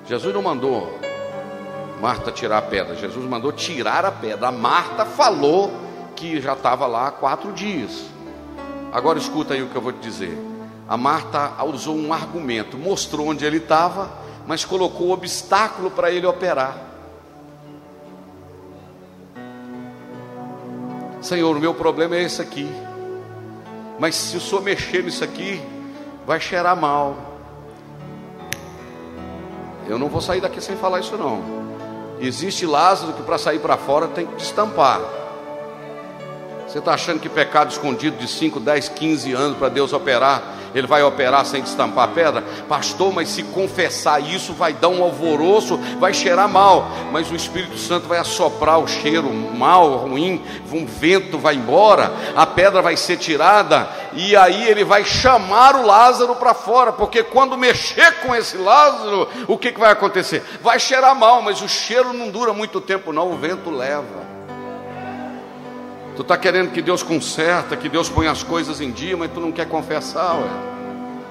Jesus 0.07 0.33
não 0.33 0.43
mandou 0.43 0.99
Marta 2.01 2.31
tirar 2.31 2.59
a 2.59 2.63
pedra, 2.63 2.95
Jesus 2.95 3.29
mandou 3.29 3.51
tirar 3.51 4.05
a 4.05 4.13
pedra. 4.13 4.53
Marta 4.53 5.05
falou 5.05 5.73
que 6.15 6.41
já 6.41 6.53
estava 6.53 6.87
lá 6.87 7.09
há 7.09 7.11
quatro 7.11 7.53
dias. 7.53 8.05
Agora 8.93 9.19
escuta 9.19 9.55
aí 9.55 9.63
o 9.63 9.69
que 9.69 9.77
eu 9.77 9.83
vou 9.83 9.93
te 9.93 9.99
dizer. 9.99 10.39
A 10.89 10.97
Marta 10.97 11.63
usou 11.65 11.97
um 11.97 12.13
argumento, 12.13 12.79
mostrou 12.79 13.29
onde 13.29 13.45
ele 13.45 13.59
estava, 13.59 14.11
mas 14.47 14.65
colocou 14.65 15.11
obstáculo 15.11 15.91
para 15.91 16.11
ele 16.11 16.27
operar. 16.27 16.88
Senhor, 21.29 21.55
o 21.55 21.61
meu 21.61 21.75
problema 21.75 22.17
é 22.17 22.23
esse 22.23 22.41
aqui. 22.41 22.67
Mas 23.99 24.15
se 24.15 24.39
o 24.39 24.41
senhor 24.41 24.63
mexer 24.63 25.05
nisso 25.05 25.23
aqui, 25.23 25.61
vai 26.27 26.41
cheirar 26.41 26.75
mal. 26.75 27.19
Eu 29.87 29.99
não 29.99 30.09
vou 30.09 30.23
sair 30.23 30.41
daqui 30.41 30.59
sem 30.59 30.75
falar 30.77 31.01
isso 31.01 31.19
não. 31.19 31.43
Existe 32.19 32.65
Lázaro 32.65 33.13
que 33.13 33.23
para 33.23 33.37
sair 33.37 33.59
para 33.59 33.77
fora 33.77 34.09
tem 34.09 34.27
que 34.27 34.37
destampar. 34.37 35.03
Você 36.67 36.79
está 36.79 36.95
achando 36.95 37.21
que 37.21 37.29
pecado 37.29 37.73
escondido 37.73 38.17
de 38.17 38.27
5, 38.27 38.59
10, 38.59 38.89
15 38.89 39.33
anos 39.35 39.59
para 39.59 39.69
Deus 39.69 39.93
operar, 39.93 40.43
ele 40.75 40.87
vai 40.87 41.03
operar 41.03 41.45
sem 41.45 41.63
destampar 41.63 42.05
a 42.05 42.09
pedra? 42.09 42.43
Pastor, 42.69 43.13
mas 43.13 43.29
se 43.29 43.43
confessar 43.43 44.21
isso 44.21 44.53
vai 44.53 44.73
dar 44.73 44.89
um 44.89 45.03
alvoroço, 45.03 45.79
vai 45.99 46.13
cheirar 46.15 46.49
mal, 46.49 46.89
mas 47.13 47.31
o 47.31 47.37
Espírito 47.37 47.79
Santo 47.79 48.09
vai 48.09 48.19
assoprar 48.19 48.79
o 48.79 48.89
cheiro 48.89 49.33
mal, 49.33 49.97
ruim, 49.97 50.43
um 50.73 50.87
vento 50.87 51.39
vai 51.39 51.55
embora, 51.55 52.13
a 52.37 52.47
pedra 52.47 52.83
vai 52.83 52.97
ser 52.97 53.17
tirada, 53.17 53.89
e 54.13 54.37
aí 54.37 54.69
ele 54.69 54.85
vai 54.85 55.05
chamar 55.05 55.77
o 55.77 55.87
Lázaro 55.87 56.35
para 56.37 56.55
fora, 56.55 56.93
porque 56.93 57.23
quando 57.23 57.57
mexer 57.57 58.21
com 58.21 58.35
esse 58.35 58.57
Lázaro, 58.57 59.29
o 59.47 59.57
que, 59.57 59.73
que 59.73 59.81
vai 59.81 59.93
acontecer? 59.93 60.43
Vai 60.63 60.79
cheirar 60.79 61.15
mal, 61.15 61.43
mas 61.43 61.63
o 61.63 61.69
cheiro 61.69 62.13
não 62.13 62.31
dura 62.31 62.53
muito 62.53 62.81
tempo, 62.81 63.13
não, 63.13 63.33
o 63.33 63.37
vento 63.37 63.71
leva. 63.71 64.28
Tu 66.19 66.23
está 66.23 66.37
querendo 66.37 66.73
que 66.73 66.83
Deus 66.83 67.01
conserta, 67.01 67.77
que 67.77 67.89
Deus 67.89 68.09
ponha 68.09 68.33
as 68.33 68.43
coisas 68.43 68.81
em 68.81 68.91
dia, 68.91 69.17
mas 69.17 69.31
tu 69.31 69.39
não 69.39 69.53
quer 69.53 69.69
confessar, 69.69 70.35
ué 70.41 70.78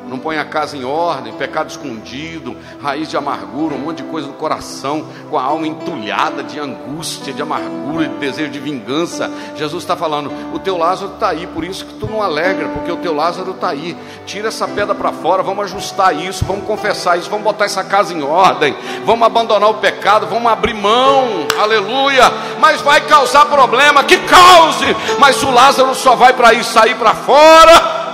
não 0.07 0.17
põe 0.17 0.37
a 0.37 0.45
casa 0.45 0.77
em 0.77 0.83
ordem, 0.83 1.33
pecado 1.33 1.69
escondido, 1.69 2.55
raiz 2.81 3.09
de 3.09 3.17
amargura, 3.17 3.75
um 3.75 3.79
monte 3.79 3.97
de 3.97 4.03
coisa 4.03 4.27
no 4.27 4.33
coração, 4.33 5.05
com 5.29 5.37
a 5.37 5.43
alma 5.43 5.67
entulhada 5.67 6.43
de 6.43 6.59
angústia, 6.59 7.33
de 7.33 7.41
amargura, 7.41 8.07
de 8.07 8.15
desejo 8.15 8.49
de 8.49 8.59
vingança. 8.59 9.29
Jesus 9.55 9.83
está 9.83 9.95
falando: 9.95 10.31
o 10.53 10.59
teu 10.59 10.77
Lázaro 10.77 11.13
está 11.13 11.29
aí, 11.29 11.45
por 11.47 11.63
isso 11.63 11.85
que 11.85 11.93
tu 11.95 12.07
não 12.07 12.21
alegra, 12.21 12.69
porque 12.69 12.91
o 12.91 12.97
teu 12.97 13.13
Lázaro 13.13 13.51
está 13.51 13.69
aí. 13.69 13.97
Tira 14.25 14.47
essa 14.47 14.67
pedra 14.67 14.95
para 14.95 15.11
fora, 15.11 15.43
vamos 15.43 15.65
ajustar 15.65 16.15
isso, 16.15 16.45
vamos 16.45 16.65
confessar 16.65 17.17
isso, 17.17 17.29
vamos 17.29 17.43
botar 17.43 17.65
essa 17.65 17.83
casa 17.83 18.13
em 18.13 18.23
ordem, 18.23 18.75
vamos 19.05 19.25
abandonar 19.25 19.69
o 19.69 19.75
pecado, 19.75 20.27
vamos 20.27 20.51
abrir 20.51 20.73
mão, 20.73 21.47
aleluia. 21.59 22.31
Mas 22.59 22.81
vai 22.81 23.01
causar 23.01 23.45
problema, 23.45 24.03
que 24.03 24.17
cause, 24.19 24.95
mas 25.19 25.41
o 25.43 25.51
Lázaro 25.51 25.93
só 25.93 26.15
vai 26.15 26.33
para 26.33 26.53
ir 26.53 26.63
sair 26.63 26.95
para 26.95 27.13
fora 27.13 28.06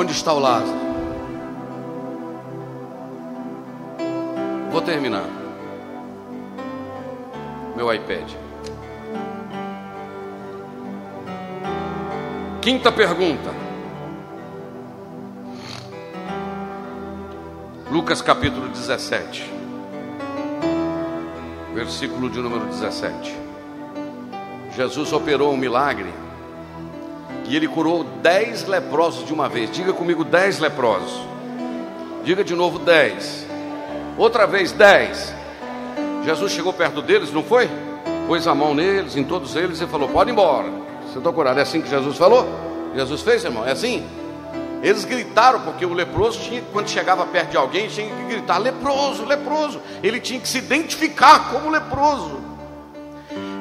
Onde 0.00 0.12
está 0.12 0.32
o 0.32 0.38
Lázaro? 0.38 0.78
Vou 4.72 4.80
terminar. 4.80 5.26
Meu 7.76 7.92
iPad. 7.92 8.30
Quinta 12.62 12.90
pergunta. 12.90 13.50
Lucas 17.90 18.22
capítulo 18.22 18.68
17, 18.68 19.52
versículo 21.74 22.30
de 22.30 22.40
número 22.40 22.64
17. 22.64 23.36
Jesus 24.74 25.12
operou 25.12 25.52
um 25.52 25.58
milagre 25.58 26.10
e 27.50 27.56
ele 27.56 27.66
curou 27.66 28.04
dez 28.22 28.64
leprosos 28.64 29.26
de 29.26 29.34
uma 29.34 29.48
vez. 29.48 29.72
Diga 29.72 29.92
comigo, 29.92 30.22
dez 30.22 30.60
leprosos. 30.60 31.20
Diga 32.22 32.44
de 32.44 32.54
novo, 32.54 32.78
dez. 32.78 33.44
Outra 34.16 34.46
vez, 34.46 34.70
dez. 34.70 35.34
Jesus 36.24 36.52
chegou 36.52 36.72
perto 36.72 37.02
deles, 37.02 37.32
não 37.32 37.42
foi? 37.42 37.68
Pôs 38.28 38.46
a 38.46 38.54
mão 38.54 38.72
neles, 38.72 39.16
em 39.16 39.24
todos 39.24 39.56
eles, 39.56 39.80
e 39.80 39.86
falou: 39.88 40.08
Pode 40.08 40.30
ir 40.30 40.32
embora. 40.32 40.68
Você 41.08 41.18
está 41.18 41.32
curado. 41.32 41.58
É 41.58 41.62
assim 41.62 41.82
que 41.82 41.90
Jesus 41.90 42.16
falou? 42.16 42.46
Jesus 42.94 43.20
fez, 43.22 43.42
irmão? 43.42 43.66
É 43.66 43.72
assim? 43.72 44.06
Eles 44.80 45.04
gritaram, 45.04 45.62
porque 45.62 45.84
o 45.84 45.92
leproso 45.92 46.38
tinha, 46.38 46.62
quando 46.72 46.88
chegava 46.88 47.26
perto 47.26 47.50
de 47.50 47.56
alguém, 47.56 47.88
tinha 47.88 48.06
que 48.14 48.24
gritar: 48.32 48.58
leproso, 48.58 49.24
leproso. 49.24 49.80
Ele 50.04 50.20
tinha 50.20 50.38
que 50.38 50.48
se 50.48 50.58
identificar 50.58 51.50
como 51.50 51.68
leproso. 51.68 52.49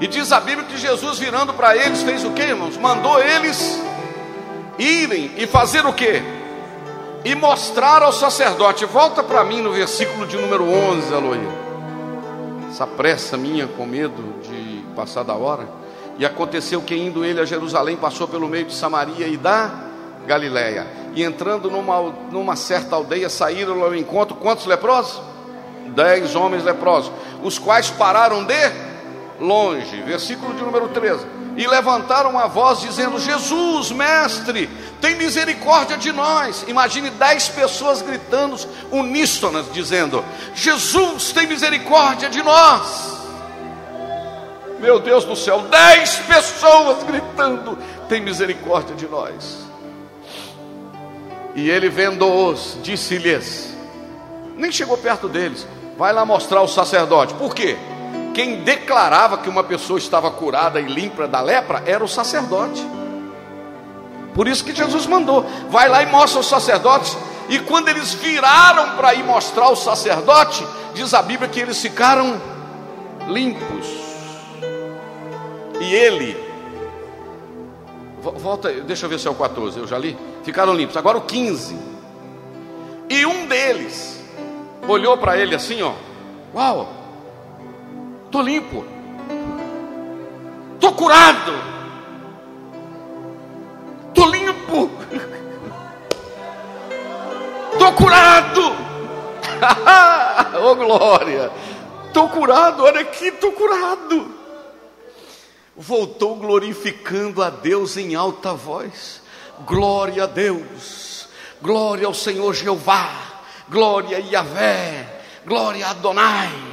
E 0.02 0.08
diz 0.08 0.32
a 0.32 0.40
Bíblia 0.40 0.66
que 0.66 0.78
Jesus, 0.78 1.20
virando 1.20 1.54
para 1.54 1.76
eles, 1.76 2.02
fez 2.02 2.24
o 2.24 2.32
que, 2.32 2.42
irmãos? 2.42 2.78
Mandou 2.78 3.22
eles 3.22 3.82
irem 4.78 5.32
e 5.36 5.46
fazer 5.46 5.86
o 5.86 5.92
que? 5.92 6.22
E 7.26 7.36
mostrar 7.36 8.02
ao 8.02 8.14
sacerdote. 8.14 8.86
Volta 8.86 9.22
para 9.22 9.44
mim 9.44 9.62
no 9.62 9.74
versículo 9.74 10.26
de 10.26 10.38
número 10.38 10.64
11, 10.64 11.14
Aloí. 11.14 11.48
Essa 12.70 12.88
pressa 12.88 13.36
minha 13.36 13.68
com 13.68 13.86
medo 13.86 14.36
de 14.42 14.86
passar 14.96 15.24
da 15.24 15.34
hora. 15.34 15.68
E 16.18 16.26
aconteceu 16.26 16.82
que 16.82 16.96
indo 16.96 17.26
ele 17.26 17.42
a 17.42 17.46
Jerusalém, 17.46 17.98
passou 17.98 18.26
pelo 18.26 18.48
meio 18.48 18.66
de 18.66 18.74
Samaria 18.74 19.28
e 19.28 19.36
da 19.36 19.70
Galiléia. 20.26 20.88
E 21.14 21.24
entrando 21.24 21.70
numa, 21.70 22.14
numa 22.32 22.56
certa 22.56 22.96
aldeia, 22.96 23.30
saíram 23.30 23.84
ao 23.84 23.94
encontro 23.94 24.38
quantos 24.38 24.66
leprosos? 24.66 25.22
Dez 25.88 26.36
homens 26.36 26.64
leprosos, 26.64 27.12
os 27.44 27.58
quais 27.58 27.90
pararam 27.90 28.46
de 28.46 28.89
longe. 29.40 30.02
Versículo 30.02 30.54
de 30.54 30.62
número 30.64 30.88
13. 30.90 31.26
E 31.58 31.68
levantaram 31.68 32.38
a 32.38 32.48
voz 32.48 32.82
dizendo: 32.82 33.20
Jesus, 33.20 33.92
mestre, 33.92 34.70
tem 35.02 35.16
misericórdia 35.16 35.98
de 35.98 36.12
nós. 36.12 36.66
Imagine 36.68 37.10
dez 37.12 37.50
pessoas 37.50 38.02
gritando 38.02 38.58
uníssonas, 38.92 39.72
dizendo: 39.72 40.24
Jesus, 40.56 41.32
tem 41.32 41.48
misericórdia 41.48 42.30
de 42.30 42.42
nós. 42.42 43.18
Meu 44.80 45.00
Deus 45.00 45.26
do 45.26 45.36
céu, 45.36 45.62
dez 45.70 46.16
pessoas 46.20 47.04
gritando: 47.04 47.78
tem 48.08 48.22
misericórdia 48.22 48.96
de 48.96 49.08
nós. 49.08 49.68
E 51.56 51.70
ele 51.70 51.90
vendo-os, 51.90 52.78
disse-lhes: 52.82 53.76
nem 54.56 54.72
chegou 54.72 54.98
perto 54.98 55.28
deles, 55.28 55.66
vai 55.98 56.14
lá 56.14 56.26
mostrar 56.26 56.62
o 56.62 56.68
sacerdote. 56.68 57.34
Por 57.34 57.56
quê? 57.56 57.78
Quem 58.34 58.62
declarava 58.64 59.38
que 59.38 59.50
uma 59.50 59.64
pessoa 59.64 59.98
estava 59.98 60.30
curada 60.32 60.80
e 60.80 60.86
limpa 60.86 61.28
da 61.28 61.42
lepra 61.42 61.84
era 61.86 62.04
o 62.04 62.08
sacerdote. 62.08 62.86
Por 64.34 64.48
isso 64.48 64.64
que 64.64 64.74
Jesus 64.74 65.06
mandou: 65.06 65.46
vai 65.70 65.90
lá 65.90 66.04
e 66.04 66.06
mostra 66.06 66.40
os 66.40 66.48
sacerdotes. 66.48 67.18
E 67.50 67.60
quando 67.60 67.90
eles 67.90 68.14
viraram 68.14 68.96
para 68.96 69.14
ir 69.16 69.24
mostrar 69.24 69.70
o 69.70 69.76
sacerdote, 69.76 70.66
diz 70.94 71.14
a 71.14 71.22
Bíblia 71.22 71.50
que 71.50 71.60
eles 71.60 71.82
ficaram 71.82 72.40
limpos. 73.28 73.88
E 75.82 75.94
ele, 75.94 76.38
volta, 78.22 78.72
deixa 78.72 79.06
eu 79.06 79.10
ver 79.10 79.18
se 79.18 79.28
é 79.28 79.32
o 79.32 79.36
14, 79.36 79.80
eu 79.80 79.88
já 79.88 79.98
li. 79.98 80.16
Ficaram 80.44 80.74
limpos. 80.74 80.96
Agora 80.96 81.18
o 81.18 81.22
15. 81.22 81.76
E 83.10 83.26
um 83.26 83.48
deles 83.48 84.22
olhou 84.88 85.18
para 85.18 85.38
ele 85.38 85.56
assim, 85.56 85.82
ó. 85.82 85.94
Uau! 86.54 86.99
Estou 88.30 88.44
limpo. 88.44 88.86
Estou 90.76 90.94
curado. 90.94 91.52
Estou 94.10 94.30
limpo. 94.30 94.92
Estou 97.74 97.94
curado. 97.94 98.76
oh 100.62 100.76
glória. 100.76 101.52
Estou 102.06 102.30
curado, 102.30 102.84
olha 102.84 103.02
aqui, 103.02 103.30
estou 103.30 103.52
curado. 103.52 104.32
Voltou 105.76 106.36
glorificando 106.36 107.42
a 107.42 107.50
Deus 107.50 107.98
em 107.98 108.14
alta 108.14 108.54
voz. 108.54 109.24
Glória 109.66 110.26
a 110.26 110.28
Deus. 110.28 111.28
Glória 111.60 112.06
ao 112.06 112.14
Senhor 112.14 112.54
Jeová. 112.54 113.10
Glória 113.68 114.18
a 114.18 114.20
Yahvé. 114.20 115.22
Glória 115.48 115.88
a 115.88 115.90
Adonai. 115.90 116.69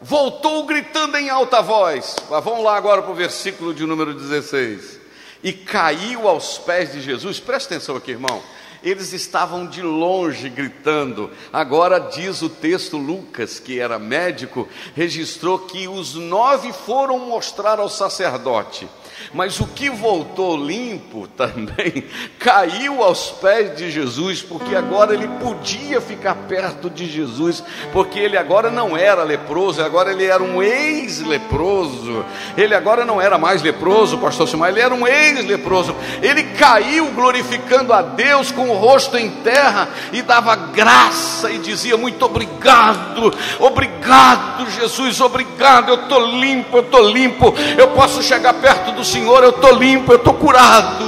Voltou 0.00 0.64
gritando 0.64 1.16
em 1.18 1.28
alta 1.28 1.60
voz. 1.60 2.16
Vamos 2.28 2.64
lá 2.64 2.76
agora 2.76 3.02
para 3.02 3.10
o 3.10 3.14
versículo 3.14 3.74
de 3.74 3.84
número 3.84 4.14
16. 4.14 4.98
E 5.42 5.52
caiu 5.52 6.26
aos 6.26 6.58
pés 6.58 6.92
de 6.92 7.00
Jesus. 7.00 7.38
Presta 7.38 7.74
atenção 7.74 7.96
aqui, 7.96 8.12
irmão. 8.12 8.42
eles 8.82 9.12
estavam 9.12 9.66
de 9.66 9.82
longe 9.82 10.48
gritando. 10.48 11.30
Agora 11.52 11.98
diz 11.98 12.40
o 12.40 12.48
texto, 12.48 12.96
Lucas, 12.96 13.58
que 13.60 13.78
era 13.78 13.98
médico, 13.98 14.66
registrou 14.94 15.58
que 15.58 15.86
os 15.86 16.14
nove 16.14 16.72
foram 16.72 17.18
mostrar 17.18 17.78
ao 17.78 17.88
sacerdote. 17.88 18.88
Mas 19.32 19.60
o 19.60 19.66
que 19.66 19.90
voltou 19.90 20.56
limpo 20.56 21.26
também 21.36 22.04
caiu 22.38 23.02
aos 23.02 23.30
pés 23.30 23.76
de 23.76 23.90
Jesus, 23.90 24.42
porque 24.42 24.74
agora 24.74 25.14
ele 25.14 25.28
podia 25.40 26.00
ficar 26.00 26.34
perto 26.34 26.90
de 26.90 27.06
Jesus, 27.06 27.62
porque 27.92 28.18
ele 28.18 28.36
agora 28.36 28.70
não 28.70 28.96
era 28.96 29.22
leproso, 29.22 29.82
agora 29.82 30.12
ele 30.12 30.24
era 30.24 30.42
um 30.42 30.62
ex-leproso. 30.62 32.24
Ele 32.56 32.74
agora 32.74 33.04
não 33.04 33.20
era 33.20 33.38
mais 33.38 33.62
leproso, 33.62 34.18
pastor 34.18 34.48
Simão, 34.48 34.68
ele 34.68 34.80
era 34.80 34.94
um 34.94 35.06
ex-leproso. 35.06 35.94
Ele 36.22 36.42
caiu 36.42 37.06
glorificando 37.12 37.92
a 37.92 38.02
Deus 38.02 38.50
com 38.50 38.68
o 38.70 38.74
rosto 38.74 39.16
em 39.16 39.30
terra 39.30 39.88
e 40.12 40.22
dava 40.22 40.54
graça 40.56 41.50
e 41.50 41.58
dizia: 41.58 41.96
Muito 41.96 42.24
obrigado, 42.24 43.32
obrigado, 43.58 44.70
Jesus, 44.70 45.20
obrigado. 45.20 45.88
Eu 45.88 46.02
estou 46.02 46.20
limpo, 46.26 46.78
eu 46.78 46.82
estou 46.82 47.08
limpo, 47.08 47.54
eu 47.76 47.88
posso 47.88 48.22
chegar 48.22 48.54
perto 48.54 48.92
do 48.92 49.04
Senhor, 49.10 49.42
eu 49.42 49.50
estou 49.50 49.72
limpo, 49.72 50.12
eu 50.12 50.18
estou 50.18 50.34
curado. 50.34 51.04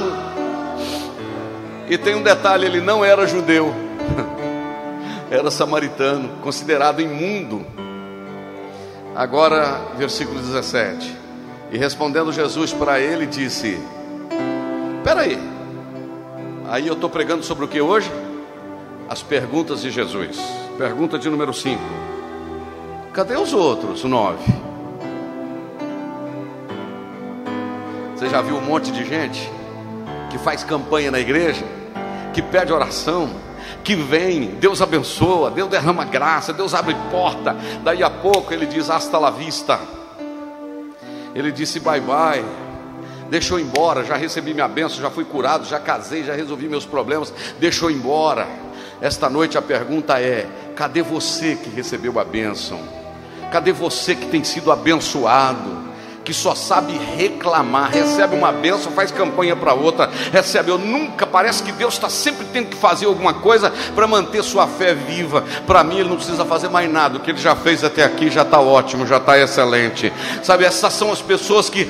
E 1.89 1.97
tem 1.97 2.17
um 2.17 2.23
detalhe: 2.23 2.67
ele 2.67 2.81
não 2.81 3.05
era 3.05 3.29
judeu, 3.29 3.73
era 5.31 5.49
samaritano, 5.53 6.29
considerado 6.43 7.01
imundo. 7.01 7.65
Agora, 9.15 9.81
versículo 9.97 10.41
17. 10.41 11.17
E 11.71 11.79
respondendo 11.79 12.33
Jesus 12.33 12.73
para 12.73 12.99
ele, 12.99 13.25
disse: 13.25 13.79
Espera 14.99 15.21
aí, 15.21 15.39
aí 16.69 16.89
eu 16.89 16.95
estou 16.95 17.09
pregando 17.09 17.45
sobre 17.45 17.67
o 17.67 17.69
que 17.69 17.81
hoje? 17.81 18.11
As 19.09 19.23
perguntas 19.23 19.81
de 19.81 19.93
Jesus. 19.93 20.41
Pergunta 20.77 21.21
de 21.21 21.31
número 21.31 21.55
5: 21.55 21.81
Cadê 23.13 23.37
os 23.37 23.53
outros? 23.53 24.03
Nove. 24.03 24.72
Você 28.23 28.29
já 28.29 28.41
viu 28.41 28.57
um 28.57 28.61
monte 28.61 28.93
de 28.93 29.05
gente 29.05 29.51
que 30.31 30.39
faz 30.39 30.63
campanha 30.63 31.11
na 31.11 31.19
igreja, 31.19 31.65
que 32.33 32.41
pede 32.41 32.73
oração, 32.73 33.29
que 33.83 33.97
vem, 33.97 34.45
Deus 34.61 34.81
abençoa, 34.81 35.51
Deus 35.51 35.69
derrama 35.69 36.05
graça, 36.05 36.53
Deus 36.53 36.73
abre 36.73 36.95
porta. 37.11 37.57
Daí 37.83 38.01
a 38.01 38.09
pouco 38.09 38.55
ele 38.55 38.65
diz: 38.65 38.89
Hasta 38.89 39.19
la 39.19 39.31
vista. 39.31 39.81
Ele 41.35 41.51
disse: 41.51 41.81
Bye 41.81 42.01
bye. 42.01 42.45
Deixou 43.29 43.59
embora, 43.59 44.05
já 44.05 44.15
recebi 44.15 44.55
minha 44.55 44.69
bênção, 44.69 45.01
já 45.01 45.11
fui 45.11 45.25
curado, 45.25 45.65
já 45.65 45.81
casei, 45.81 46.23
já 46.23 46.33
resolvi 46.33 46.69
meus 46.69 46.87
problemas. 46.87 47.35
Deixou 47.59 47.91
embora. 47.91 48.47
Esta 49.01 49.29
noite 49.29 49.59
a 49.59 49.63
pergunta 49.63 50.21
é: 50.21 50.47
cadê 50.77 51.03
você 51.03 51.57
que 51.57 51.69
recebeu 51.71 52.21
a 52.21 52.25
bênção? 52.25 52.79
Cadê 53.51 53.73
você 53.73 54.15
que 54.15 54.27
tem 54.27 54.45
sido 54.45 54.71
abençoado? 54.71 55.91
Que 56.33 56.39
só 56.39 56.55
sabe 56.55 56.99
reclamar, 57.15 57.91
recebe 57.91 58.35
uma 58.35 58.51
benção, 58.51 58.91
faz 58.93 59.11
campanha 59.11 59.55
para 59.55 59.75
outra, 59.75 60.11
recebe. 60.33 60.71
Eu 60.71 60.79
nunca, 60.79 61.27
parece 61.27 61.63
que 61.63 61.71
Deus 61.71 61.93
está 61.93 62.09
sempre 62.09 62.47
tendo 62.51 62.69
que 62.69 62.77
fazer 62.77 63.05
alguma 63.05 63.35
coisa 63.35 63.71
para 63.95 64.07
manter 64.07 64.43
sua 64.43 64.67
fé 64.67 64.95
viva. 64.95 65.45
Para 65.67 65.85
mim, 65.85 65.99
Ele 65.99 66.09
não 66.09 66.17
precisa 66.17 66.47
fazer 66.47 66.71
mais 66.71 66.91
nada, 66.91 67.19
o 67.19 67.21
que 67.21 67.31
Ele 67.31 67.39
já 67.39 67.55
fez 67.55 67.85
até 67.85 68.03
aqui 68.03 68.31
já 68.31 68.43
está 68.43 68.59
ótimo, 68.59 69.07
já 69.07 69.19
está 69.19 69.39
excelente. 69.39 70.11
Sabe, 70.43 70.65
essas 70.65 70.95
são 70.95 71.13
as 71.13 71.21
pessoas 71.21 71.69
que 71.69 71.85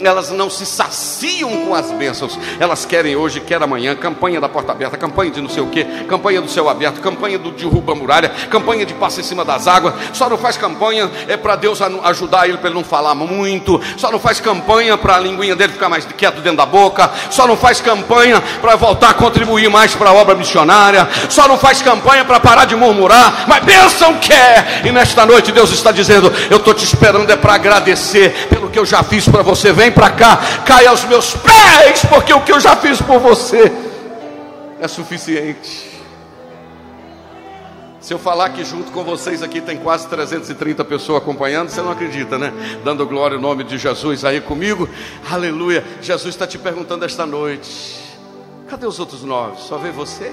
elas 0.00 0.30
não 0.30 0.50
se 0.50 0.66
saciam 0.66 1.50
com 1.64 1.74
as 1.74 1.90
bênçãos, 1.92 2.38
elas 2.60 2.84
querem 2.84 3.16
hoje, 3.16 3.40
quer 3.40 3.62
amanhã, 3.62 3.94
campanha 3.94 4.40
da 4.40 4.48
porta 4.48 4.72
aberta, 4.72 4.96
campanha 4.96 5.30
de 5.30 5.40
não 5.40 5.48
sei 5.48 5.62
o 5.62 5.68
que, 5.68 5.84
campanha 6.04 6.40
do 6.40 6.48
céu 6.48 6.68
aberto, 6.68 7.00
campanha 7.00 7.38
do 7.38 7.50
derruba 7.50 7.94
muralha, 7.94 8.30
campanha 8.50 8.84
de 8.84 8.94
passa 8.94 9.20
em 9.20 9.22
cima 9.22 9.44
das 9.44 9.66
águas, 9.66 9.94
só 10.12 10.28
não 10.28 10.36
faz 10.36 10.56
campanha 10.56 11.10
é 11.28 11.36
para 11.36 11.56
Deus 11.56 11.80
ajudar 11.80 12.48
ele 12.48 12.58
para 12.58 12.68
ele 12.68 12.76
não 12.76 12.84
falar 12.84 13.14
muito, 13.14 13.80
só 13.96 14.10
não 14.10 14.18
faz 14.18 14.40
campanha 14.40 14.96
para 14.98 15.16
a 15.16 15.20
linguinha 15.20 15.56
dele 15.56 15.72
ficar 15.72 15.88
mais 15.88 16.04
quieto 16.04 16.40
dentro 16.40 16.58
da 16.58 16.66
boca, 16.66 17.10
só 17.30 17.46
não 17.46 17.56
faz 17.56 17.80
campanha 17.80 18.42
para 18.60 18.76
voltar 18.76 19.10
a 19.10 19.14
contribuir 19.14 19.70
mais 19.70 19.94
para 19.94 20.10
a 20.10 20.12
obra 20.12 20.34
missionária, 20.34 21.08
só 21.28 21.48
não 21.48 21.56
faz 21.56 21.80
campanha 21.80 22.24
para 22.24 22.38
parar 22.38 22.66
de 22.66 22.76
murmurar, 22.76 23.44
mas 23.48 23.64
bênção 23.64 24.14
quer, 24.18 24.82
e 24.84 24.92
nesta 24.92 25.24
noite 25.24 25.52
Deus 25.52 25.70
está 25.72 25.90
dizendo: 25.90 26.32
Eu 26.50 26.58
estou 26.58 26.74
te 26.74 26.84
esperando 26.84 27.30
é 27.30 27.36
para 27.36 27.54
agradecer 27.54 28.46
pelo 28.48 28.68
que 28.68 28.78
eu 28.78 28.84
já 28.84 29.02
fiz 29.02 29.28
para 29.28 29.42
você, 29.42 29.72
vem 29.72 29.85
vem 29.86 29.92
para 29.92 30.10
cá, 30.10 30.36
cai 30.64 30.86
aos 30.86 31.04
meus 31.04 31.34
pés, 31.34 32.04
porque 32.08 32.32
o 32.32 32.40
que 32.40 32.52
eu 32.52 32.58
já 32.58 32.74
fiz 32.76 33.00
por 33.00 33.20
você 33.20 33.72
é 34.80 34.88
suficiente. 34.88 35.94
Se 38.00 38.12
eu 38.14 38.18
falar 38.18 38.50
que 38.50 38.64
junto 38.64 38.92
com 38.92 39.02
vocês 39.02 39.42
aqui 39.42 39.60
tem 39.60 39.78
quase 39.78 40.06
330 40.08 40.84
pessoas 40.84 41.22
acompanhando, 41.22 41.70
você 41.70 41.80
não 41.82 41.90
acredita, 41.90 42.38
né? 42.38 42.52
Dando 42.84 43.06
glória 43.06 43.36
ao 43.36 43.42
nome 43.42 43.64
de 43.64 43.78
Jesus 43.78 44.24
aí 44.24 44.40
comigo, 44.40 44.88
aleluia. 45.30 45.84
Jesus 46.00 46.34
está 46.34 46.46
te 46.46 46.58
perguntando 46.58 47.04
esta 47.04 47.26
noite: 47.26 48.00
cadê 48.68 48.86
os 48.86 49.00
outros 49.00 49.24
nove? 49.24 49.60
Só 49.60 49.76
vê 49.76 49.90
você? 49.90 50.32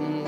Hum. 0.00 0.24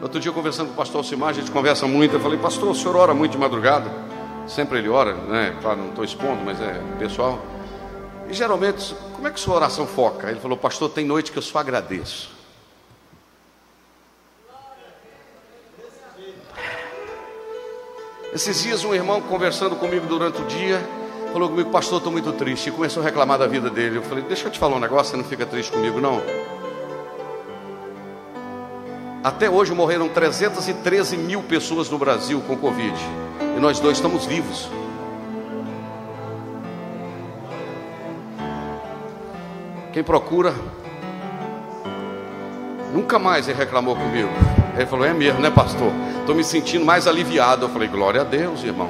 Outro 0.00 0.20
dia, 0.20 0.30
conversando 0.30 0.68
com 0.68 0.74
o 0.74 0.76
pastor 0.76 0.98
Alcimar, 0.98 1.30
a 1.30 1.32
gente 1.32 1.50
conversa 1.50 1.88
muito. 1.88 2.14
Eu 2.14 2.20
falei, 2.20 2.38
pastor, 2.38 2.70
o 2.70 2.74
senhor 2.74 2.94
ora 2.94 3.14
muito 3.14 3.32
de 3.32 3.38
madrugada? 3.38 4.13
Sempre 4.46 4.78
ele 4.78 4.88
ora, 4.88 5.14
né? 5.14 5.56
Claro, 5.60 5.78
não 5.78 5.88
estou 5.88 6.04
expondo, 6.04 6.42
mas 6.44 6.60
é 6.60 6.80
pessoal. 6.98 7.40
E 8.28 8.34
geralmente, 8.34 8.94
como 9.14 9.26
é 9.26 9.30
que 9.30 9.40
sua 9.40 9.56
oração 9.56 9.86
foca? 9.86 10.30
Ele 10.30 10.40
falou, 10.40 10.56
pastor, 10.56 10.90
tem 10.90 11.04
noite 11.04 11.32
que 11.32 11.38
eu 11.38 11.42
só 11.42 11.58
agradeço. 11.58 12.32
Esses 18.32 18.62
dias 18.62 18.84
um 18.84 18.92
irmão 18.92 19.20
conversando 19.20 19.76
comigo 19.76 20.06
durante 20.06 20.42
o 20.42 20.44
dia, 20.46 20.80
falou 21.32 21.48
comigo, 21.48 21.70
pastor, 21.70 21.98
estou 21.98 22.12
muito 22.12 22.32
triste, 22.32 22.68
e 22.68 22.72
começou 22.72 23.00
a 23.00 23.06
reclamar 23.06 23.38
da 23.38 23.46
vida 23.46 23.70
dele. 23.70 23.98
Eu 23.98 24.02
falei, 24.02 24.24
deixa 24.24 24.48
eu 24.48 24.50
te 24.50 24.58
falar 24.58 24.76
um 24.76 24.80
negócio, 24.80 25.12
você 25.12 25.16
não 25.16 25.24
fica 25.24 25.46
triste 25.46 25.70
comigo, 25.70 26.00
não. 26.00 26.20
Até 29.24 29.48
hoje 29.48 29.72
morreram 29.72 30.06
313 30.06 31.16
mil 31.16 31.42
pessoas 31.42 31.88
no 31.88 31.96
Brasil 31.96 32.42
com 32.46 32.54
Covid. 32.58 32.94
E 33.56 33.58
nós 33.58 33.80
dois 33.80 33.96
estamos 33.96 34.26
vivos. 34.26 34.68
Quem 39.94 40.04
procura, 40.04 40.54
nunca 42.92 43.18
mais 43.18 43.48
ele 43.48 43.56
reclamou 43.56 43.96
comigo. 43.96 44.28
Ele 44.76 44.84
falou: 44.84 45.06
É 45.06 45.14
mesmo, 45.14 45.40
né, 45.40 45.50
pastor? 45.50 45.90
Estou 46.20 46.34
me 46.34 46.44
sentindo 46.44 46.84
mais 46.84 47.06
aliviado. 47.06 47.64
Eu 47.64 47.70
falei: 47.70 47.88
Glória 47.88 48.20
a 48.20 48.24
Deus, 48.24 48.62
irmão. 48.62 48.88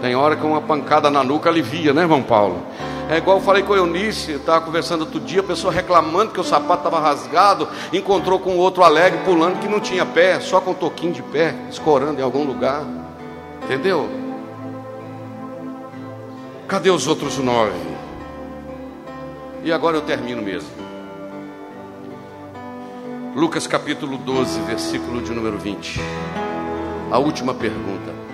Tem 0.00 0.14
hora 0.14 0.34
que 0.34 0.44
uma 0.44 0.62
pancada 0.62 1.10
na 1.10 1.22
nuca 1.22 1.50
alivia, 1.50 1.92
né, 1.92 2.02
irmão 2.02 2.22
Paulo? 2.22 2.62
É 3.10 3.18
igual 3.18 3.38
eu 3.38 3.42
falei 3.42 3.62
com 3.62 3.74
a 3.74 3.76
Eunice, 3.76 4.32
estava 4.32 4.64
conversando 4.64 5.00
outro 5.00 5.18
dia, 5.18 5.40
a 5.40 5.42
pessoa 5.42 5.72
reclamando 5.72 6.30
que 6.30 6.40
o 6.40 6.44
sapato 6.44 6.86
estava 6.86 7.00
rasgado, 7.00 7.68
encontrou 7.92 8.38
com 8.38 8.56
outro 8.56 8.84
alegre 8.84 9.18
pulando 9.24 9.58
que 9.58 9.68
não 9.68 9.80
tinha 9.80 10.06
pé, 10.06 10.38
só 10.38 10.60
com 10.60 10.70
um 10.70 10.74
toquinho 10.74 11.12
de 11.12 11.20
pé, 11.20 11.54
escorando 11.68 12.20
em 12.20 12.22
algum 12.22 12.44
lugar. 12.44 12.84
Entendeu? 13.64 14.08
Cadê 16.68 16.88
os 16.90 17.08
outros 17.08 17.36
nove? 17.38 17.72
E 19.64 19.72
agora 19.72 19.96
eu 19.96 20.02
termino 20.02 20.40
mesmo. 20.40 20.70
Lucas 23.34 23.66
capítulo 23.66 24.16
12, 24.18 24.60
versículo 24.62 25.20
de 25.20 25.32
número 25.32 25.58
20. 25.58 26.00
A 27.10 27.18
última 27.18 27.52
pergunta. 27.52 28.29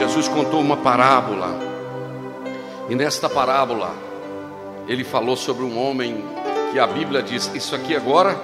Jesus 0.00 0.28
contou 0.28 0.60
uma 0.60 0.78
parábola. 0.78 1.60
E 2.88 2.94
nesta 2.94 3.28
parábola, 3.28 3.94
ele 4.88 5.04
falou 5.04 5.36
sobre 5.36 5.62
um 5.62 5.78
homem 5.78 6.24
que 6.72 6.78
a 6.78 6.86
Bíblia 6.86 7.22
diz: 7.22 7.50
Isso 7.54 7.74
aqui 7.74 7.94
agora 7.94 8.34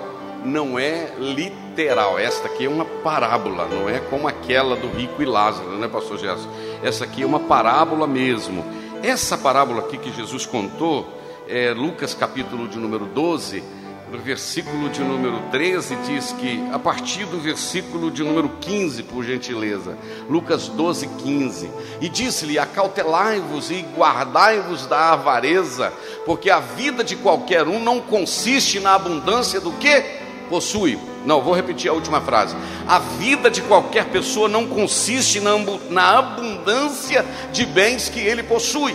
não 0.44 0.78
é 0.78 1.14
literal. 1.18 2.18
Esta 2.18 2.46
aqui 2.46 2.66
é 2.66 2.68
uma 2.68 2.84
parábola, 2.84 3.66
não 3.68 3.88
é 3.88 4.00
como 4.00 4.28
aquela 4.28 4.76
do 4.76 4.86
rico 4.88 5.22
e 5.22 5.24
Lázaro, 5.24 5.78
né, 5.78 5.88
pastor 5.88 6.18
Jesus? 6.18 6.46
Essa 6.82 7.04
aqui 7.04 7.22
é 7.22 7.26
uma 7.26 7.40
parábola 7.40 8.06
mesmo. 8.06 8.62
Essa 9.02 9.38
parábola 9.38 9.80
aqui 9.80 9.96
que 9.96 10.12
Jesus 10.12 10.44
contou, 10.44 11.08
é 11.48 11.72
Lucas 11.72 12.12
capítulo 12.12 12.68
de 12.68 12.76
número 12.76 13.06
12, 13.06 13.64
no 14.10 14.18
versículo 14.18 14.88
de 14.88 15.00
número 15.00 15.40
13, 15.50 15.96
diz 16.06 16.32
que, 16.32 16.62
a 16.72 16.78
partir 16.78 17.24
do 17.26 17.40
versículo 17.40 18.10
de 18.10 18.22
número 18.22 18.48
15, 18.60 19.02
por 19.04 19.24
gentileza, 19.24 19.98
Lucas 20.28 20.68
12, 20.68 21.08
15, 21.08 21.70
e 22.00 22.08
disse-lhe: 22.08 22.58
Acautelai-vos 22.58 23.70
e 23.70 23.84
guardai-vos 23.96 24.86
da 24.86 25.12
avareza, 25.12 25.92
porque 26.24 26.50
a 26.50 26.60
vida 26.60 27.02
de 27.02 27.16
qualquer 27.16 27.66
um 27.66 27.80
não 27.80 28.00
consiste 28.00 28.78
na 28.78 28.94
abundância 28.94 29.60
do 29.60 29.72
que? 29.72 30.26
possui. 30.48 30.98
Não, 31.24 31.42
vou 31.42 31.54
repetir 31.54 31.90
a 31.90 31.94
última 31.94 32.20
frase. 32.20 32.54
A 32.86 32.98
vida 32.98 33.50
de 33.50 33.60
qualquer 33.62 34.06
pessoa 34.06 34.48
não 34.48 34.66
consiste 34.66 35.40
na 35.40 36.18
abundância 36.18 37.24
de 37.52 37.66
bens 37.66 38.08
que 38.08 38.20
ele 38.20 38.42
possui. 38.42 38.94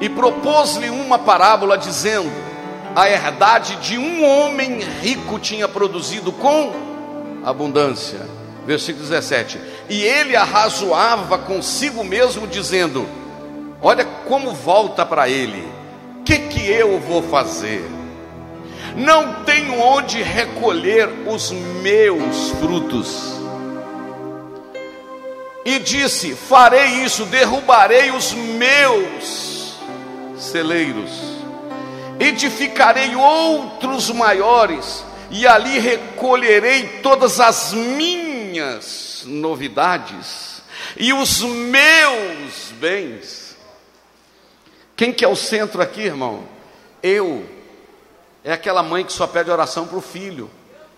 E 0.00 0.08
propôs-lhe 0.08 0.90
uma 0.90 1.18
parábola 1.18 1.76
dizendo: 1.76 2.30
a 2.94 3.08
herdade 3.08 3.76
de 3.76 3.98
um 3.98 4.24
homem 4.24 4.80
rico 4.80 5.38
tinha 5.38 5.68
produzido 5.68 6.32
com 6.32 6.72
abundância. 7.44 8.20
Versículo 8.66 9.06
17: 9.06 9.60
E 9.88 10.02
ele 10.02 10.36
arrazoava 10.36 11.38
consigo 11.38 12.04
mesmo, 12.04 12.46
dizendo: 12.46 13.06
Olha 13.80 14.04
como 14.04 14.52
volta 14.52 15.06
para 15.06 15.28
ele, 15.28 15.66
o 16.20 16.24
que, 16.24 16.38
que 16.38 16.70
eu 16.70 17.00
vou 17.00 17.22
fazer? 17.22 17.84
Não 18.96 19.44
tenho 19.44 19.80
onde 19.80 20.22
recolher 20.22 21.08
os 21.26 21.50
meus 21.50 22.50
frutos. 22.60 23.40
E 25.64 25.78
disse: 25.78 26.34
Farei 26.34 27.04
isso, 27.04 27.24
derrubarei 27.26 28.10
os 28.10 28.32
meus 28.32 29.74
celeiros 30.36 31.39
edificarei 32.20 33.16
outros 33.16 34.10
maiores, 34.10 35.04
e 35.30 35.46
ali 35.46 35.78
recolherei 35.78 37.00
todas 37.02 37.40
as 37.40 37.72
minhas 37.72 39.24
novidades 39.26 40.62
e 40.96 41.12
os 41.12 41.40
meus 41.40 42.72
bens. 42.78 43.56
Quem 44.96 45.12
que 45.12 45.24
é 45.24 45.28
o 45.28 45.36
centro 45.36 45.80
aqui, 45.80 46.02
irmão? 46.02 46.44
Eu. 47.02 47.46
É 48.44 48.52
aquela 48.52 48.82
mãe 48.82 49.04
que 49.04 49.12
só 49.12 49.26
pede 49.26 49.50
oração 49.50 49.86
para 49.86 49.98
o 49.98 50.02
filho. 50.02 50.50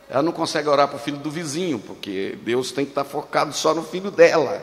Ela 0.09 0.23
não 0.23 0.33
consegue 0.33 0.69
orar 0.69 0.89
para 0.89 0.97
o 0.97 1.01
filho 1.01 1.17
do 1.17 1.31
vizinho, 1.31 1.79
porque 1.79 2.39
Deus 2.43 2.73
tem 2.73 2.85
que 2.85 2.91
estar 2.91 3.05
focado 3.05 3.53
só 3.53 3.75
no 3.75 3.83
filho 3.83 4.11
dela. 4.11 4.63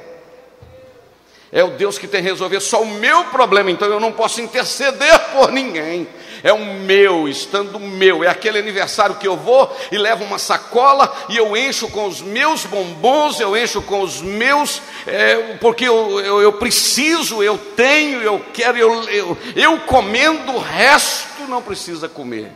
É 1.52 1.64
o 1.64 1.72
Deus 1.72 1.97
que 1.97 2.08
tem 2.08 2.22
que 2.22 2.30
resolver 2.30 2.60
só 2.60 2.84
o 2.84 2.86
meu 2.86 3.24
problema, 3.26 3.72
então 3.72 3.88
eu 3.88 4.00
não 4.00 4.12
posso 4.12 4.39
interceder 4.39 5.20
por 5.32 5.52
ninguém. 5.52 6.08
É 6.43 6.54
o 6.54 6.64
meu, 6.64 7.28
estando 7.28 7.80
meu. 7.80 8.24
É 8.24 8.28
aquele 8.28 8.60
aniversário 8.60 9.16
que 9.16 9.28
eu 9.28 9.36
vou 9.36 9.76
e 9.91 9.97
levo 9.97 10.24
uma 10.24 10.38
sacola 10.38 11.12
e 11.28 11.36
eu 11.36 11.58
encho 11.58 11.88
com 11.89 12.06
os 12.06 12.22
meus 12.22 12.66
bombons, 12.66 13.39
eu 13.39 13.58
encho 13.58 13.82
com 13.82 14.02
os 14.02 14.22
meus, 14.22 14.82
é, 15.08 15.58
porque 15.60 15.86
eu, 15.86 16.20
eu, 16.20 16.41
eu, 16.41 16.54
preciso, 16.54 17.43
eu 17.43 17.58
tenho, 17.58 18.22
eu 18.22 18.45
quero, 18.54 18.78
eu, 18.78 19.04
eu, 19.10 19.38
eu 19.56 19.80
comendo, 19.80 20.54
o 20.54 20.60
resto 20.60 21.47
não 21.47 21.62
precisa 21.62 22.08
comer. 22.08 22.52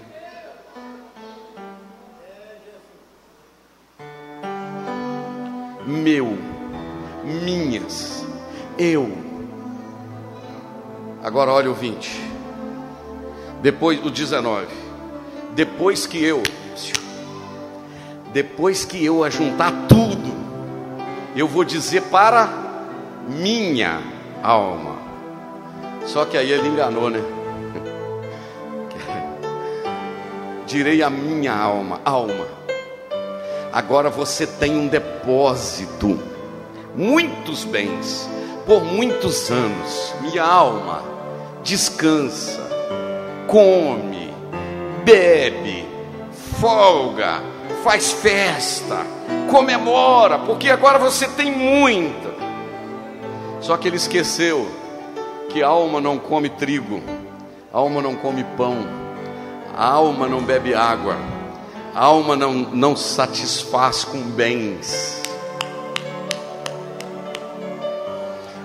Meu, 5.85 6.37
minhas 7.25 8.22
eu. 8.77 9.11
Agora 11.23 11.51
olha 11.51 11.71
o 11.71 11.73
20. 11.73 12.21
Depois 13.61 14.05
o 14.05 14.09
19. 14.09 14.67
Depois 15.55 16.05
que 16.05 16.23
eu 16.23 16.43
depois 18.33 18.83
que 18.83 19.05
eu 19.05 19.23
ajuntar 19.23 19.71
tudo, 19.87 20.33
eu 21.35 21.47
vou 21.47 21.63
dizer 21.63 22.01
para 22.01 22.49
minha 23.27 24.01
alma. 24.41 24.97
Só 26.07 26.25
que 26.25 26.35
aí 26.35 26.51
ele 26.51 26.67
enganou, 26.67 27.11
né? 27.11 27.21
Direi 30.65 31.03
a 31.03 31.11
minha 31.11 31.53
alma, 31.53 32.01
alma. 32.03 32.47
Agora 33.71 34.09
você 34.09 34.47
tem 34.47 34.75
um 34.75 34.87
depósito, 34.87 36.19
muitos 36.95 37.63
bens 37.63 38.27
por 38.65 38.83
muitos 38.83 39.49
anos. 39.49 40.13
Minha 40.21 40.43
alma 40.43 41.03
descansa, 41.63 42.61
come, 43.47 44.33
bebe, 45.03 45.87
folga, 46.59 47.41
faz 47.83 48.11
festa, 48.11 49.05
comemora, 49.49 50.39
porque 50.39 50.69
agora 50.69 50.99
você 50.99 51.27
tem 51.27 51.51
muita. 51.51 52.33
Só 53.61 53.77
que 53.77 53.87
ele 53.87 53.97
esqueceu 53.97 54.67
que 55.49 55.63
a 55.63 55.67
alma 55.67 56.01
não 56.01 56.17
come 56.17 56.49
trigo, 56.49 57.01
a 57.71 57.77
alma 57.77 58.01
não 58.01 58.15
come 58.15 58.43
pão, 58.57 58.77
a 59.75 59.85
alma 59.85 60.27
não 60.27 60.41
bebe 60.41 60.73
água, 60.73 61.15
a 61.95 62.03
alma 62.03 62.35
não, 62.35 62.53
não 62.53 62.95
satisfaz 62.95 64.03
com 64.03 64.19
bens. 64.21 65.22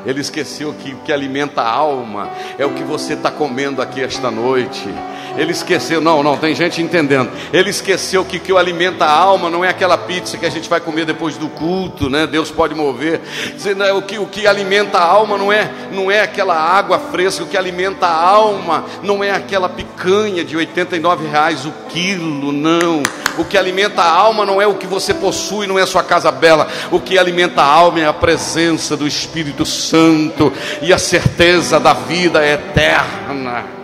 Ele 0.07 0.21
esqueceu 0.21 0.73
que 0.75 0.93
o 0.93 0.99
que 0.99 1.13
alimenta 1.13 1.63
a 1.63 1.71
alma 1.71 2.31
é 2.59 2.65
o 2.65 2.75
que 2.75 2.83
você 2.83 3.15
está 3.15 3.31
comendo 3.31 3.83
aqui 3.83 4.01
esta 4.01 4.31
noite. 4.31 4.89
Ele 5.37 5.53
esqueceu, 5.53 6.01
não, 6.01 6.23
não, 6.23 6.37
tem 6.37 6.55
gente 6.55 6.81
entendendo. 6.81 7.31
Ele 7.53 7.71
esqueceu 7.71 8.25
que 8.25 8.39
o 8.39 8.41
que 8.41 8.57
alimenta 8.57 9.05
a 9.05 9.13
alma 9.13 9.51
não 9.51 9.65
é 9.65 9.69
aquela 9.69 9.97
pizza 9.99 10.37
que 10.37 10.47
a 10.47 10.51
gente 10.51 10.69
vai 10.69 10.81
comer 10.81 11.05
depois 11.05 11.37
do 11.37 11.49
culto, 11.49 12.09
né? 12.09 12.27
Deus 12.27 12.51
pode 12.51 12.75
mover. 12.75 13.21
O 13.97 14.03
que, 14.03 14.19
o 14.19 14.27
que 14.27 14.47
alimenta 14.47 14.99
a 14.99 15.05
alma 15.05 15.37
não 15.37 15.53
é, 15.53 15.71
não 15.93 16.11
é 16.11 16.23
aquela 16.23 16.55
água 16.55 16.99
fresca, 16.99 17.45
o 17.45 17.47
que 17.47 17.57
alimenta 17.57 18.07
a 18.07 18.25
alma 18.25 18.85
não 19.03 19.23
é 19.23 19.31
aquela 19.31 19.69
picanha 19.69 20.45
de 20.45 20.57
89 20.57 21.27
reais 21.29 21.65
o 21.65 21.73
quilo, 21.89 22.53
não. 22.53 23.03
O 23.39 23.45
que 23.45 23.57
alimenta 23.57 24.03
a 24.03 24.11
alma 24.11 24.45
não 24.45 24.61
é 24.61 24.67
o 24.67 24.75
que 24.75 24.87
você 24.87 25.15
possui, 25.15 25.67
não 25.67 25.79
é 25.79 25.83
a 25.83 25.87
sua 25.87 26.03
casa 26.03 26.31
bela. 26.33 26.67
O 26.91 27.01
que 27.01 27.17
alimenta 27.19 27.63
a 27.63 27.67
alma 27.67 28.01
é 28.01 28.07
a 28.07 28.13
presença 28.13 28.97
do 28.97 29.07
Espírito 29.07 29.65
Santo 29.65 30.53
e 30.83 30.93
a 30.93 30.99
certeza 30.99 31.79
da 31.79 31.93
vida 31.93 32.45
eterna. 32.45 33.78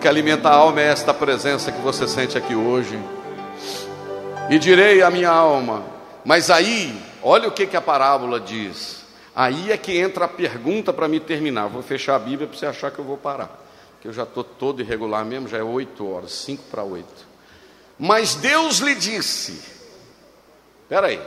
Que 0.00 0.06
alimenta 0.06 0.48
a 0.48 0.54
alma 0.54 0.80
é 0.80 0.88
esta 0.88 1.12
presença 1.12 1.72
que 1.72 1.80
você 1.80 2.06
sente 2.06 2.38
aqui 2.38 2.54
hoje. 2.54 2.96
E 4.48 4.58
direi 4.58 5.02
à 5.02 5.10
minha 5.10 5.28
alma, 5.28 5.84
mas 6.24 6.50
aí, 6.50 6.96
olha 7.20 7.48
o 7.48 7.50
que, 7.52 7.66
que 7.66 7.76
a 7.76 7.80
parábola 7.80 8.38
diz. 8.38 9.04
Aí 9.34 9.72
é 9.72 9.76
que 9.76 9.98
entra 9.98 10.26
a 10.26 10.28
pergunta 10.28 10.92
para 10.92 11.08
me 11.08 11.18
terminar. 11.18 11.66
Vou 11.66 11.82
fechar 11.82 12.14
a 12.14 12.18
Bíblia 12.18 12.46
para 12.46 12.56
você 12.56 12.66
achar 12.66 12.90
que 12.90 12.98
eu 12.98 13.04
vou 13.04 13.16
parar. 13.16 13.64
Que 14.00 14.06
eu 14.06 14.12
já 14.12 14.22
estou 14.22 14.44
todo 14.44 14.80
irregular 14.80 15.24
mesmo, 15.24 15.48
já 15.48 15.58
é 15.58 15.62
oito 15.62 16.08
horas, 16.08 16.32
cinco 16.32 16.62
para 16.70 16.84
oito. 16.84 17.26
Mas 17.98 18.36
Deus 18.36 18.78
lhe 18.78 18.94
disse: 18.94 19.60
espera 20.82 21.08
aí, 21.08 21.20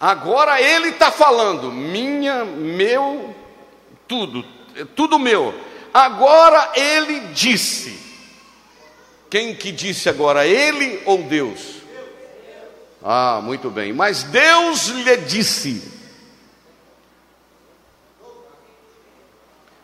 agora 0.00 0.60
Ele 0.60 0.88
está 0.88 1.12
falando, 1.12 1.70
minha, 1.70 2.44
meu, 2.44 3.32
tudo, 4.08 4.44
tudo 4.96 5.18
meu. 5.18 5.54
Agora 5.92 6.72
Ele 6.74 7.20
disse. 7.32 8.00
Quem 9.28 9.54
que 9.54 9.72
disse 9.72 10.08
agora, 10.08 10.46
Ele 10.46 11.02
ou 11.06 11.22
Deus? 11.22 11.82
Ah, 13.02 13.40
muito 13.42 13.70
bem. 13.70 13.92
Mas 13.92 14.22
Deus 14.22 14.86
lhe 14.88 15.16
disse. 15.18 15.90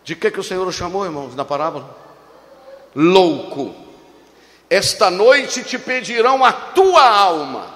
De 0.05 0.15
que 0.15 0.31
que 0.31 0.41
o 0.41 0.45
Senhor 0.45 0.67
o 0.67 0.73
chamou, 0.73 1.05
irmãos, 1.05 1.35
na 1.35 1.45
parábola? 1.45 1.97
Louco. 2.95 3.75
Esta 4.71 5.11
noite 5.11 5.63
te 5.63 5.79
pedirão 5.79 6.45
a 6.45 6.53
tua 6.53 7.09
alma. 7.09 7.75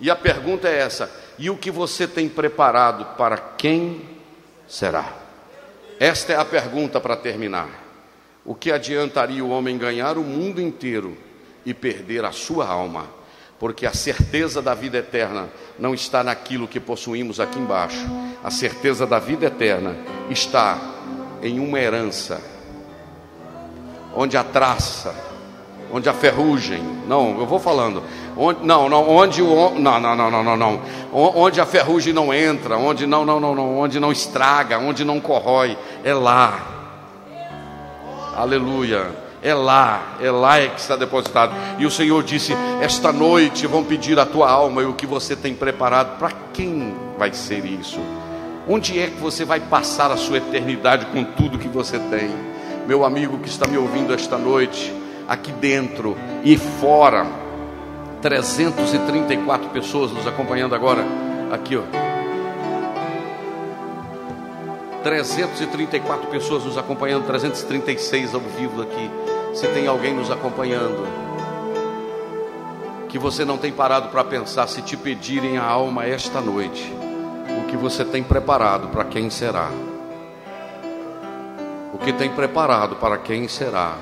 E 0.00 0.10
a 0.10 0.16
pergunta 0.16 0.68
é 0.68 0.78
essa: 0.78 1.10
e 1.38 1.50
o 1.50 1.56
que 1.56 1.70
você 1.70 2.06
tem 2.06 2.28
preparado 2.28 3.16
para 3.16 3.36
quem 3.36 4.00
será? 4.66 5.23
Esta 5.98 6.32
é 6.32 6.36
a 6.36 6.44
pergunta 6.44 7.00
para 7.00 7.16
terminar. 7.16 7.68
O 8.44 8.54
que 8.54 8.70
adiantaria 8.70 9.44
o 9.44 9.50
homem 9.50 9.78
ganhar 9.78 10.18
o 10.18 10.22
mundo 10.22 10.60
inteiro 10.60 11.16
e 11.64 11.72
perder 11.72 12.24
a 12.24 12.32
sua 12.32 12.66
alma? 12.66 13.08
Porque 13.58 13.86
a 13.86 13.92
certeza 13.92 14.60
da 14.60 14.74
vida 14.74 14.98
eterna 14.98 15.48
não 15.78 15.94
está 15.94 16.22
naquilo 16.22 16.68
que 16.68 16.80
possuímos 16.80 17.40
aqui 17.40 17.58
embaixo. 17.58 18.04
A 18.42 18.50
certeza 18.50 19.06
da 19.06 19.18
vida 19.18 19.46
eterna 19.46 19.96
está 20.28 20.78
em 21.42 21.60
uma 21.60 21.78
herança, 21.78 22.40
onde 24.14 24.36
a 24.36 24.44
traça, 24.44 25.14
onde 25.92 26.08
a 26.08 26.12
ferrugem, 26.12 26.82
não, 27.06 27.38
eu 27.38 27.46
vou 27.46 27.58
falando, 27.58 28.02
onde, 28.36 28.64
não, 28.64 28.88
não, 28.88 29.08
onde 29.08 29.42
o, 29.42 29.70
não, 29.78 30.00
não, 30.00 30.16
não, 30.16 30.30
não, 30.30 30.42
não, 30.44 30.56
não, 30.56 30.80
onde 31.12 31.60
a 31.60 31.66
ferrugem 31.66 32.12
não 32.12 32.32
entra, 32.32 32.76
onde 32.76 33.06
não, 33.06 33.24
não, 33.24 33.38
não, 33.38 33.54
não, 33.54 33.78
onde 33.78 34.00
não 34.00 34.10
estraga, 34.10 34.78
onde 34.78 35.04
não 35.04 35.20
corrói, 35.20 35.76
é 36.02 36.12
lá, 36.12 36.58
aleluia, 38.36 39.10
é 39.42 39.52
lá, 39.52 40.16
é 40.20 40.30
lá 40.30 40.58
é 40.58 40.68
que 40.68 40.80
está 40.80 40.96
depositado. 40.96 41.54
E 41.78 41.84
o 41.84 41.90
Senhor 41.90 42.22
disse: 42.22 42.54
Esta 42.80 43.12
noite 43.12 43.66
vão 43.66 43.84
pedir 43.84 44.18
a 44.18 44.24
tua 44.24 44.50
alma 44.50 44.82
e 44.82 44.86
o 44.86 44.94
que 44.94 45.06
você 45.06 45.36
tem 45.36 45.54
preparado, 45.54 46.18
para 46.18 46.30
quem 46.52 46.94
vai 47.18 47.32
ser 47.34 47.64
isso? 47.64 48.00
Onde 48.66 48.98
é 48.98 49.08
que 49.08 49.20
você 49.20 49.44
vai 49.44 49.60
passar 49.60 50.10
a 50.10 50.16
sua 50.16 50.38
eternidade 50.38 51.04
com 51.06 51.22
tudo 51.22 51.58
que 51.58 51.68
você 51.68 51.98
tem? 51.98 52.30
Meu 52.86 53.04
amigo 53.04 53.38
que 53.38 53.48
está 53.48 53.68
me 53.68 53.76
ouvindo 53.76 54.14
esta 54.14 54.38
noite, 54.38 54.90
aqui 55.28 55.52
dentro 55.52 56.16
e 56.42 56.56
fora. 56.56 57.43
334 58.24 59.68
pessoas 59.68 60.10
nos 60.10 60.26
acompanhando 60.26 60.74
agora. 60.74 61.04
Aqui, 61.52 61.76
ó. 61.76 61.82
334 65.02 66.28
pessoas 66.28 66.64
nos 66.64 66.78
acompanhando, 66.78 67.26
336 67.26 68.34
ao 68.34 68.40
vivo 68.40 68.80
aqui. 68.80 69.10
Se 69.52 69.68
tem 69.68 69.86
alguém 69.86 70.14
nos 70.14 70.30
acompanhando, 70.30 71.06
que 73.10 73.18
você 73.18 73.44
não 73.44 73.58
tem 73.58 73.70
parado 73.70 74.08
para 74.08 74.24
pensar, 74.24 74.68
se 74.68 74.80
te 74.80 74.96
pedirem 74.96 75.58
a 75.58 75.62
alma 75.62 76.06
esta 76.06 76.40
noite, 76.40 76.90
o 77.60 77.66
que 77.66 77.76
você 77.76 78.06
tem 78.06 78.22
preparado 78.22 78.88
para 78.88 79.04
quem 79.04 79.28
será? 79.28 79.68
O 81.92 81.98
que 81.98 82.10
tem 82.10 82.30
preparado 82.30 82.96
para 82.96 83.18
quem 83.18 83.46
será? 83.48 83.98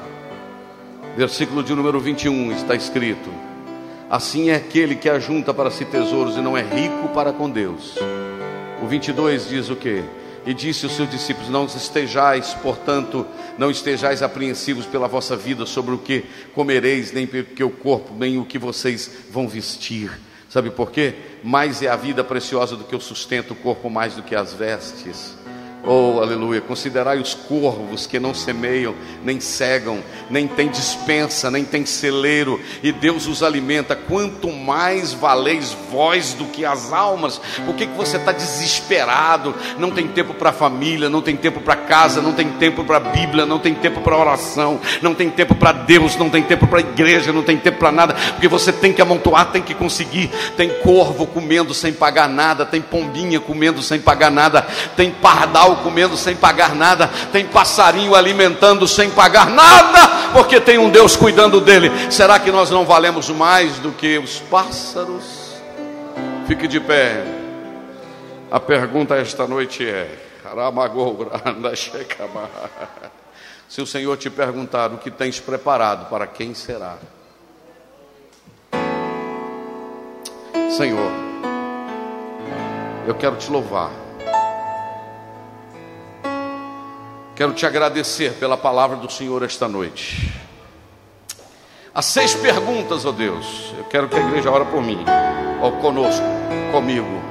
Versículo 1.16 1.60
de 1.64 1.74
número 1.74 1.98
21 1.98 2.52
está 2.52 2.76
escrito: 2.76 3.51
Assim 4.12 4.50
é 4.50 4.56
aquele 4.56 4.94
que 4.94 5.08
ajunta 5.08 5.54
para 5.54 5.70
si 5.70 5.86
tesouros 5.86 6.36
e 6.36 6.42
não 6.42 6.54
é 6.54 6.60
rico 6.60 7.08
para 7.14 7.32
com 7.32 7.48
Deus. 7.48 7.96
O 8.82 8.86
22 8.86 9.48
diz 9.48 9.70
o 9.70 9.74
que? 9.74 10.04
E 10.44 10.52
disse 10.52 10.84
aos 10.84 10.94
seus 10.94 11.10
discípulos: 11.10 11.48
Não 11.48 11.64
estejais, 11.64 12.52
portanto, 12.52 13.26
não 13.56 13.70
estejais 13.70 14.22
apreensivos 14.22 14.84
pela 14.84 15.08
vossa 15.08 15.34
vida 15.34 15.64
sobre 15.64 15.94
o 15.94 15.98
que 15.98 16.26
comereis, 16.54 17.10
nem 17.10 17.26
porque 17.26 17.64
o 17.64 17.70
corpo, 17.70 18.12
nem 18.14 18.36
o 18.38 18.44
que 18.44 18.58
vocês 18.58 19.10
vão 19.30 19.48
vestir. 19.48 20.10
Sabe 20.46 20.68
por 20.68 20.90
quê? 20.90 21.14
Mais 21.42 21.80
é 21.80 21.88
a 21.88 21.96
vida 21.96 22.22
preciosa 22.22 22.76
do 22.76 22.84
que 22.84 22.94
o 22.94 23.00
sustento, 23.00 23.52
o 23.52 23.56
corpo 23.56 23.88
mais 23.88 24.14
do 24.14 24.22
que 24.22 24.34
as 24.34 24.52
vestes. 24.52 25.38
Oh, 25.84 26.20
aleluia. 26.20 26.60
Considerai 26.60 27.18
os 27.18 27.34
corvos 27.34 28.06
que 28.06 28.20
não 28.20 28.32
semeiam, 28.32 28.94
nem 29.24 29.40
cegam, 29.40 29.98
nem 30.30 30.46
tem 30.46 30.68
dispensa, 30.68 31.50
nem 31.50 31.64
tem 31.64 31.84
celeiro, 31.84 32.60
e 32.84 32.92
Deus 32.92 33.26
os 33.26 33.42
alimenta. 33.42 33.96
Quanto 33.96 34.52
mais 34.52 35.12
valeis 35.12 35.76
vós 35.90 36.34
do 36.34 36.44
que 36.44 36.64
as 36.64 36.92
almas. 36.92 37.40
Por 37.66 37.74
que, 37.74 37.88
que 37.88 37.96
você 37.96 38.16
está 38.16 38.30
desesperado? 38.30 39.56
Não 39.76 39.90
tem 39.90 40.06
tempo 40.06 40.34
para 40.34 40.50
a 40.50 40.52
família, 40.52 41.08
não 41.08 41.20
tem 41.20 41.36
tempo 41.36 41.60
para 41.60 41.74
casa, 41.74 42.22
não 42.22 42.32
tem 42.32 42.48
tempo 42.52 42.84
para 42.84 42.98
a 42.98 43.00
Bíblia, 43.00 43.44
não 43.44 43.58
tem 43.58 43.74
tempo 43.74 44.00
para 44.02 44.16
oração, 44.16 44.80
não 45.02 45.14
tem 45.14 45.30
tempo 45.30 45.56
para 45.56 45.72
Deus, 45.72 46.14
não 46.14 46.30
tem 46.30 46.44
tempo 46.44 46.68
para 46.68 46.78
a 46.78 46.82
igreja, 46.82 47.32
não 47.32 47.42
tem 47.42 47.56
tempo 47.56 47.78
para 47.78 47.90
nada, 47.90 48.14
porque 48.14 48.46
você 48.46 48.72
tem 48.72 48.92
que 48.92 49.02
amontoar, 49.02 49.50
tem 49.50 49.62
que 49.62 49.74
conseguir. 49.74 50.30
Tem 50.56 50.68
corvo 50.78 51.26
comendo 51.26 51.74
sem 51.74 51.92
pagar 51.92 52.28
nada, 52.28 52.64
tem 52.64 52.80
pombinha 52.80 53.40
comendo 53.40 53.82
sem 53.82 53.98
pagar 53.98 54.30
nada, 54.30 54.62
tem 54.96 55.10
pardal 55.10 55.71
comendo 55.76 56.16
sem 56.16 56.36
pagar 56.36 56.74
nada, 56.74 57.08
tem 57.32 57.46
passarinho 57.46 58.14
alimentando 58.14 58.86
sem 58.86 59.10
pagar 59.10 59.50
nada, 59.50 60.32
porque 60.32 60.60
tem 60.60 60.78
um 60.78 60.90
Deus 60.90 61.16
cuidando 61.16 61.60
dele. 61.60 61.90
Será 62.10 62.38
que 62.38 62.50
nós 62.50 62.70
não 62.70 62.84
valemos 62.84 63.28
mais 63.30 63.78
do 63.78 63.92
que 63.92 64.18
os 64.18 64.38
pássaros? 64.38 65.54
Fique 66.46 66.66
de 66.66 66.80
pé. 66.80 67.24
A 68.50 68.60
pergunta 68.60 69.16
esta 69.16 69.46
noite 69.46 69.88
é: 69.88 70.18
se 73.68 73.80
o 73.80 73.86
Senhor 73.86 74.16
te 74.16 74.28
perguntar 74.28 74.92
o 74.92 74.98
que 74.98 75.10
tens 75.10 75.40
preparado, 75.40 76.10
para 76.10 76.26
quem 76.26 76.54
será? 76.54 76.96
Senhor, 80.76 81.10
eu 83.06 83.14
quero 83.14 83.36
te 83.36 83.50
louvar 83.50 84.01
Quero 87.34 87.54
te 87.54 87.64
agradecer 87.64 88.34
pela 88.34 88.58
palavra 88.58 88.96
do 88.96 89.10
Senhor 89.10 89.42
esta 89.42 89.66
noite. 89.66 90.30
Há 91.94 92.02
seis 92.02 92.34
perguntas, 92.34 93.06
ó 93.06 93.08
oh 93.08 93.12
Deus. 93.12 93.72
Eu 93.78 93.84
quero 93.84 94.08
que 94.08 94.16
a 94.16 94.20
igreja 94.20 94.50
ore 94.50 94.66
por 94.66 94.82
mim, 94.82 95.02
ou 95.62 95.72
conosco, 95.72 96.24
comigo. 96.70 97.22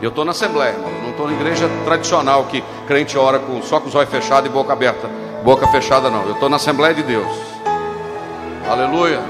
Eu 0.00 0.08
estou 0.08 0.24
na 0.24 0.30
Assembleia, 0.30 0.72
irmão. 0.72 0.90
Não 1.02 1.10
estou 1.10 1.26
na 1.26 1.34
igreja 1.34 1.68
tradicional 1.84 2.44
que 2.44 2.64
crente 2.86 3.18
ora 3.18 3.38
com, 3.38 3.62
só 3.62 3.80
com 3.80 3.88
os 3.88 3.94
olhos 3.94 4.10
fechados 4.10 4.48
e 4.48 4.52
boca 4.52 4.72
aberta. 4.72 5.08
Boca 5.44 5.68
fechada, 5.68 6.10
não. 6.10 6.24
Eu 6.24 6.32
estou 6.32 6.48
na 6.48 6.56
Assembleia 6.56 6.94
de 6.94 7.02
Deus. 7.02 7.30
Aleluia. 8.66 9.20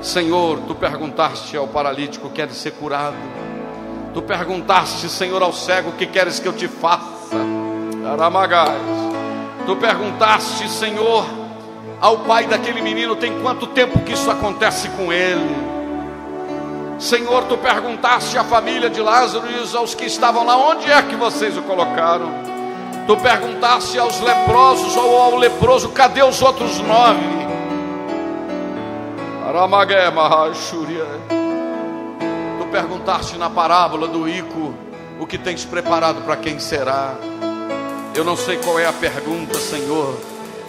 Senhor, 0.00 0.60
tu 0.68 0.74
perguntaste 0.74 1.56
ao 1.56 1.66
paralítico: 1.66 2.30
queres 2.30 2.56
ser 2.56 2.72
curado? 2.72 3.16
Tu 4.14 4.22
perguntaste, 4.22 5.08
Senhor, 5.08 5.42
ao 5.42 5.52
cego: 5.52 5.90
o 5.90 5.92
que 5.94 6.06
queres 6.06 6.38
que 6.38 6.46
eu 6.46 6.52
te 6.52 6.68
faça? 6.68 7.65
Aramagás. 8.12 8.76
Tu 9.66 9.76
perguntaste, 9.76 10.68
Senhor, 10.68 11.26
ao 12.00 12.18
pai 12.18 12.46
daquele 12.46 12.80
menino, 12.80 13.16
tem 13.16 13.40
quanto 13.42 13.66
tempo 13.66 13.98
que 14.00 14.12
isso 14.12 14.30
acontece 14.30 14.88
com 14.90 15.12
ele? 15.12 15.76
Senhor, 16.98 17.44
tu 17.44 17.58
perguntaste 17.58 18.38
à 18.38 18.44
família 18.44 18.88
de 18.88 19.00
Lázaro 19.02 19.46
e 19.50 19.76
aos 19.76 19.94
que 19.94 20.04
estavam 20.06 20.46
lá, 20.46 20.56
onde 20.56 20.90
é 20.90 21.02
que 21.02 21.14
vocês 21.16 21.56
o 21.56 21.62
colocaram? 21.62 22.30
Tu 23.06 23.16
perguntaste 23.18 23.98
aos 23.98 24.20
leprosos 24.20 24.96
ou 24.96 25.20
ao 25.20 25.36
leproso, 25.36 25.90
cadê 25.90 26.22
os 26.22 26.40
outros 26.40 26.78
nove? 26.80 27.36
Tu 32.58 32.66
perguntaste 32.66 33.36
na 33.36 33.50
parábola 33.50 34.08
do 34.08 34.28
Ico, 34.28 34.74
o 35.20 35.26
que 35.26 35.38
tens 35.38 35.64
preparado 35.64 36.22
para 36.22 36.36
quem 36.36 36.58
será? 36.58 37.14
Eu 38.16 38.24
não 38.24 38.34
sei 38.34 38.56
qual 38.56 38.78
é 38.78 38.86
a 38.86 38.92
pergunta, 38.94 39.58
Senhor, 39.58 40.18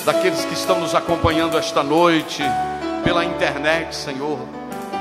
daqueles 0.03 0.43
que 0.43 0.53
estão 0.53 0.81
nos 0.81 0.93
acompanhando 0.93 1.57
esta 1.57 1.81
noite 1.81 2.43
pela 3.05 3.23
internet, 3.23 3.95
Senhor. 3.95 4.37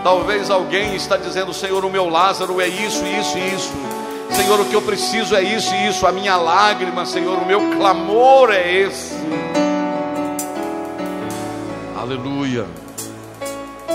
Talvez 0.04 0.48
alguém 0.48 0.94
está 0.94 1.16
dizendo, 1.16 1.52
Senhor, 1.52 1.84
o 1.84 1.90
meu 1.90 2.08
Lázaro 2.08 2.60
é 2.60 2.68
isso, 2.68 3.04
isso 3.04 3.36
isso. 3.36 3.72
Senhor, 4.30 4.60
o 4.60 4.64
que 4.64 4.76
eu 4.76 4.82
preciso 4.82 5.34
é 5.34 5.42
isso 5.42 5.74
e 5.74 5.88
isso. 5.88 6.06
A 6.06 6.12
minha 6.12 6.36
lágrima, 6.36 7.04
Senhor, 7.04 7.36
o 7.36 7.44
meu 7.44 7.72
clamor 7.76 8.52
é 8.52 8.72
esse. 8.72 9.16
Aleluia. 12.00 12.64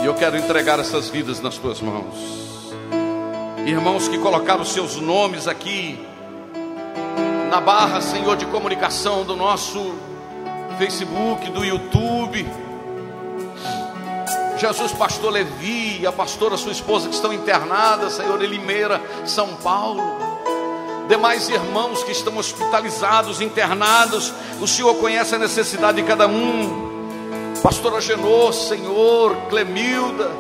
E 0.04 0.06
eu 0.06 0.14
quero 0.14 0.36
entregar 0.36 0.78
essas 0.78 1.08
vidas 1.08 1.40
nas 1.40 1.58
tuas 1.58 1.80
mãos. 1.80 2.74
Irmãos 3.66 4.10
que 4.10 4.18
colocaram 4.18 4.66
seus 4.66 4.98
nomes 4.98 5.48
aqui 5.48 6.11
na 7.52 7.60
barra, 7.60 8.00
Senhor, 8.00 8.38
de 8.38 8.46
comunicação 8.46 9.26
do 9.26 9.36
nosso 9.36 9.94
Facebook, 10.78 11.50
do 11.50 11.66
YouTube. 11.66 12.50
Jesus, 14.58 14.94
pastor 14.94 15.34
Levi, 15.34 16.08
a 16.08 16.14
pastora, 16.14 16.56
sua 16.56 16.72
esposa 16.72 17.10
que 17.10 17.14
estão 17.14 17.34
internadas, 17.34 18.14
Senhor, 18.14 18.42
em 18.42 18.48
Limeira, 18.48 19.02
São 19.26 19.50
Paulo. 19.56 20.02
Demais 21.10 21.50
irmãos 21.50 22.02
que 22.06 22.14
estão 22.14 22.38
hospitalizados, 22.38 23.42
internados, 23.42 24.32
o 24.62 24.66
Senhor 24.66 24.96
conhece 24.96 25.36
a 25.36 25.38
necessidade 25.38 26.02
de 26.02 26.08
cada 26.08 26.28
um. 26.28 27.52
Pastora 27.62 28.00
Genô, 28.00 28.54
Senhor, 28.54 29.36
Clemilda, 29.50 30.32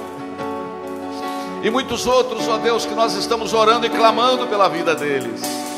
e 1.62 1.70
muitos 1.70 2.07
outros, 2.07 2.47
ó 2.47 2.57
Deus, 2.57 2.86
que 2.86 2.95
nós 2.95 3.14
estamos 3.16 3.51
orando 3.51 3.86
e 3.86 3.89
clamando 3.89 4.47
pela 4.47 4.70
vida 4.70 4.95
deles. 4.95 5.70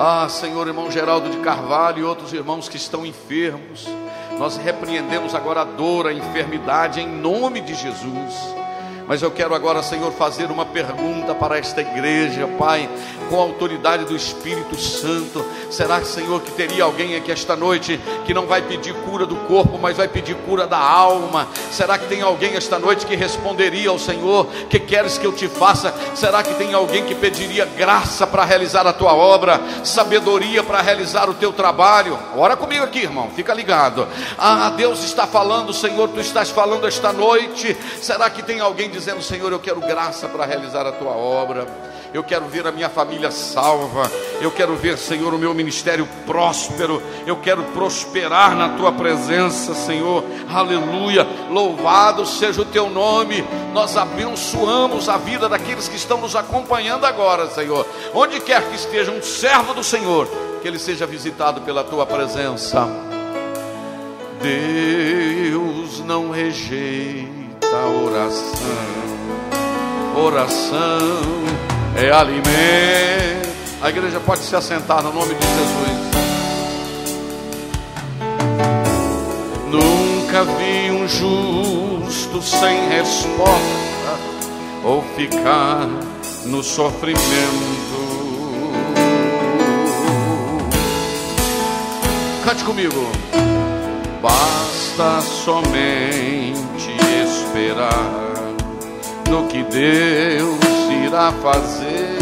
Ah, 0.00 0.28
Senhor, 0.28 0.68
irmão 0.68 0.92
Geraldo 0.92 1.28
de 1.28 1.38
Carvalho 1.38 1.98
e 1.98 2.04
outros 2.04 2.32
irmãos 2.32 2.68
que 2.68 2.76
estão 2.76 3.04
enfermos, 3.04 3.84
nós 4.38 4.56
repreendemos 4.56 5.34
agora 5.34 5.62
a 5.62 5.64
dor, 5.64 6.06
a 6.06 6.12
enfermidade, 6.12 7.00
em 7.00 7.08
nome 7.08 7.60
de 7.60 7.74
Jesus. 7.74 8.57
Mas 9.08 9.22
eu 9.22 9.30
quero 9.30 9.54
agora, 9.54 9.82
Senhor, 9.82 10.12
fazer 10.12 10.50
uma 10.50 10.66
pergunta 10.66 11.34
para 11.34 11.58
esta 11.58 11.80
igreja, 11.80 12.46
Pai, 12.58 12.86
com 13.30 13.40
a 13.40 13.42
autoridade 13.42 14.04
do 14.04 14.14
Espírito 14.14 14.78
Santo. 14.78 15.42
Será, 15.70 16.04
Senhor, 16.04 16.42
que 16.42 16.50
teria 16.50 16.84
alguém 16.84 17.16
aqui 17.16 17.32
esta 17.32 17.56
noite 17.56 17.98
que 18.26 18.34
não 18.34 18.46
vai 18.46 18.60
pedir 18.60 18.92
cura 19.06 19.24
do 19.24 19.34
corpo, 19.34 19.78
mas 19.78 19.96
vai 19.96 20.08
pedir 20.08 20.34
cura 20.44 20.66
da 20.66 20.76
alma? 20.76 21.48
Será 21.70 21.96
que 21.96 22.06
tem 22.06 22.20
alguém 22.20 22.54
esta 22.54 22.78
noite 22.78 23.06
que 23.06 23.16
responderia 23.16 23.88
ao 23.88 23.98
Senhor: 23.98 24.46
Que 24.68 24.78
queres 24.78 25.16
que 25.16 25.26
eu 25.26 25.32
te 25.32 25.48
faça? 25.48 25.94
Será 26.14 26.42
que 26.42 26.52
tem 26.56 26.74
alguém 26.74 27.06
que 27.06 27.14
pediria 27.14 27.64
graça 27.64 28.26
para 28.26 28.44
realizar 28.44 28.86
a 28.86 28.92
tua 28.92 29.14
obra, 29.14 29.58
sabedoria 29.84 30.62
para 30.62 30.82
realizar 30.82 31.30
o 31.30 31.34
teu 31.34 31.50
trabalho? 31.50 32.18
Ora 32.36 32.56
comigo 32.58 32.84
aqui, 32.84 33.04
irmão, 33.04 33.30
fica 33.34 33.54
ligado. 33.54 34.06
Ah, 34.36 34.68
Deus 34.76 35.02
está 35.02 35.26
falando, 35.26 35.72
Senhor, 35.72 36.10
tu 36.10 36.20
estás 36.20 36.50
falando 36.50 36.86
esta 36.86 37.10
noite. 37.10 37.74
Será 38.02 38.28
que 38.28 38.42
tem 38.42 38.60
alguém 38.60 38.97
dizendo: 38.98 39.22
Senhor, 39.22 39.50
eu 39.52 39.58
quero 39.58 39.80
graça 39.80 40.28
para 40.28 40.44
realizar 40.44 40.86
a 40.86 40.92
tua 40.92 41.12
obra. 41.12 41.66
Eu 42.12 42.24
quero 42.24 42.46
ver 42.46 42.66
a 42.66 42.72
minha 42.72 42.88
família 42.88 43.30
salva. 43.30 44.10
Eu 44.40 44.50
quero 44.50 44.74
ver, 44.76 44.96
Senhor, 44.96 45.32
o 45.34 45.38
meu 45.38 45.52
ministério 45.52 46.08
próspero. 46.26 47.02
Eu 47.26 47.36
quero 47.36 47.62
prosperar 47.64 48.56
na 48.56 48.70
tua 48.70 48.90
presença, 48.92 49.74
Senhor. 49.74 50.24
Aleluia. 50.48 51.26
Louvado 51.50 52.24
seja 52.24 52.62
o 52.62 52.64
teu 52.64 52.88
nome. 52.88 53.44
Nós 53.74 53.96
abençoamos 53.96 55.08
a 55.08 55.18
vida 55.18 55.48
daqueles 55.48 55.86
que 55.86 55.96
estão 55.96 56.18
nos 56.18 56.34
acompanhando 56.34 57.04
agora, 57.04 57.48
Senhor. 57.50 57.86
Onde 58.14 58.40
quer 58.40 58.62
que 58.68 58.76
esteja 58.76 59.12
um 59.12 59.22
servo 59.22 59.74
do 59.74 59.84
Senhor, 59.84 60.26
que 60.62 60.68
ele 60.68 60.78
seja 60.78 61.06
visitado 61.06 61.60
pela 61.60 61.84
tua 61.84 62.06
presença. 62.06 62.88
Deus 64.40 66.00
não 66.00 66.30
rejeita 66.30 67.37
da 67.70 67.86
oração. 67.86 68.58
Oração 70.16 71.44
é 71.96 72.10
alimento. 72.10 73.48
A 73.80 73.90
igreja 73.90 74.18
pode 74.20 74.40
se 74.40 74.56
assentar 74.56 75.02
no 75.02 75.12
nome 75.12 75.34
de 75.34 75.46
Jesus. 75.46 76.08
Nunca 79.70 80.44
vi 80.44 80.90
um 80.90 81.06
justo 81.06 82.42
sem 82.42 82.88
resposta 82.88 84.18
ou 84.84 85.02
ficar 85.14 85.86
no 86.46 86.62
sofrimento. 86.62 87.18
Cante 92.44 92.64
comigo. 92.64 93.12
Basta 94.20 95.20
somente 95.20 96.67
esperar 97.48 98.54
no 99.30 99.46
que 99.48 99.62
Deus 99.62 100.58
irá 101.06 101.32
fazer. 101.32 102.18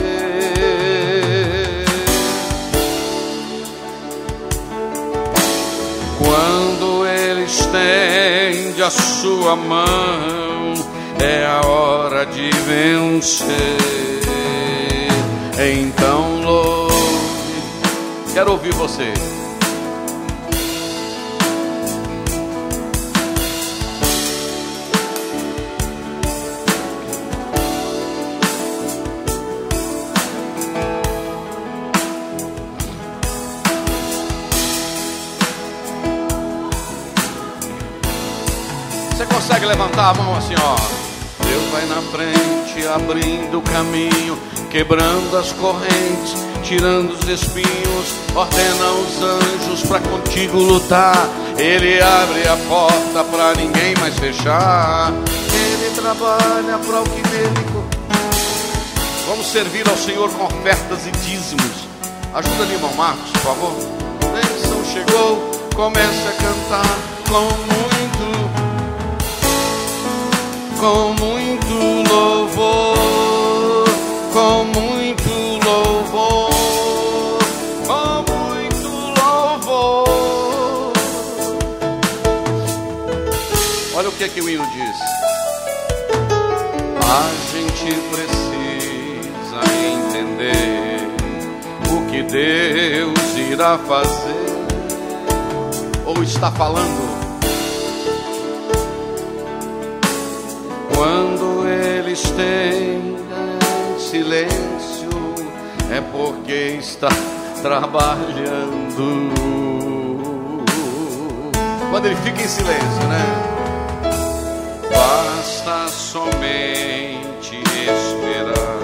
Quando 6.19 7.07
Ele 7.07 7.45
estende 7.45 8.83
a 8.83 8.91
sua 8.91 9.57
mão, 9.57 10.75
é 11.21 11.45
a 11.45 11.67
hora 11.67 12.25
de 12.27 12.51
vencer. 12.51 13.47
Então 15.59 16.43
louve. 16.43 16.95
Quero 18.33 18.53
ouvir 18.53 18.75
você. 18.75 19.13
Consegue 39.25 39.65
levantar 39.65 40.11
a 40.11 40.15
mão 40.15 40.37
assim, 40.37 40.55
ó. 40.61 40.77
Deus 41.47 41.71
vai 41.71 41.87
na 41.87 42.03
frente, 42.11 42.87
abrindo 42.89 43.59
o 43.59 43.63
caminho, 43.63 44.37
quebrando 44.71 45.37
as 45.39 45.53
correntes, 45.53 46.35
tirando 46.63 47.13
os 47.13 47.29
espinhos, 47.29 48.15
ordena 48.35 48.91
os 48.91 49.23
anjos 49.23 49.83
para 49.89 50.01
contigo 50.01 50.59
lutar. 50.59 51.29
Ele 51.57 52.03
abre 52.03 52.47
a 52.49 52.57
porta 52.69 53.25
para 53.25 53.55
ninguém 53.55 53.95
mais 54.01 54.19
fechar. 54.19 55.13
Ele 55.55 55.95
trabalha 55.95 56.79
para 56.79 57.01
o 57.01 57.05
que 57.05 57.23
nele. 57.29 57.67
Vamos 59.27 59.47
servir 59.47 59.89
ao 59.89 59.97
Senhor 59.97 60.31
com 60.31 60.45
ofertas 60.45 61.07
e 61.07 61.11
dízimos. 61.11 61.87
Ajuda 62.35 62.65
ali, 62.65 62.75
irmão 62.75 62.93
Marcos, 62.95 63.31
por 63.31 63.41
favor. 63.41 63.73
Bênção 64.33 64.85
chegou, 64.85 65.51
comece 65.75 66.29
a 66.29 66.33
cantar 66.33 66.99
com 67.29 67.41
muito 67.41 67.96
com 70.79 71.15
muito 71.15 71.75
louvor, 72.13 73.89
com 74.33 74.65
muito 74.65 75.31
louvor, 75.65 76.51
com 77.87 78.25
muito 78.33 78.89
louvor. 79.19 80.93
Olha 83.95 84.09
o 84.09 84.13
que, 84.13 84.25
é 84.25 84.29
que 84.29 84.41
o 84.41 84.51
hino 84.51 84.67
diz. 84.67 84.97
A 87.09 87.31
gente 87.53 87.95
precisa 88.11 89.61
entender 89.83 91.09
o 91.91 92.07
que 92.11 92.23
Deus 92.23 93.37
irá 93.51 93.79
fazer 93.79 94.57
ou 96.05 96.23
está 96.23 96.53
falando 96.53 97.16
Quando 100.97 101.69
ele 101.69 102.13
esteja 102.13 102.73
em 102.73 103.99
silêncio, 103.99 105.11
é 105.91 106.01
porque 106.01 106.79
está 106.81 107.11
trabalhando. 107.61 109.31
Quando 111.91 112.07
ele 112.07 112.17
fica 112.17 112.41
em 112.43 112.49
silêncio, 112.49 113.09
né? 113.09 113.23
Basta 114.91 115.89
somente 115.89 117.63
esperar 117.83 118.79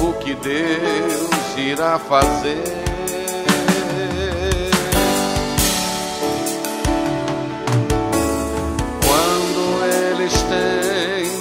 o 0.00 0.12
que 0.14 0.34
Deus 0.34 1.58
irá 1.58 1.98
fazer. 1.98 2.84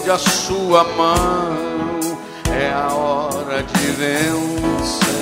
A 0.10 0.18
sua 0.18 0.84
mão, 0.84 2.18
é 2.52 2.72
a 2.74 2.94
hora 2.94 3.64
de 3.64 3.88
vencer. 3.92 5.14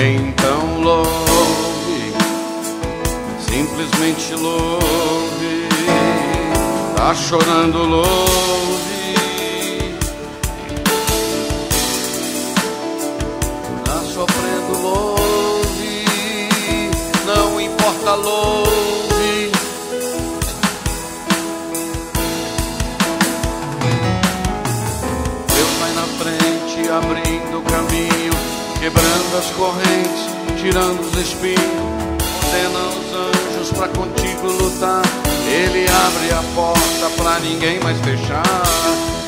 Então 0.00 0.80
louve, 0.80 2.14
simplesmente 3.38 4.34
louve, 4.34 5.68
tá 6.96 7.14
chorando, 7.14 7.78
louve. 7.84 8.57
Abrindo 26.98 27.58
o 27.58 27.62
caminho, 27.62 28.32
quebrando 28.80 29.38
as 29.38 29.46
correntes, 29.56 30.60
tirando 30.60 31.00
os 31.00 31.16
espinhos, 31.16 31.88
ordena 32.48 32.80
os 32.88 33.08
anjos 33.14 33.70
para 33.76 33.88
contigo 33.88 34.46
lutar. 34.46 35.02
Ele 35.46 35.86
abre 35.88 36.32
a 36.32 36.42
porta 36.54 37.10
para 37.16 37.38
ninguém 37.40 37.80
mais 37.80 37.98
fechar. 38.00 38.42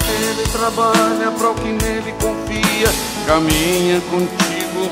Ele 0.09 0.43
trabalha 0.53 1.31
para 1.39 1.51
o 1.51 1.55
que 1.55 1.69
nele 1.69 2.13
confia, 2.21 2.89
caminha 3.27 4.01
contigo. 4.11 4.91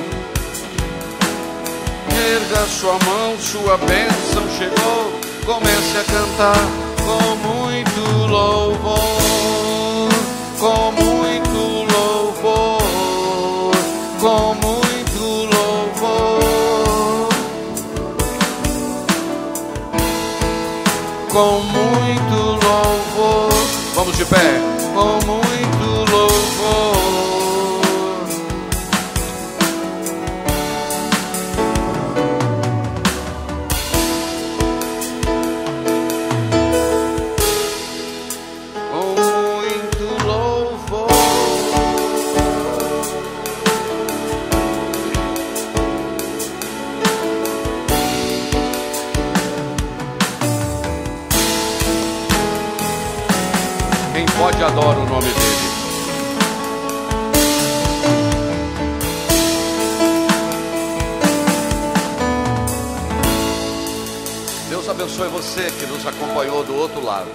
Erga 2.11 2.66
sua 2.66 2.99
mão, 3.05 3.37
sua 3.39 3.76
bênção 3.79 4.49
chegou. 4.57 5.12
Comece 5.45 5.99
a 5.99 6.05
cantar 6.05 6.68
com 7.05 7.37
muito 7.49 8.26
louvor, 8.29 8.99
com 10.59 10.97
com 21.39 21.61
muito 21.61 22.34
louvor. 22.66 23.49
Vamos 23.95 24.16
de 24.16 24.24
pé, 24.24 24.61
com 24.93 25.24
muito 25.24 25.47
abençoe 65.19 65.29
você 65.29 65.71
que 65.73 65.87
nos 65.87 66.07
acompanhou 66.07 66.64
do 66.64 66.75
outro 66.75 67.05
lado. 67.05 67.29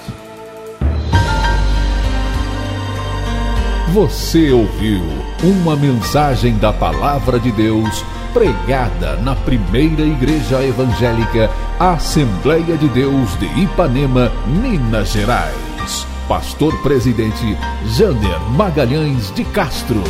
Você 3.93 4.51
ouviu 4.51 5.03
uma 5.43 5.75
mensagem 5.75 6.57
da 6.57 6.71
Palavra 6.73 7.39
de 7.39 7.51
Deus 7.51 8.03
pregada 8.33 9.17
na 9.17 9.35
primeira 9.35 10.01
igreja 10.01 10.63
evangélica 10.63 11.49
Assembleia 11.79 12.75
de 12.77 12.87
Deus 12.89 13.37
de 13.37 13.45
Ipanema, 13.61 14.31
Minas 14.47 15.09
Gerais 15.09 16.07
pastor 16.27 16.73
presidente 16.81 17.57
Jander 17.85 18.39
Magalhães 18.51 19.29
de 19.35 19.43
Castro. 19.43 20.01